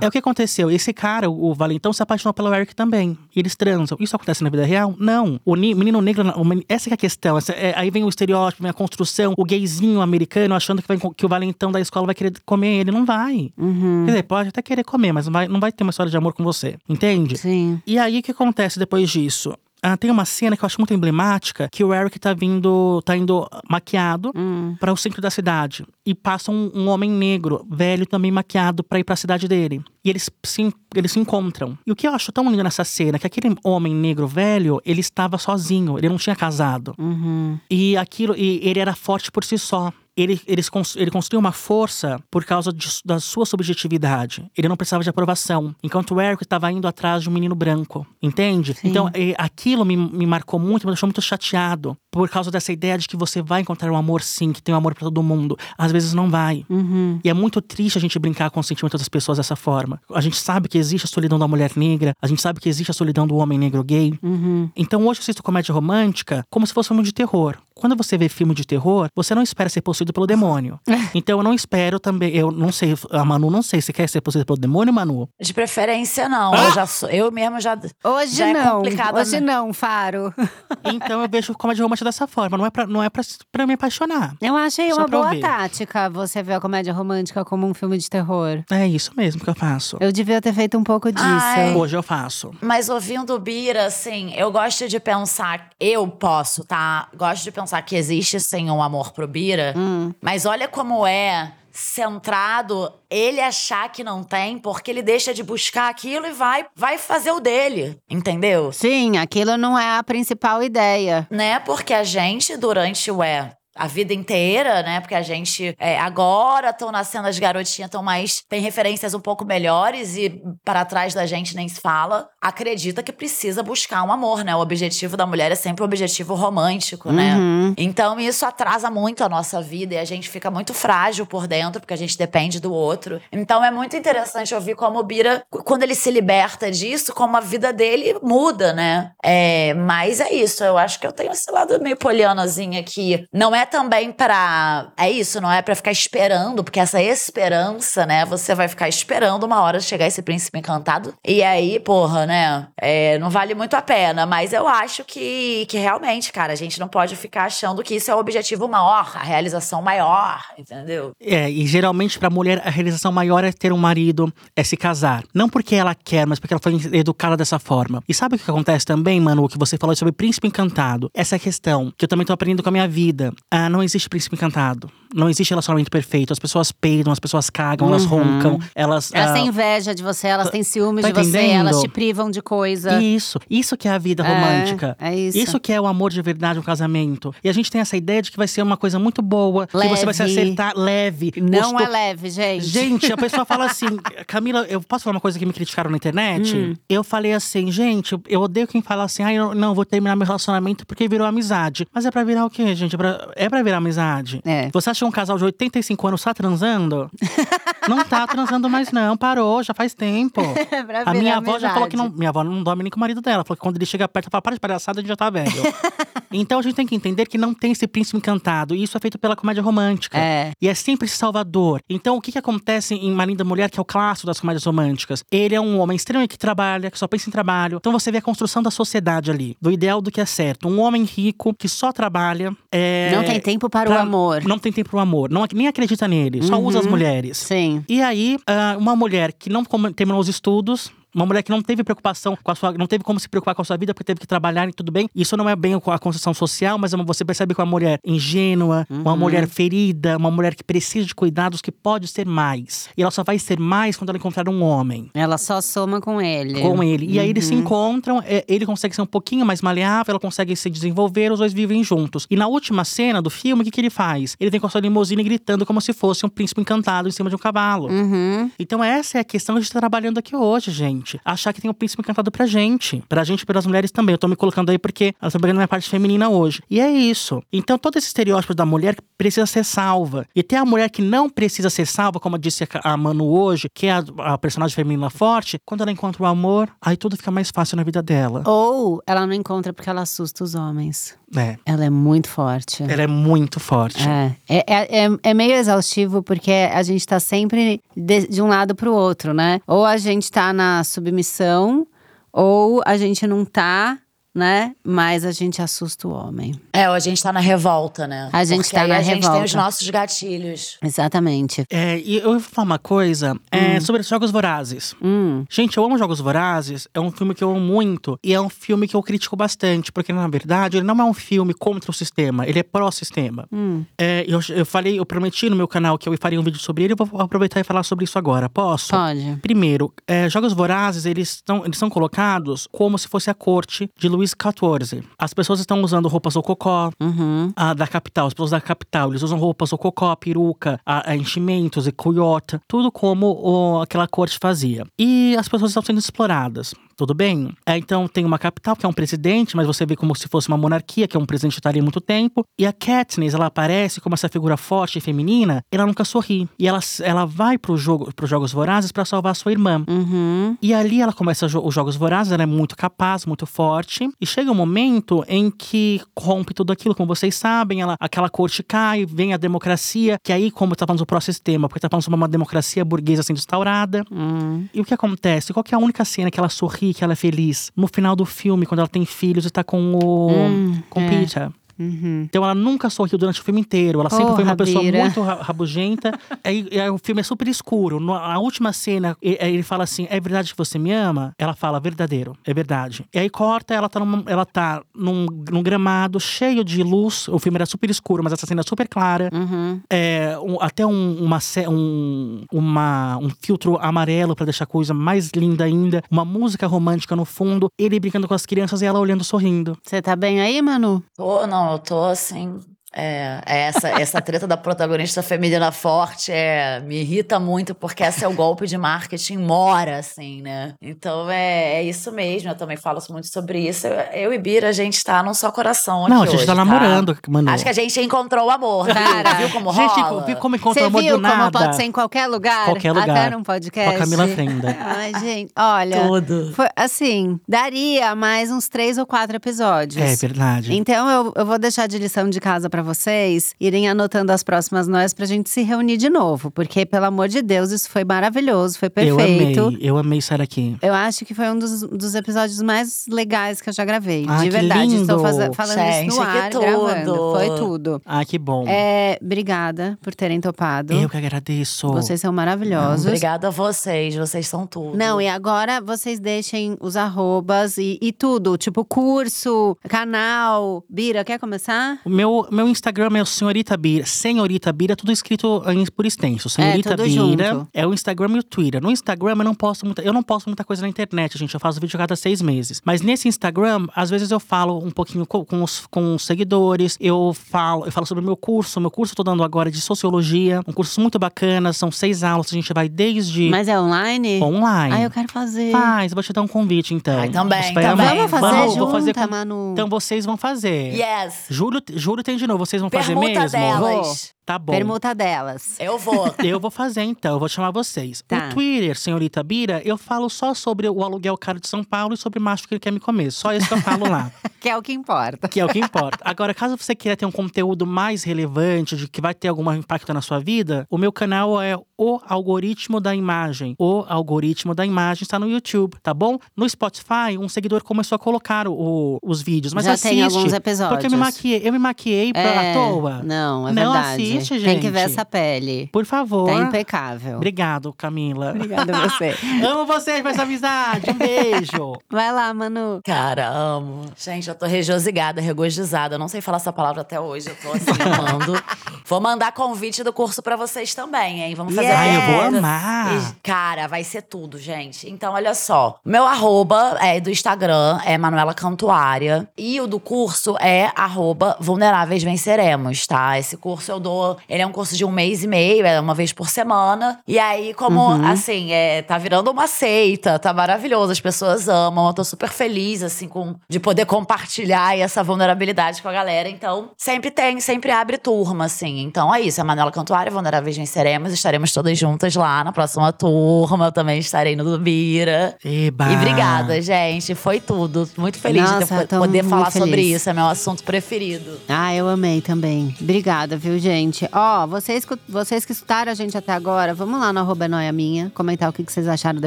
É 0.00 0.08
o 0.08 0.10
que 0.10 0.18
aconteceu. 0.18 0.70
Esse 0.70 0.92
cara, 0.92 1.30
o 1.30 1.54
Valentão, 1.54 1.92
se 1.92 2.02
apaixonou 2.02 2.34
pelo 2.34 2.52
Eric 2.54 2.74
também. 2.74 3.16
E 3.34 3.38
eles 3.38 3.54
transam. 3.54 3.96
Isso 4.00 4.16
acontece 4.16 4.42
na 4.42 4.50
vida 4.50 4.64
real? 4.64 4.94
Não. 4.98 5.40
O 5.44 5.54
ni- 5.54 5.74
menino 5.74 6.00
negro. 6.00 6.24
essa 6.68 6.86
que 6.88 6.94
é 6.94 6.94
a 6.94 6.98
questão. 6.98 7.38
Essa- 7.38 7.52
é- 7.52 7.72
aí 7.76 7.90
vem 7.90 8.02
o 8.04 8.08
estereótipo, 8.08 8.62
vem 8.62 8.70
a 8.70 8.74
construção. 8.74 9.32
O 9.36 9.44
gayzinho 9.44 10.00
americano 10.00 10.54
achando 10.54 10.82
que, 10.82 10.88
vai, 10.88 10.98
que 11.14 11.24
o 11.24 11.28
Valentão 11.28 11.70
da 11.70 11.80
escola 11.80 12.06
vai 12.06 12.14
querer 12.14 12.32
comer 12.44 12.80
ele. 12.80 12.90
Não 12.90 13.04
vai. 13.04 13.52
Uhum. 13.56 14.02
Quer 14.06 14.10
dizer, 14.12 14.22
pode 14.24 14.48
até 14.48 14.60
querer 14.62 14.84
comer, 14.84 15.12
mas 15.12 15.26
não 15.26 15.32
vai, 15.32 15.46
não 15.48 15.60
vai 15.60 15.70
ter 15.70 15.84
uma 15.84 15.90
história 15.90 16.10
de 16.10 16.16
amor 16.16 16.32
com 16.32 16.42
você. 16.42 16.76
Entende? 16.88 17.36
Sim. 17.38 17.80
E 17.86 17.98
aí, 17.98 18.18
o 18.18 18.22
que 18.22 18.32
acontece 18.32 18.78
depois 18.78 19.08
disso? 19.08 19.54
Ah, 19.82 19.96
tem 19.96 20.10
uma 20.10 20.24
cena 20.24 20.56
que 20.56 20.64
eu 20.64 20.66
acho 20.66 20.78
muito 20.78 20.92
emblemática, 20.92 21.68
que 21.70 21.82
o 21.82 21.94
Eric 21.94 22.18
tá 22.18 22.34
vindo, 22.34 23.00
tá 23.02 23.16
indo 23.16 23.48
maquiado 23.68 24.30
Hum. 24.36 24.76
para 24.78 24.92
o 24.92 24.96
centro 24.96 25.20
da 25.22 25.30
cidade. 25.30 25.86
E 26.04 26.14
passa 26.14 26.50
um, 26.50 26.70
um 26.74 26.88
homem 26.88 27.10
negro, 27.10 27.66
velho, 27.70 28.06
também 28.06 28.30
maquiado 28.30 28.82
para 28.84 28.98
ir 28.98 29.04
para 29.04 29.14
a 29.14 29.16
cidade 29.16 29.48
dele. 29.48 29.82
E 30.04 30.10
eles 30.10 30.30
se, 30.44 30.74
eles 30.94 31.12
se 31.12 31.18
encontram. 31.20 31.78
E 31.86 31.92
o 31.92 31.96
que 31.96 32.06
eu 32.06 32.12
acho 32.12 32.32
tão 32.32 32.50
lindo 32.50 32.62
nessa 32.62 32.84
cena 32.84 33.16
é 33.16 33.18
que 33.18 33.26
aquele 33.26 33.54
homem 33.64 33.94
negro 33.94 34.26
velho, 34.26 34.80
ele 34.84 35.00
estava 35.00 35.38
sozinho, 35.38 35.98
ele 35.98 36.08
não 36.08 36.16
tinha 36.16 36.34
casado. 36.36 36.94
Uhum. 36.98 37.58
E 37.70 37.96
aquilo, 37.96 38.34
e 38.36 38.60
ele 38.62 38.80
era 38.80 38.94
forte 38.94 39.30
por 39.30 39.44
si 39.44 39.58
só. 39.58 39.92
Ele, 40.16 40.40
cons- 40.70 40.96
ele 40.96 41.10
construiu 41.10 41.40
uma 41.40 41.52
força 41.52 42.20
por 42.30 42.44
causa 42.44 42.72
de- 42.72 43.00
da 43.04 43.18
sua 43.20 43.46
subjetividade. 43.46 44.44
Ele 44.56 44.68
não 44.68 44.76
precisava 44.76 45.02
de 45.02 45.08
aprovação. 45.10 45.74
Enquanto 45.82 46.14
o 46.14 46.20
Eric 46.20 46.42
estava 46.42 46.70
indo 46.70 46.86
atrás 46.86 47.22
de 47.22 47.28
um 47.28 47.32
menino 47.32 47.54
branco. 47.54 48.06
Entende? 48.22 48.76
Então, 48.84 49.08
eh, 49.14 49.34
aquilo 49.38 49.84
me, 49.84 49.96
me 49.96 50.26
marcou 50.26 50.58
muito, 50.60 50.86
me 50.86 50.92
deixou 50.92 51.06
muito 51.06 51.22
chateado. 51.22 51.96
Por 52.10 52.28
causa 52.28 52.50
dessa 52.50 52.72
ideia 52.72 52.98
de 52.98 53.06
que 53.08 53.16
você 53.16 53.40
vai 53.40 53.60
encontrar 53.60 53.90
um 53.90 53.96
amor 53.96 54.20
sim, 54.22 54.52
que 54.52 54.60
tem 54.62 54.74
um 54.74 54.78
amor 54.78 54.94
pra 54.94 55.04
todo 55.04 55.22
mundo. 55.22 55.56
Às 55.78 55.92
vezes 55.92 56.12
não 56.12 56.28
vai. 56.28 56.64
Uhum. 56.68 57.20
E 57.24 57.28
é 57.30 57.34
muito 57.34 57.60
triste 57.62 57.96
a 57.96 58.00
gente 58.00 58.18
brincar 58.18 58.50
com 58.50 58.60
o 58.60 58.64
sentimento 58.64 58.98
das 58.98 59.08
pessoas 59.08 59.38
dessa 59.38 59.54
forma. 59.56 60.00
A 60.12 60.20
gente 60.20 60.36
sabe 60.36 60.68
que 60.68 60.76
existe 60.76 61.04
a 61.04 61.08
solidão 61.08 61.38
da 61.38 61.46
mulher 61.48 61.70
negra, 61.76 62.14
a 62.20 62.26
gente 62.26 62.42
sabe 62.42 62.60
que 62.60 62.68
existe 62.68 62.90
a 62.90 62.94
solidão 62.94 63.26
do 63.26 63.36
homem 63.36 63.58
negro 63.58 63.82
gay. 63.84 64.12
Uhum. 64.22 64.68
Então 64.76 65.06
hoje 65.06 65.20
eu 65.20 65.22
assisto 65.22 65.42
comédia 65.42 65.72
romântica 65.72 66.44
como 66.50 66.66
se 66.66 66.74
fosse 66.74 66.88
um 66.88 66.96
filme 66.96 67.04
de 67.04 67.12
terror. 67.14 67.56
Quando 67.80 67.96
você 67.96 68.18
vê 68.18 68.28
filme 68.28 68.54
de 68.54 68.66
terror, 68.66 69.08
você 69.16 69.34
não 69.34 69.42
espera 69.42 69.68
ser 69.70 69.80
possuído 69.80 70.12
pelo 70.12 70.26
demônio. 70.26 70.78
então 71.14 71.38
eu 71.38 71.42
não 71.42 71.54
espero 71.54 71.98
também. 71.98 72.30
Eu 72.36 72.50
não 72.50 72.70
sei, 72.70 72.94
a 73.10 73.24
Manu 73.24 73.50
não 73.50 73.62
sei. 73.62 73.80
Você 73.80 73.92
quer 73.92 74.08
ser 74.08 74.20
possuído 74.20 74.44
pelo 74.44 74.58
demônio, 74.58 74.92
Manu? 74.92 75.28
De 75.40 75.54
preferência, 75.54 76.28
não. 76.28 76.52
Ah! 76.54 76.64
Eu 76.64 76.72
já 76.74 76.86
sou, 76.86 77.08
eu 77.08 77.32
mesmo 77.32 77.60
já. 77.60 77.78
Hoje 78.04 78.36
Já 78.36 78.48
é 78.48 78.52
não. 78.52 78.76
complicado, 78.76 79.16
Hoje 79.16 79.40
né? 79.40 79.52
não, 79.54 79.72
Faro. 79.72 80.32
Então 80.84 81.22
eu 81.22 81.28
vejo 81.28 81.52
comédia 81.54 81.82
romântica 81.82 82.04
dessa 82.04 82.26
forma. 82.26 82.56
Não 82.56 82.66
é 82.66 82.70
pra, 82.70 82.86
não 82.86 83.02
é 83.02 83.08
pra, 83.10 83.22
pra 83.52 83.66
me 83.66 83.74
apaixonar. 83.74 84.34
Eu 84.40 84.56
achei 84.56 84.90
Só 84.90 84.98
uma 84.98 85.08
boa 85.08 85.26
ouvir. 85.26 85.40
tática 85.40 86.08
você 86.10 86.42
ver 86.42 86.54
a 86.54 86.60
comédia 86.60 86.92
romântica 86.92 87.44
como 87.44 87.66
um 87.66 87.72
filme 87.74 87.96
de 87.98 88.08
terror. 88.08 88.62
É 88.70 88.86
isso 88.86 89.12
mesmo 89.16 89.42
que 89.42 89.48
eu 89.50 89.54
faço. 89.54 89.96
Eu 90.00 90.10
devia 90.10 90.40
ter 90.40 90.52
feito 90.52 90.76
um 90.76 90.82
pouco 90.84 91.12
disso. 91.12 91.24
Ai. 91.26 91.74
Hoje 91.74 91.96
eu 91.96 92.02
faço. 92.02 92.50
Mas 92.60 92.88
ouvindo 92.88 93.34
o 93.34 93.38
Bira, 93.38 93.86
assim, 93.86 94.32
eu 94.34 94.50
gosto 94.50 94.88
de 94.88 94.98
pensar. 94.98 95.70
Eu 95.78 96.06
posso, 96.08 96.64
tá? 96.64 97.08
Gosto 97.16 97.44
de 97.44 97.52
pensar 97.52 97.69
que 97.82 97.96
existe 97.96 98.40
sim 98.40 98.70
um 98.70 98.82
amor 98.82 99.12
pro 99.12 99.28
Bira. 99.28 99.74
Hum. 99.76 100.14
Mas 100.20 100.46
olha 100.46 100.66
como 100.66 101.06
é 101.06 101.52
centrado 101.72 102.92
ele 103.08 103.40
achar 103.40 103.90
que 103.90 104.02
não 104.02 104.22
tem, 104.22 104.58
porque 104.58 104.90
ele 104.90 105.02
deixa 105.02 105.32
de 105.32 105.42
buscar 105.42 105.88
aquilo 105.88 106.26
e 106.26 106.32
vai, 106.32 106.66
vai 106.74 106.98
fazer 106.98 107.30
o 107.30 107.40
dele, 107.40 107.98
entendeu? 108.08 108.72
Sim, 108.72 109.18
aquilo 109.18 109.56
não 109.56 109.78
é 109.78 109.96
a 109.96 110.02
principal 110.02 110.62
ideia. 110.62 111.26
Né? 111.30 111.58
Porque 111.60 111.94
a 111.94 112.04
gente, 112.04 112.56
durante 112.56 113.10
o 113.10 113.22
é. 113.22 113.52
A 113.76 113.86
vida 113.86 114.12
inteira, 114.12 114.82
né? 114.82 115.00
Porque 115.00 115.14
a 115.14 115.22
gente 115.22 115.74
é, 115.78 115.98
agora 115.98 116.70
estão 116.70 116.90
nascendo 116.90 117.28
as 117.28 117.38
garotinhas, 117.38 117.88
estão 117.88 118.02
mais. 118.02 118.42
tem 118.48 118.60
referências 118.60 119.14
um 119.14 119.20
pouco 119.20 119.44
melhores 119.44 120.16
e 120.16 120.42
para 120.64 120.84
trás 120.84 121.14
da 121.14 121.26
gente 121.26 121.54
nem 121.54 121.68
se 121.68 121.80
fala. 121.80 122.28
Acredita 122.40 123.02
que 123.02 123.12
precisa 123.12 123.62
buscar 123.62 124.02
um 124.02 124.12
amor, 124.12 124.44
né? 124.44 124.54
O 124.56 124.60
objetivo 124.60 125.16
da 125.16 125.26
mulher 125.26 125.52
é 125.52 125.54
sempre 125.54 125.82
o 125.82 125.84
objetivo 125.84 126.34
romântico, 126.34 127.12
né? 127.12 127.36
Uhum. 127.36 127.74
Então 127.76 128.18
isso 128.18 128.44
atrasa 128.44 128.90
muito 128.90 129.22
a 129.22 129.28
nossa 129.28 129.60
vida 129.62 129.94
e 129.94 129.98
a 129.98 130.04
gente 130.04 130.28
fica 130.28 130.50
muito 130.50 130.74
frágil 130.74 131.24
por 131.26 131.46
dentro, 131.46 131.80
porque 131.80 131.94
a 131.94 131.96
gente 131.96 132.18
depende 132.18 132.60
do 132.60 132.72
outro. 132.72 133.20
Então 133.30 133.64
é 133.64 133.70
muito 133.70 133.96
interessante 133.96 134.54
ouvir 134.54 134.74
como 134.74 134.98
o 134.98 135.02
Bira, 135.02 135.44
quando 135.64 135.82
ele 135.82 135.94
se 135.94 136.10
liberta 136.10 136.70
disso, 136.70 137.14
como 137.14 137.36
a 137.36 137.40
vida 137.40 137.72
dele 137.72 138.18
muda, 138.22 138.72
né? 138.72 139.12
É, 139.22 139.74
mas 139.74 140.20
é 140.20 140.32
isso, 140.32 140.64
eu 140.64 140.76
acho 140.76 140.98
que 140.98 141.06
eu 141.06 141.12
tenho 141.12 141.32
esse 141.32 141.50
lado 141.50 141.80
meio 141.80 141.96
polianazinha 141.96 142.80
aqui. 142.80 143.24
Não 143.32 143.54
é 143.54 143.59
também 143.64 144.12
pra. 144.12 144.92
É 144.96 145.10
isso, 145.10 145.40
não 145.40 145.50
é 145.50 145.62
pra 145.62 145.74
ficar 145.74 145.92
esperando, 145.92 146.62
porque 146.62 146.80
essa 146.80 147.02
esperança, 147.02 148.06
né? 148.06 148.24
Você 148.24 148.54
vai 148.54 148.68
ficar 148.68 148.88
esperando 148.88 149.44
uma 149.44 149.60
hora 149.62 149.80
chegar 149.80 150.06
esse 150.06 150.22
príncipe 150.22 150.58
encantado. 150.58 151.14
E 151.26 151.42
aí, 151.42 151.80
porra, 151.80 152.26
né? 152.26 152.68
É, 152.76 153.18
não 153.18 153.30
vale 153.30 153.54
muito 153.54 153.74
a 153.74 153.82
pena. 153.82 154.26
Mas 154.26 154.52
eu 154.52 154.66
acho 154.66 155.04
que, 155.04 155.66
que 155.66 155.78
realmente, 155.78 156.32
cara, 156.32 156.52
a 156.52 156.56
gente 156.56 156.78
não 156.78 156.88
pode 156.88 157.16
ficar 157.16 157.44
achando 157.44 157.82
que 157.82 157.94
isso 157.94 158.10
é 158.10 158.14
o 158.14 158.18
objetivo 158.18 158.68
maior, 158.68 159.12
a 159.14 159.22
realização 159.22 159.82
maior, 159.82 160.42
entendeu? 160.58 161.12
É, 161.20 161.50
e 161.50 161.66
geralmente 161.66 162.18
pra 162.18 162.30
mulher 162.30 162.62
a 162.64 162.70
realização 162.70 163.12
maior 163.12 163.44
é 163.44 163.52
ter 163.52 163.72
um 163.72 163.78
marido, 163.78 164.32
é 164.56 164.62
se 164.62 164.76
casar. 164.76 165.24
Não 165.34 165.48
porque 165.48 165.74
ela 165.74 165.94
quer, 165.94 166.26
mas 166.26 166.38
porque 166.38 166.54
ela 166.54 166.60
foi 166.62 166.74
educada 166.96 167.36
dessa 167.36 167.58
forma. 167.58 168.02
E 168.08 168.14
sabe 168.14 168.36
o 168.36 168.38
que 168.38 168.50
acontece 168.50 168.84
também, 168.86 169.20
Manu, 169.20 169.48
que 169.48 169.58
você 169.58 169.76
falou 169.76 169.94
sobre 169.96 170.12
príncipe 170.12 170.46
encantado? 170.46 171.10
Essa 171.14 171.38
questão 171.38 171.92
que 171.96 172.04
eu 172.04 172.08
também 172.08 172.26
tô 172.26 172.32
aprendendo 172.32 172.62
com 172.62 172.68
a 172.68 172.72
minha 172.72 172.88
vida. 172.88 173.32
Ah, 173.50 173.68
não 173.68 173.82
existe 173.82 174.08
príncipe 174.08 174.36
encantado. 174.36 174.90
Não 175.12 175.28
existe 175.28 175.50
relacionamento 175.50 175.90
perfeito. 175.90 176.32
As 176.32 176.38
pessoas 176.38 176.70
peidam, 176.70 177.12
as 177.12 177.18
pessoas 177.18 177.50
cagam, 177.50 177.88
elas 177.88 178.04
Uhum. 178.04 178.10
roncam, 178.38 178.60
elas. 178.76 179.10
Elas 179.12 179.30
ah, 179.30 179.34
têm 179.34 179.48
inveja 179.48 179.92
de 179.92 180.04
você, 180.04 180.28
elas 180.28 180.50
têm 180.50 180.62
ciúmes 180.62 181.02
tá 181.02 181.10
de 181.10 181.14
você, 181.14 181.28
entendendo? 181.30 181.68
elas 181.68 181.80
te 181.80 181.88
privam 181.88 182.30
de 182.30 182.40
coisa. 182.40 183.02
Isso, 183.02 183.40
isso 183.50 183.76
que 183.76 183.88
é 183.88 183.90
a 183.90 183.98
vida 183.98 184.22
É, 184.22 184.28
romântica. 184.28 184.96
é 185.00 185.16
isso. 185.16 185.36
Isso 185.36 185.58
que 185.58 185.72
é 185.72 185.80
o 185.80 185.88
amor 185.88 186.12
de 186.12 186.22
verdade, 186.22 186.60
um 186.60 186.62
casamento. 186.62 187.34
E 187.42 187.48
a 187.48 187.52
gente 187.52 187.68
tem 187.72 187.80
essa 187.80 187.96
ideia 187.96 188.22
de 188.22 188.30
que 188.30 188.36
vai 188.36 188.46
ser 188.46 188.62
uma 188.62 188.76
coisa 188.76 189.00
muito 189.00 189.20
boa, 189.20 189.66
que 189.66 189.72
você 189.88 190.04
vai 190.04 190.14
se 190.14 190.22
Leve. 190.22 190.40
acertar 190.42 190.78
leve. 190.78 191.32
Não 191.38 191.72
gostoso. 191.72 191.82
é 191.84 191.88
leve, 191.88 192.30
gente. 192.30 192.64
Gente, 192.66 193.12
a 193.12 193.16
pessoa 193.16 193.44
fala 193.44 193.64
assim, 193.70 193.88
Camila, 194.28 194.64
eu 194.68 194.80
posso 194.80 195.02
falar 195.02 195.14
uma 195.16 195.20
coisa 195.20 195.36
que 195.40 195.44
me 195.44 195.52
criticaram 195.52 195.90
na 195.90 195.96
internet? 195.96 196.56
Hum. 196.56 196.74
Eu 196.88 197.02
falei 197.02 197.32
assim, 197.32 197.72
gente, 197.72 198.16
eu 198.28 198.42
odeio 198.42 198.68
quem 198.68 198.80
fala 198.80 199.02
assim, 199.02 199.24
ai, 199.24 199.34
eu 199.34 199.56
não, 199.56 199.74
vou 199.74 199.84
terminar 199.84 200.14
meu 200.14 200.24
relacionamento 200.26 200.86
porque 200.86 201.08
virou 201.08 201.26
amizade. 201.26 201.84
Mas 201.92 202.06
é 202.06 202.12
pra 202.12 202.22
virar 202.22 202.46
o 202.46 202.50
quê, 202.50 202.76
gente? 202.76 202.94
É 202.94 202.98
pra, 202.98 203.28
é 203.44 203.48
pra 203.48 203.62
virar 203.62 203.78
amizade. 203.78 204.40
É. 204.44 204.68
Você 204.72 204.90
acha 204.90 204.98
que 205.00 205.04
um 205.04 205.10
casal 205.10 205.38
de 205.38 205.44
85 205.44 206.06
anos 206.08 206.22
tá 206.22 206.34
transando? 206.34 207.10
não 207.88 208.04
tá 208.04 208.26
transando 208.26 208.68
mais, 208.68 208.90
não. 208.92 209.16
Parou, 209.16 209.62
já 209.62 209.74
faz 209.74 209.94
tempo. 209.94 210.40
É 210.40 210.82
pra 210.84 211.00
A 211.00 211.12
virar 211.12 211.14
minha 211.14 211.36
avó 211.36 211.58
já 211.58 211.72
falou 211.72 211.88
que 211.88 211.96
não. 211.96 212.08
Minha 212.10 212.30
avó 212.30 212.44
não 212.44 212.62
dorme 212.62 212.82
nem 212.82 212.90
com 212.90 212.96
o 212.96 213.00
marido 213.00 213.20
dela. 213.20 213.44
Falou 213.44 213.56
que 213.56 213.62
quando 213.62 213.76
ele 213.76 213.86
chega 213.86 214.06
perto, 214.08 214.30
fala, 214.30 214.42
para 214.42 214.54
de 214.54 214.60
palhaçada, 214.60 215.00
a 215.00 215.02
gente 215.02 215.08
já 215.08 215.16
tá 215.16 215.30
velho. 215.30 215.50
então 216.32 216.58
a 216.58 216.62
gente 216.62 216.74
tem 216.74 216.86
que 216.86 216.94
entender 216.94 217.26
que 217.26 217.38
não 217.38 217.54
tem 217.54 217.72
esse 217.72 217.86
príncipe 217.86 218.16
encantado. 218.18 218.74
E 218.74 218.82
isso 218.82 218.96
é 218.96 219.00
feito 219.00 219.18
pela 219.18 219.34
comédia 219.34 219.62
romântica. 219.62 220.18
É. 220.18 220.52
E 220.60 220.68
é 220.68 220.74
sempre 220.74 221.06
esse 221.06 221.16
salvador. 221.16 221.80
Então, 221.88 222.16
o 222.16 222.20
que, 222.20 222.32
que 222.32 222.38
acontece 222.38 222.94
em 222.94 223.12
Uma 223.12 223.24
Linda 223.24 223.44
Mulher, 223.44 223.70
que 223.70 223.78
é 223.78 223.82
o 223.82 223.84
clássico 223.84 224.26
das 224.26 224.40
comédias 224.40 224.64
românticas? 224.64 225.24
Ele 225.30 225.54
é 225.54 225.60
um 225.60 225.78
homem 225.78 225.96
extremamente 225.96 226.30
que 226.30 226.38
trabalha, 226.38 226.90
que 226.90 226.98
só 226.98 227.06
pensa 227.08 227.28
em 227.28 227.32
trabalho. 227.32 227.78
Então 227.78 227.92
você 227.92 228.10
vê 228.12 228.18
a 228.18 228.22
construção 228.22 228.62
da 228.62 228.70
sociedade 228.70 229.30
ali, 229.30 229.56
do 229.60 229.70
ideal 229.70 230.00
do 230.00 230.10
que 230.10 230.20
é 230.20 230.26
certo. 230.26 230.68
Um 230.68 230.80
homem 230.80 231.04
rico 231.04 231.54
que 231.54 231.68
só 231.68 231.92
trabalha. 231.92 232.54
é, 232.72 233.10
Não 233.14 233.24
tem 233.32 233.40
tempo 233.40 233.68
para 233.70 233.88
o 233.90 233.92
pra- 233.92 234.02
amor. 234.02 234.44
Não 234.44 234.58
tem 234.58 234.72
tempo 234.72 234.90
pro 234.90 234.98
amor. 234.98 235.30
Não, 235.30 235.44
nem 235.54 235.66
acredita 235.66 236.06
nele. 236.08 236.42
Só 236.42 236.58
usa 236.58 236.80
as 236.80 236.86
mulheres. 236.86 237.36
Sim. 237.38 237.84
E 237.88 238.02
aí, 238.02 238.38
ah, 238.46 238.76
uma 238.78 238.94
mulher 238.96 239.32
que 239.32 239.48
não 239.50 239.64
terminou 239.94 240.20
os 240.20 240.28
estudos. 240.28 240.90
Uma 241.14 241.26
mulher 241.26 241.42
que 241.42 241.50
não 241.50 241.62
teve 241.62 241.82
preocupação 241.84 242.36
com 242.42 242.50
a 242.50 242.54
sua. 242.54 242.72
Não 242.72 242.86
teve 242.86 243.02
como 243.04 243.18
se 243.18 243.28
preocupar 243.28 243.54
com 243.54 243.62
a 243.62 243.64
sua 243.64 243.76
vida, 243.76 243.92
porque 243.94 244.04
teve 244.04 244.20
que 244.20 244.26
trabalhar 244.26 244.68
e 244.68 244.72
tudo 244.72 244.92
bem. 244.92 245.08
Isso 245.14 245.36
não 245.36 245.48
é 245.48 245.56
bem 245.56 245.74
a 245.74 245.98
construção 245.98 246.32
social, 246.34 246.78
mas 246.78 246.92
é 246.92 246.96
você 246.96 247.24
percebe 247.24 247.54
que 247.54 247.60
uma 247.60 247.66
mulher 247.66 247.98
ingênua, 248.04 248.86
uma 248.90 249.16
mulher 249.16 249.46
ferida, 249.48 250.16
uma 250.16 250.30
mulher 250.30 250.54
que 250.54 250.62
precisa 250.62 251.06
de 251.06 251.14
cuidados, 251.14 251.60
que 251.60 251.72
pode 251.72 252.06
ser 252.08 252.26
mais. 252.26 252.88
E 252.96 253.02
ela 253.02 253.10
só 253.10 253.24
vai 253.24 253.38
ser 253.38 253.58
mais 253.58 253.96
quando 253.96 254.10
ela 254.10 254.18
encontrar 254.18 254.48
um 254.48 254.62
homem 254.62 255.10
Ela 255.14 255.38
só 255.38 255.60
soma 255.60 256.00
com 256.00 256.20
ele. 256.20 256.60
com 256.60 256.82
ele. 256.82 257.06
E 257.10 257.18
aí 257.18 257.28
eles 257.30 257.44
se 257.46 257.54
Uhum. 257.54 257.60
encontram, 257.60 258.22
é, 258.24 258.44
ele 258.46 258.64
consegue 258.66 258.94
ser 258.94 259.02
um 259.02 259.06
pouquinho 259.06 259.44
mais 259.44 259.60
maleável, 259.62 260.12
ela 260.12 260.20
consegue 260.20 260.54
se 260.54 260.68
desenvolver, 260.70 261.32
os 261.32 261.38
dois 261.38 261.52
vivem 261.52 261.82
juntos. 261.82 262.26
E 262.30 262.36
na 262.36 262.46
última 262.46 262.84
cena 262.84 263.20
do 263.20 263.30
filme, 263.30 263.62
o 263.62 263.64
que, 263.64 263.70
que 263.70 263.80
ele 263.80 263.90
faz? 263.90 264.36
Ele 264.38 264.50
vem 264.50 264.60
com 264.60 264.66
a 264.66 264.70
sua 264.70 264.80
limusine 264.80 265.22
gritando 265.22 265.64
como 265.66 265.80
se 265.80 265.92
fosse 265.92 266.24
um 266.24 266.28
príncipe 266.28 266.60
encantado 266.60 267.08
em 267.08 267.12
cima 267.12 267.28
de 267.28 267.34
um 267.36 267.38
cavalo. 267.38 267.88
Uhum. 267.88 268.50
Então 268.58 268.82
essa 268.84 269.18
é 269.18 269.20
a 269.20 269.24
questão 269.24 269.54
que 269.54 269.58
a 269.60 269.62
gente 269.62 269.72
tá 269.72 269.80
trabalhando 269.80 270.18
aqui 270.18 270.36
hoje, 270.36 270.70
gente. 270.70 270.99
Achar 271.24 271.52
que 271.52 271.60
tem 271.60 271.70
um 271.70 271.74
príncipe 271.74 272.02
encantado 272.02 272.30
pra 272.30 272.46
gente. 272.46 273.02
Pra 273.08 273.24
gente 273.24 273.42
e 273.42 273.46
pelas 273.46 273.66
mulheres 273.66 273.90
também. 273.90 274.14
Eu 274.14 274.18
tô 274.18 274.28
me 274.28 274.36
colocando 274.36 274.70
aí 274.70 274.78
porque 274.78 275.14
eu 275.20 275.30
tô 275.30 275.38
pegando 275.38 275.56
minha 275.56 275.68
parte 275.68 275.88
feminina 275.88 276.28
hoje. 276.28 276.62
E 276.70 276.80
é 276.80 276.90
isso. 276.90 277.42
Então 277.52 277.78
todo 277.78 277.96
esse 277.96 278.06
estereótipo 278.08 278.54
da 278.54 278.64
mulher 278.66 278.96
precisa 279.16 279.46
ser 279.46 279.64
salva. 279.64 280.26
E 280.34 280.42
tem 280.42 280.58
a 280.58 280.64
mulher 280.64 280.88
que 280.90 281.02
não 281.02 281.28
precisa 281.28 281.70
ser 281.70 281.86
salva, 281.86 282.18
como 282.20 282.38
disse 282.38 282.66
a 282.84 282.96
Manu 282.96 283.26
hoje, 283.26 283.68
que 283.72 283.86
é 283.86 283.92
a, 283.92 284.04
a 284.18 284.38
personagem 284.38 284.74
feminina 284.74 285.10
forte. 285.10 285.58
Quando 285.64 285.82
ela 285.82 285.90
encontra 285.92 286.22
o 286.22 286.26
amor, 286.26 286.68
aí 286.80 286.96
tudo 286.96 287.16
fica 287.16 287.30
mais 287.30 287.50
fácil 287.54 287.76
na 287.76 287.82
vida 287.82 288.02
dela. 288.02 288.42
Ou 288.46 289.02
ela 289.06 289.26
não 289.26 289.34
encontra 289.34 289.72
porque 289.72 289.88
ela 289.90 290.02
assusta 290.02 290.44
os 290.44 290.54
homens. 290.54 291.14
É. 291.36 291.56
Ela 291.64 291.84
é 291.84 291.90
muito 291.90 292.28
forte. 292.28 292.82
Ela 292.82 293.02
é 293.02 293.06
muito 293.06 293.60
forte. 293.60 294.02
É, 294.08 294.34
é, 294.48 294.64
é, 294.66 295.04
é- 295.06 295.10
é 295.22 295.34
meio 295.34 295.54
exaustivo 295.54 296.22
porque 296.22 296.50
a 296.50 296.82
gente 296.82 297.06
tá 297.06 297.20
sempre 297.20 297.80
de, 297.96 298.26
de 298.26 298.42
um 298.42 298.48
lado 298.48 298.74
pro 298.74 298.92
outro, 298.92 299.32
né? 299.32 299.60
Ou 299.66 299.84
a 299.84 299.96
gente 299.96 300.30
tá 300.30 300.52
na 300.52 300.82
submissão, 300.90 301.86
ou 302.32 302.82
a 302.84 302.96
gente 302.96 303.26
não 303.26 303.44
tá, 303.44 303.98
né? 304.34 304.72
Mas 304.84 305.24
a 305.24 305.32
gente 305.32 305.60
assusta 305.60 306.06
o 306.06 306.12
homem. 306.12 306.54
É, 306.72 306.88
ou 306.88 306.94
a 306.94 306.98
gente 307.00 307.22
tá 307.22 307.32
na 307.32 307.40
revolta, 307.40 308.06
né? 308.06 308.28
A 308.32 308.44
gente 308.44 308.62
Porque 308.62 308.76
tá 308.76 308.82
aí 308.82 308.88
na 308.88 308.96
a 308.98 309.02
gente 309.02 309.14
tem 309.14 309.22
revolta. 309.22 309.44
os 309.44 309.54
nossos 309.54 309.90
gatilhos. 309.90 310.78
Exatamente. 310.82 311.64
É, 311.70 311.98
e 311.98 312.18
eu 312.18 312.32
vou 312.32 312.40
falar 312.40 312.64
uma 312.66 312.78
coisa 312.78 313.36
é, 313.50 313.80
sobre 313.80 314.02
Jogos 314.02 314.30
Vorazes. 314.30 314.94
Hum, 315.02 315.44
Gente, 315.50 315.76
eu 315.76 315.84
amo 315.84 315.98
Jogos 315.98 316.20
Vorazes, 316.20 316.86
é 316.94 317.00
um 317.00 317.10
filme 317.10 317.34
que 317.34 317.42
eu 317.42 317.50
amo 317.50 317.60
muito 317.60 318.18
e 318.22 318.32
é 318.32 318.40
um 318.40 318.48
filme 318.48 318.86
que 318.86 318.94
eu 318.94 319.02
critico 319.02 319.34
bastante, 319.36 319.90
porque 319.90 320.12
na 320.12 320.28
verdade 320.28 320.76
ele 320.76 320.86
não 320.86 320.98
é 321.00 321.04
um 321.04 321.14
filme 321.14 321.52
contra 321.54 321.90
o 321.90 321.94
sistema, 321.94 322.46
ele 322.46 322.58
é 322.58 322.62
pró-sistema. 322.62 323.46
hum. 323.52 323.84
É, 323.98 324.24
eu, 324.28 324.40
eu 324.54 324.64
falei, 324.64 324.98
eu 324.98 325.04
prometi 325.06 325.48
no 325.50 325.56
meu 325.56 325.66
canal 325.68 325.98
que 325.98 326.08
eu 326.08 326.16
faria 326.20 326.40
um 326.40 326.42
vídeo 326.42 326.60
sobre 326.60 326.84
ele, 326.84 326.92
eu 326.92 326.96
vou 327.04 327.20
aproveitar 327.20 327.60
e 327.60 327.64
falar 327.64 327.82
sobre 327.82 328.04
isso 328.04 328.18
agora. 328.18 328.48
Posso? 328.48 328.90
Pode. 328.90 329.38
Primeiro, 329.42 329.92
é, 330.06 330.28
Jogos 330.28 330.52
Vorazes, 330.52 331.04
eles, 331.06 331.36
estão, 331.36 331.64
eles 331.64 331.78
são 331.78 331.90
colocados 331.90 332.68
como 332.70 332.98
se 332.98 333.08
fosse 333.08 333.30
a 333.30 333.34
corte 333.34 333.90
de 333.98 334.08
Luís 334.20 334.34
XIV. 334.34 335.02
As 335.18 335.32
pessoas 335.32 335.60
estão 335.60 335.82
usando 335.82 336.08
roupas 336.08 336.34
rococó, 336.34 336.90
Uhum. 337.00 337.52
a 337.56 337.72
da 337.74 337.86
capital, 337.86 338.26
as 338.26 338.34
pessoas 338.34 338.50
da 338.50 338.60
capital, 338.60 339.10
eles 339.10 339.22
usam 339.22 339.38
roupas 339.38 339.70
rococó, 339.70 340.14
peruca, 340.14 340.78
a, 340.84 341.10
a 341.10 341.16
enchimentos 341.16 341.86
e 341.86 341.92
coiota, 341.92 342.60
tudo 342.68 342.92
como 342.92 343.26
o- 343.26 343.80
aquela 343.80 344.06
corte 344.06 344.38
fazia. 344.38 344.86
E 344.98 345.34
as 345.38 345.48
pessoas 345.48 345.70
estão 345.70 345.82
sendo 345.82 345.98
exploradas. 345.98 346.74
Tudo 347.00 347.14
bem? 347.14 347.56
É, 347.64 347.78
então 347.78 348.06
tem 348.06 348.26
uma 348.26 348.38
capital, 348.38 348.76
que 348.76 348.84
é 348.84 348.88
um 348.88 348.92
presidente, 348.92 349.56
mas 349.56 349.66
você 349.66 349.86
vê 349.86 349.96
como 349.96 350.14
se 350.14 350.28
fosse 350.28 350.48
uma 350.48 350.58
monarquia, 350.58 351.08
que 351.08 351.16
é 351.16 351.20
um 351.20 351.24
presidente 351.24 351.54
que 351.54 351.60
está 351.60 351.70
ali 351.70 351.80
há 351.80 351.82
muito 351.82 351.98
tempo. 351.98 352.44
E 352.58 352.66
a 352.66 352.74
Katniss, 352.74 353.32
ela 353.32 353.46
aparece 353.46 354.02
como 354.02 354.14
essa 354.14 354.28
figura 354.28 354.54
forte 354.58 354.98
e 354.98 355.00
feminina, 355.00 355.62
ela 355.72 355.86
nunca 355.86 356.04
sorri. 356.04 356.46
E 356.58 356.68
ela, 356.68 356.78
ela 357.02 357.24
vai 357.24 357.56
para 357.56 357.74
jogo, 357.74 358.10
os 358.22 358.28
Jogos 358.28 358.52
Vorazes 358.52 358.92
para 358.92 359.06
salvar 359.06 359.34
sua 359.34 359.50
irmã. 359.50 359.82
Uhum. 359.88 360.58
E 360.60 360.74
ali 360.74 361.00
ela 361.00 361.14
começa 361.14 361.46
os 361.46 361.74
Jogos 361.74 361.96
Vorazes, 361.96 362.34
ela 362.34 362.42
é 362.42 362.46
muito 362.46 362.76
capaz, 362.76 363.24
muito 363.24 363.46
forte. 363.46 364.06
E 364.20 364.26
chega 364.26 364.52
um 364.52 364.54
momento 364.54 365.24
em 365.26 365.50
que 365.50 366.02
rompe 366.18 366.52
tudo 366.52 366.70
aquilo, 366.70 366.94
como 366.94 367.06
vocês 367.06 367.34
sabem, 367.34 367.80
ela, 367.80 367.96
aquela 367.98 368.28
corte 368.28 368.62
cai, 368.62 369.06
vem 369.06 369.32
a 369.32 369.38
democracia, 369.38 370.18
que 370.22 370.34
aí, 370.34 370.50
como 370.50 370.76
tá 370.76 370.86
falando 370.86 370.98
do 370.98 371.06
pró-sistema, 371.06 371.66
porque 371.66 371.80
tá 371.80 371.88
falando 371.88 372.04
sobre 372.04 372.16
uma 372.16 372.28
democracia 372.28 372.84
burguesa 372.84 373.22
sendo 373.22 373.38
instaurada. 373.38 374.04
Hum. 374.12 374.66
E 374.74 374.82
o 374.82 374.84
que 374.84 374.92
acontece? 374.92 375.54
Qual 375.54 375.64
que 375.64 375.74
é 375.74 375.78
a 375.78 375.80
única 375.80 376.04
cena 376.04 376.30
que 376.30 376.38
ela 376.38 376.50
sorri, 376.50 376.89
que 376.94 377.04
ela 377.04 377.12
é 377.12 377.16
feliz? 377.16 377.70
No 377.76 377.86
final 377.88 378.14
do 378.14 378.24
filme, 378.24 378.66
quando 378.66 378.80
ela 378.80 378.88
tem 378.88 379.04
filhos 379.04 379.46
e 379.46 379.50
tá 379.50 379.64
com 379.64 379.94
o. 379.94 380.30
Hum, 380.30 380.82
com 380.88 381.00
é. 381.00 381.08
Peter. 381.08 381.50
Uhum. 381.80 382.22
Então 382.28 382.44
ela 382.44 382.54
nunca 382.54 382.90
sorriu 382.90 383.16
durante 383.18 383.40
o 383.40 383.44
filme 383.44 383.60
inteiro. 383.60 384.00
Ela 384.00 384.10
sempre 384.10 384.34
foi 384.34 384.44
uma 384.44 384.56
pessoa 384.56 384.84
muito 384.84 385.20
ra- 385.22 385.42
rabugenta. 385.42 386.12
aí, 386.44 386.68
e 386.70 386.78
aí 386.80 386.90
o 386.90 386.98
filme 386.98 387.20
é 387.20 387.24
super 387.24 387.48
escuro. 387.48 387.98
No- 387.98 388.14
a 388.14 388.38
última 388.38 388.72
cena, 388.72 389.16
ele 389.22 389.62
fala 389.62 389.84
assim: 389.84 390.06
É 390.10 390.20
verdade 390.20 390.52
que 390.52 390.58
você 390.58 390.78
me 390.78 390.92
ama? 390.92 391.32
Ela 391.38 391.54
fala, 391.54 391.80
verdadeiro, 391.80 392.36
é 392.44 392.52
verdade. 392.52 393.04
E 393.14 393.18
aí 393.18 393.30
corta, 393.30 393.72
ela 393.74 393.88
tá, 393.88 393.98
numa- 394.00 394.22
ela 394.26 394.44
tá 394.44 394.82
num, 394.94 395.26
num 395.50 395.62
gramado 395.62 396.20
cheio 396.20 396.62
de 396.62 396.82
luz. 396.82 397.26
O 397.28 397.38
filme 397.38 397.56
era 397.56 397.66
super 397.66 397.88
escuro, 397.88 398.22
mas 398.22 398.32
essa 398.32 398.46
cena 398.46 398.60
é 398.60 398.64
super 398.64 398.86
clara. 398.86 399.30
Uhum. 399.32 399.80
É, 399.88 400.36
um- 400.42 400.60
até 400.60 400.84
um, 400.86 401.16
uma, 401.24 401.38
um, 401.68 402.44
uma- 402.52 403.18
um 403.18 403.30
filtro 403.40 403.78
amarelo 403.80 404.34
pra 404.36 404.44
deixar 404.44 404.64
a 404.64 404.66
coisa 404.66 404.92
mais 404.92 405.30
linda 405.34 405.64
ainda. 405.64 406.02
Uma 406.10 406.24
música 406.24 406.66
romântica 406.66 407.16
no 407.16 407.24
fundo. 407.24 407.68
Ele 407.78 407.98
brincando 408.00 408.28
com 408.28 408.34
as 408.34 408.44
crianças 408.44 408.82
e 408.82 408.86
ela 408.86 408.98
olhando 408.98 409.24
sorrindo. 409.24 409.76
Você 409.82 410.02
tá 410.02 410.14
bem 410.16 410.40
aí, 410.40 410.60
Manu? 410.60 411.02
Tô, 411.16 411.46
não, 411.46 411.69
eu 411.74 411.78
tô 411.78 412.04
assim. 412.04 412.69
É, 412.92 413.40
é 413.46 413.58
essa, 413.68 413.88
essa 413.88 414.20
treta 414.20 414.46
da 414.46 414.56
protagonista 414.56 415.22
feminina 415.22 415.70
forte 415.70 416.32
é, 416.32 416.80
me 416.80 417.00
irrita 417.00 417.38
muito, 417.38 417.74
porque 417.74 418.02
esse 418.02 418.24
é 418.24 418.28
o 418.28 418.32
golpe 418.32 418.66
de 418.66 418.76
marketing 418.76 419.38
mora, 419.38 419.98
assim, 419.98 420.42
né? 420.42 420.74
Então 420.82 421.30
é, 421.30 421.74
é 421.74 421.82
isso 421.82 422.10
mesmo, 422.10 422.50
eu 422.50 422.54
também 422.54 422.76
falo 422.76 423.00
muito 423.10 423.28
sobre 423.28 423.60
isso. 423.60 423.86
Eu, 423.86 423.94
eu 424.22 424.32
e 424.32 424.38
Bira, 424.38 424.68
a 424.68 424.72
gente 424.72 425.02
tá 425.04 425.22
num 425.22 425.34
só 425.34 425.50
coração 425.50 426.02
aqui 426.02 426.12
Não, 426.12 426.22
a 426.22 426.26
gente 426.26 426.36
hoje, 426.36 426.46
tá 426.46 426.54
namorando, 426.54 427.16
Manu. 427.28 427.50
Acho 427.50 427.64
que 427.64 427.70
a 427.70 427.74
gente 427.74 428.00
encontrou 428.00 428.46
o 428.46 428.50
amor, 428.50 428.86
viu? 428.86 428.94
Cara, 428.94 429.34
viu 429.34 429.50
como 429.50 429.72
Gente, 429.72 430.00
rola? 430.00 430.24
viu 430.24 430.36
como 430.36 430.56
encontra 430.56 430.82
Você 430.82 430.86
amor 430.86 431.02
viu 431.02 431.16
do 431.16 431.22
nada? 431.22 431.36
como 431.36 431.52
pode 431.52 431.76
ser 431.76 431.84
em 431.84 431.92
qualquer 431.92 432.26
lugar? 432.26 432.64
Qualquer 432.64 432.92
lugar. 432.92 433.10
Até 433.10 433.30
num 433.30 433.42
podcast. 433.42 433.90
Com 433.90 433.96
a 433.96 433.98
Camila 433.98 434.28
Frenda. 434.28 434.76
Ai, 434.80 435.12
gente, 435.20 435.52
olha. 435.56 436.00
Tudo. 436.06 436.52
Foi, 436.54 436.68
assim, 436.76 437.38
daria 437.48 438.14
mais 438.14 438.50
uns 438.50 438.68
três 438.68 438.98
ou 438.98 439.06
quatro 439.06 439.36
episódios. 439.36 440.02
É 440.02 440.16
verdade. 440.16 440.74
Então 440.74 441.08
eu, 441.08 441.32
eu 441.36 441.46
vou 441.46 441.58
deixar 441.58 441.86
de 441.86 441.98
lição 441.98 442.28
de 442.28 442.40
casa 442.40 442.68
pra 442.68 442.79
vocês 442.82 443.54
irem 443.60 443.88
anotando 443.88 444.32
as 444.32 444.42
próximas 444.42 444.86
nós 444.88 445.12
pra 445.12 445.26
gente 445.26 445.48
se 445.50 445.62
reunir 445.62 445.96
de 445.96 446.08
novo. 446.10 446.50
Porque, 446.50 446.84
pelo 446.86 447.06
amor 447.06 447.28
de 447.28 447.42
Deus, 447.42 447.70
isso 447.70 447.88
foi 447.90 448.04
maravilhoso, 448.04 448.78
foi 448.78 448.90
perfeito. 448.90 449.58
Eu 449.58 449.66
amei, 449.66 449.78
eu 449.80 449.98
amei 449.98 450.18
estar 450.18 450.40
aqui. 450.40 450.76
Eu 450.82 450.92
acho 450.94 451.24
que 451.24 451.34
foi 451.34 451.48
um 451.50 451.58
dos, 451.58 451.82
dos 451.82 452.14
episódios 452.14 452.60
mais 452.62 453.04
legais 453.10 453.60
que 453.60 453.68
eu 453.68 453.72
já 453.72 453.84
gravei. 453.84 454.24
Ah, 454.28 454.42
de 454.42 454.50
verdade. 454.50 454.94
Estou 454.96 455.16
lindo. 455.16 455.20
faze- 455.20 455.50
falando 455.54 455.76
Gente, 455.78 456.08
isso 456.08 456.20
no 456.20 456.26
que 456.26 456.38
ar, 456.38 456.50
tudo. 456.50 456.60
gravando. 456.60 457.14
Foi 457.32 457.56
tudo. 457.56 458.02
Ah, 458.04 458.24
que 458.24 458.38
bom. 458.38 458.64
É, 458.68 459.18
obrigada 459.22 459.98
por 460.02 460.14
terem 460.14 460.40
topado. 460.40 460.92
Eu 460.92 461.08
que 461.08 461.16
agradeço. 461.16 461.88
Vocês 461.92 462.20
são 462.20 462.32
maravilhosos. 462.32 463.06
Obrigada 463.06 463.48
a 463.48 463.50
vocês, 463.50 464.14
vocês 464.16 464.46
são 464.46 464.66
tudo. 464.66 464.96
Não, 464.96 465.20
e 465.20 465.28
agora 465.28 465.80
vocês 465.80 466.18
deixem 466.20 466.76
os 466.80 466.96
arrobas 466.96 467.76
e, 467.78 467.98
e 468.00 468.12
tudo, 468.12 468.56
tipo 468.56 468.84
curso, 468.84 469.76
canal. 469.88 470.84
Bira, 470.88 471.24
quer 471.24 471.38
começar? 471.38 471.98
O 472.04 472.10
meu, 472.10 472.46
meu 472.50 472.68
Instagram 472.70 473.18
é 473.18 473.22
o 473.22 473.26
Senhorita 473.26 473.76
Bira. 473.76 474.06
Senhorita 474.06 474.72
Bira, 474.72 474.96
tudo 474.96 475.12
escrito 475.12 475.62
por 475.94 476.06
extenso. 476.06 476.48
É, 476.48 476.50
Senhorita 476.50 476.94
é, 476.94 476.96
Bira 476.96 477.08
junto. 477.08 477.68
é 477.72 477.86
o 477.86 477.92
Instagram 477.92 478.36
e 478.36 478.38
o 478.38 478.42
Twitter. 478.42 478.82
No 478.82 478.90
Instagram 478.90 479.36
eu 479.38 479.44
não 479.44 479.54
posto 479.54 479.84
muita, 479.84 480.02
eu 480.02 480.12
não 480.12 480.22
posto 480.22 480.46
muita 480.46 480.64
coisa 480.64 480.82
na 480.82 480.88
internet, 480.88 481.36
gente. 481.38 481.52
Eu 481.54 481.60
faço 481.60 481.80
vídeo 481.80 481.96
a 481.96 481.98
cada 481.98 482.16
seis 482.16 482.40
meses. 482.40 482.80
Mas 482.84 483.00
nesse 483.00 483.28
Instagram, 483.28 483.86
às 483.94 484.10
vezes 484.10 484.30
eu 484.30 484.40
falo 484.40 484.78
um 484.78 484.90
pouquinho 484.90 485.26
com, 485.26 485.44
com, 485.44 485.62
os, 485.62 485.86
com 485.90 486.14
os 486.14 486.24
seguidores. 486.24 486.96
Eu 487.00 487.34
falo, 487.34 487.86
eu 487.86 487.92
falo 487.92 488.06
sobre 488.06 488.22
o 488.22 488.26
meu 488.26 488.36
curso. 488.36 488.80
Meu 488.80 488.90
curso 488.90 489.12
eu 489.12 489.16
tô 489.16 489.24
dando 489.24 489.42
agora 489.42 489.70
de 489.70 489.80
sociologia. 489.80 490.60
Um 490.66 490.72
curso 490.72 491.00
muito 491.00 491.18
bacana. 491.18 491.72
São 491.72 491.90
seis 491.90 492.22
aulas. 492.22 492.48
A 492.50 492.54
gente 492.54 492.72
vai 492.72 492.88
desde. 492.88 493.48
Mas 493.48 493.68
é 493.68 493.78
online? 493.78 494.42
Online. 494.42 494.94
Ah, 494.94 495.02
eu 495.02 495.10
quero 495.10 495.30
fazer. 495.30 495.72
Faz, 495.72 496.12
vou 496.12 496.22
te 496.22 496.32
dar 496.32 496.42
um 496.42 496.48
convite 496.48 496.94
então. 496.94 497.18
Ai, 497.18 497.28
também, 497.28 497.74
também. 497.74 497.96
Vamos 497.96 498.30
fazer 498.30 498.46
vamos, 498.46 498.74
junta, 498.74 498.84
vou 498.84 498.90
fazer 498.90 499.14
com... 499.14 499.26
Manu. 499.30 499.70
Então 499.72 499.88
vocês 499.88 500.24
vão 500.24 500.36
fazer. 500.36 500.94
Yes. 500.94 501.46
Júlio, 501.48 501.80
Júlio 501.94 502.22
tem 502.22 502.36
de 502.36 502.46
novo. 502.46 502.59
Vocês 502.60 502.80
vão 502.80 502.90
Permuta 502.90 503.40
fazer 503.40 503.58
mesmo? 503.58 503.80
Delas. 503.86 504.34
Tá 504.50 504.58
bom. 504.58 504.72
Permuta 504.72 505.14
delas. 505.14 505.76
Eu 505.78 505.96
vou. 505.96 506.34
eu 506.42 506.58
vou 506.58 506.72
fazer 506.72 507.02
então, 507.02 507.34
eu 507.34 507.38
vou 507.38 507.48
chamar 507.48 507.70
vocês. 507.70 508.20
Tá. 508.26 508.48
O 508.48 508.54
Twitter, 508.54 508.98
senhorita 508.98 509.44
Bira, 509.44 509.80
eu 509.84 509.96
falo 509.96 510.28
só 510.28 510.52
sobre 510.54 510.88
o 510.88 511.04
aluguel 511.04 511.38
caro 511.38 511.60
de 511.60 511.68
São 511.68 511.84
Paulo 511.84 512.14
e 512.14 512.16
sobre 512.16 512.40
macho 512.40 512.66
que 512.66 512.74
ele 512.74 512.80
quer 512.80 512.90
me 512.90 512.98
comer. 512.98 513.30
Só 513.30 513.52
isso 513.54 513.68
que 513.68 513.74
eu 513.74 513.80
falo 513.80 514.10
lá. 514.10 514.28
que 514.60 514.68
é 514.68 514.76
o 514.76 514.82
que 514.82 514.92
importa. 514.92 515.46
Que 515.46 515.60
é 515.60 515.64
o 515.64 515.68
que 515.68 515.78
importa. 515.78 516.18
Agora, 516.24 516.52
caso 516.52 516.76
você 516.76 516.96
queira 516.96 517.16
ter 517.16 517.24
um 517.26 517.30
conteúdo 517.30 517.86
mais 517.86 518.24
relevante, 518.24 518.96
de 518.96 519.06
que 519.06 519.20
vai 519.20 519.34
ter 519.34 519.46
algum 519.46 519.72
impacto 519.72 520.12
na 520.12 520.20
sua 520.20 520.40
vida, 520.40 520.84
o 520.90 520.98
meu 520.98 521.12
canal 521.12 521.62
é 521.62 521.76
o 521.96 522.18
algoritmo 522.26 522.98
da 522.98 523.14
imagem. 523.14 523.76
O 523.78 524.04
algoritmo 524.08 524.74
da 524.74 524.86
imagem 524.86 525.22
está 525.22 525.38
no 525.38 525.46
YouTube, 525.46 525.98
tá 526.02 526.14
bom? 526.14 526.38
No 526.56 526.68
Spotify, 526.68 527.38
um 527.38 527.46
seguidor 527.46 527.84
começou 527.84 528.16
a 528.16 528.18
colocar 528.18 528.66
o, 528.66 529.18
os 529.22 529.42
vídeos, 529.42 529.74
mas 529.74 529.84
Já 529.84 529.92
assiste. 529.92 530.14
tem 530.14 530.22
alguns 530.22 530.52
episódios. 530.52 530.94
Porque 530.94 531.06
eu 531.06 531.10
me 531.10 531.16
maquiei, 531.18 531.60
eu 531.62 531.72
me 531.72 531.78
maquiei 531.78 532.32
pra, 532.32 532.40
é, 532.40 532.70
à 532.70 532.74
toa. 532.74 533.22
Não, 533.22 533.68
é 533.68 533.72
não 533.72 533.92
verdade. 533.92 534.22
assiste, 534.22 534.39
gente. 534.44 534.64
Tem 534.64 534.80
que 534.80 534.90
ver 534.90 535.00
essa 535.00 535.24
pele. 535.24 535.88
Por 535.92 536.04
favor. 536.04 536.48
Tá 536.48 536.54
impecável. 536.54 537.36
Obrigado, 537.36 537.92
Camila. 537.92 538.50
Obrigada 538.50 538.96
a 538.96 539.08
você. 539.08 539.36
amo 539.64 539.86
vocês 539.86 540.22
por 540.22 540.30
essa 540.30 540.42
amizade. 540.42 541.10
Um 541.10 541.14
beijo. 541.14 541.96
Vai 542.08 542.32
lá, 542.32 542.52
Manu. 542.52 543.00
Cara, 543.04 543.48
amo. 543.48 544.06
Gente, 544.16 544.48
eu 544.48 544.54
tô 544.54 544.66
regosigada, 544.66 545.40
regozijada. 545.40 546.14
Eu 546.14 546.18
não 546.18 546.28
sei 546.28 546.40
falar 546.40 546.58
essa 546.58 546.72
palavra 546.72 547.02
até 547.02 547.18
hoje. 547.20 547.48
Eu 547.48 547.56
tô 547.56 547.72
assim, 547.72 548.02
amando. 548.02 548.62
Vou 549.06 549.20
mandar 549.20 549.52
convite 549.52 550.04
do 550.04 550.12
curso 550.12 550.42
pra 550.42 550.56
vocês 550.56 550.94
também, 550.94 551.42
hein? 551.42 551.54
Vamos 551.54 551.74
fazer 551.74 551.88
yeah. 551.88 552.00
Ai, 552.00 552.16
eu 552.16 552.50
vou 552.50 552.58
amar. 552.58 553.14
E, 553.14 553.34
cara, 553.42 553.88
vai 553.88 554.04
ser 554.04 554.22
tudo, 554.22 554.58
gente. 554.58 555.10
Então, 555.10 555.34
olha 555.34 555.54
só. 555.54 555.98
Meu 556.04 556.24
arroba 556.24 556.96
é 557.00 557.20
do 557.20 557.30
Instagram 557.30 557.98
é 558.04 558.16
Manuela 558.16 558.54
Cantuária. 558.54 559.48
E 559.56 559.80
o 559.80 559.86
do 559.86 559.98
curso 559.98 560.56
é 560.60 560.92
arroba 560.94 561.56
Vulneráveis 561.58 562.22
Venceremos, 562.22 563.06
tá? 563.06 563.38
Esse 563.38 563.56
curso 563.56 563.90
eu 563.90 564.00
dou. 564.00 564.29
Ele 564.48 564.62
é 564.62 564.66
um 564.66 564.72
curso 564.72 564.96
de 564.96 565.04
um 565.04 565.10
mês 565.10 565.44
e 565.44 565.48
meio, 565.48 565.86
é 565.86 566.00
uma 566.00 566.14
vez 566.14 566.32
por 566.32 566.48
semana. 566.48 567.18
E 567.26 567.38
aí, 567.38 567.74
como, 567.74 568.00
uhum. 568.00 568.26
assim, 568.26 568.72
é, 568.72 569.02
tá 569.02 569.18
virando 569.18 569.50
uma 569.50 569.66
seita, 569.66 570.38
tá 570.38 570.52
maravilhoso. 570.52 571.12
As 571.12 571.20
pessoas 571.20 571.68
amam. 571.68 572.06
Eu 572.06 572.14
tô 572.14 572.24
super 572.24 572.48
feliz, 572.48 573.02
assim, 573.02 573.28
com, 573.28 573.54
de 573.68 573.78
poder 573.80 574.06
compartilhar 574.06 574.98
essa 574.98 575.22
vulnerabilidade 575.22 576.02
com 576.02 576.08
a 576.08 576.12
galera. 576.12 576.48
Então, 576.48 576.90
sempre 576.96 577.30
tem, 577.30 577.60
sempre 577.60 577.90
abre 577.90 578.18
turma, 578.18 578.64
assim. 578.66 579.00
Então 579.02 579.34
é 579.34 579.40
isso. 579.40 579.60
É 579.60 579.64
Manuela 579.64 579.92
Cantuária, 579.92 580.30
Vulneráveis 580.30 580.76
Venceremos. 580.76 581.32
Estaremos 581.32 581.72
todas 581.72 581.98
juntas 581.98 582.34
lá 582.34 582.64
na 582.64 582.72
próxima 582.72 583.12
turma. 583.12 583.86
Eu 583.86 583.92
também 583.92 584.18
estarei 584.18 584.56
no 584.56 584.64
Dubira. 584.64 585.56
Eba. 585.64 586.10
E 586.10 586.16
obrigada, 586.16 586.80
gente. 586.80 587.34
Foi 587.34 587.60
tudo. 587.60 588.08
Muito 588.16 588.38
feliz 588.38 588.62
Nossa, 588.62 589.06
de 589.06 589.06
poder 589.06 589.44
falar 589.44 589.70
feliz. 589.70 589.88
sobre 589.88 590.02
isso. 590.02 590.30
É 590.30 590.32
meu 590.32 590.46
assunto 590.46 590.82
preferido. 590.82 591.60
Ah, 591.68 591.94
eu 591.94 592.08
amei 592.08 592.40
também. 592.40 592.94
Obrigada, 593.00 593.56
viu, 593.56 593.78
gente? 593.78 594.09
Ó, 594.32 594.66
vocês, 594.66 595.06
vocês 595.28 595.64
que 595.64 595.72
escutaram 595.72 596.10
a 596.10 596.14
gente 596.14 596.36
até 596.36 596.52
agora, 596.52 596.94
vamos 596.94 597.20
lá 597.20 597.32
no 597.32 597.40
arroba 597.40 597.68
noia 597.68 597.92
minha, 597.92 598.30
comentar 598.34 598.68
o 598.68 598.72
que 598.72 598.82
vocês 598.82 599.06
acharam 599.06 599.40
do 599.40 599.46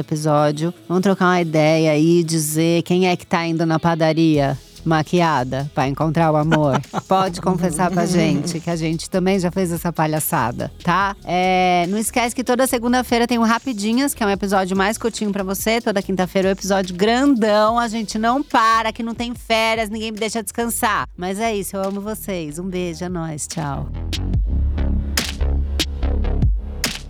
episódio. 0.00 0.72
Vamos 0.88 1.02
trocar 1.02 1.26
uma 1.26 1.40
ideia 1.40 1.90
aí, 1.90 2.22
dizer 2.22 2.82
quem 2.82 3.08
é 3.08 3.16
que 3.16 3.26
tá 3.26 3.44
indo 3.46 3.66
na 3.66 3.78
padaria 3.78 4.58
maquiada 4.84 5.70
para 5.74 5.88
encontrar 5.88 6.30
o 6.30 6.36
amor, 6.36 6.80
pode 7.08 7.40
confessar 7.40 7.90
pra 7.90 8.06
gente 8.06 8.60
que 8.60 8.70
a 8.70 8.76
gente 8.76 9.08
também 9.08 9.38
já 9.38 9.50
fez 9.50 9.72
essa 9.72 9.92
palhaçada, 9.92 10.70
tá? 10.82 11.16
É, 11.24 11.86
não 11.88 11.98
esquece 11.98 12.34
que 12.34 12.44
toda 12.44 12.66
segunda-feira 12.66 13.26
tem 13.26 13.38
o 13.38 13.42
Rapidinhas, 13.42 14.14
que 14.14 14.22
é 14.22 14.26
um 14.26 14.30
episódio 14.30 14.76
mais 14.76 14.98
curtinho 14.98 15.32
para 15.32 15.42
você. 15.42 15.80
Toda 15.80 16.02
quinta-feira 16.02 16.48
é 16.48 16.50
um 16.50 16.52
episódio 16.52 16.94
grandão. 16.94 17.78
A 17.78 17.88
gente 17.88 18.18
não 18.18 18.42
para, 18.42 18.92
que 18.92 19.02
não 19.02 19.14
tem 19.14 19.34
férias, 19.34 19.88
ninguém 19.88 20.12
me 20.12 20.18
deixa 20.18 20.42
descansar. 20.42 21.08
Mas 21.16 21.38
é 21.40 21.54
isso, 21.54 21.76
eu 21.76 21.82
amo 21.82 22.00
vocês. 22.00 22.58
Um 22.58 22.68
beijo, 22.68 23.04
é 23.04 23.08
nóis, 23.08 23.46
tchau. 23.46 23.88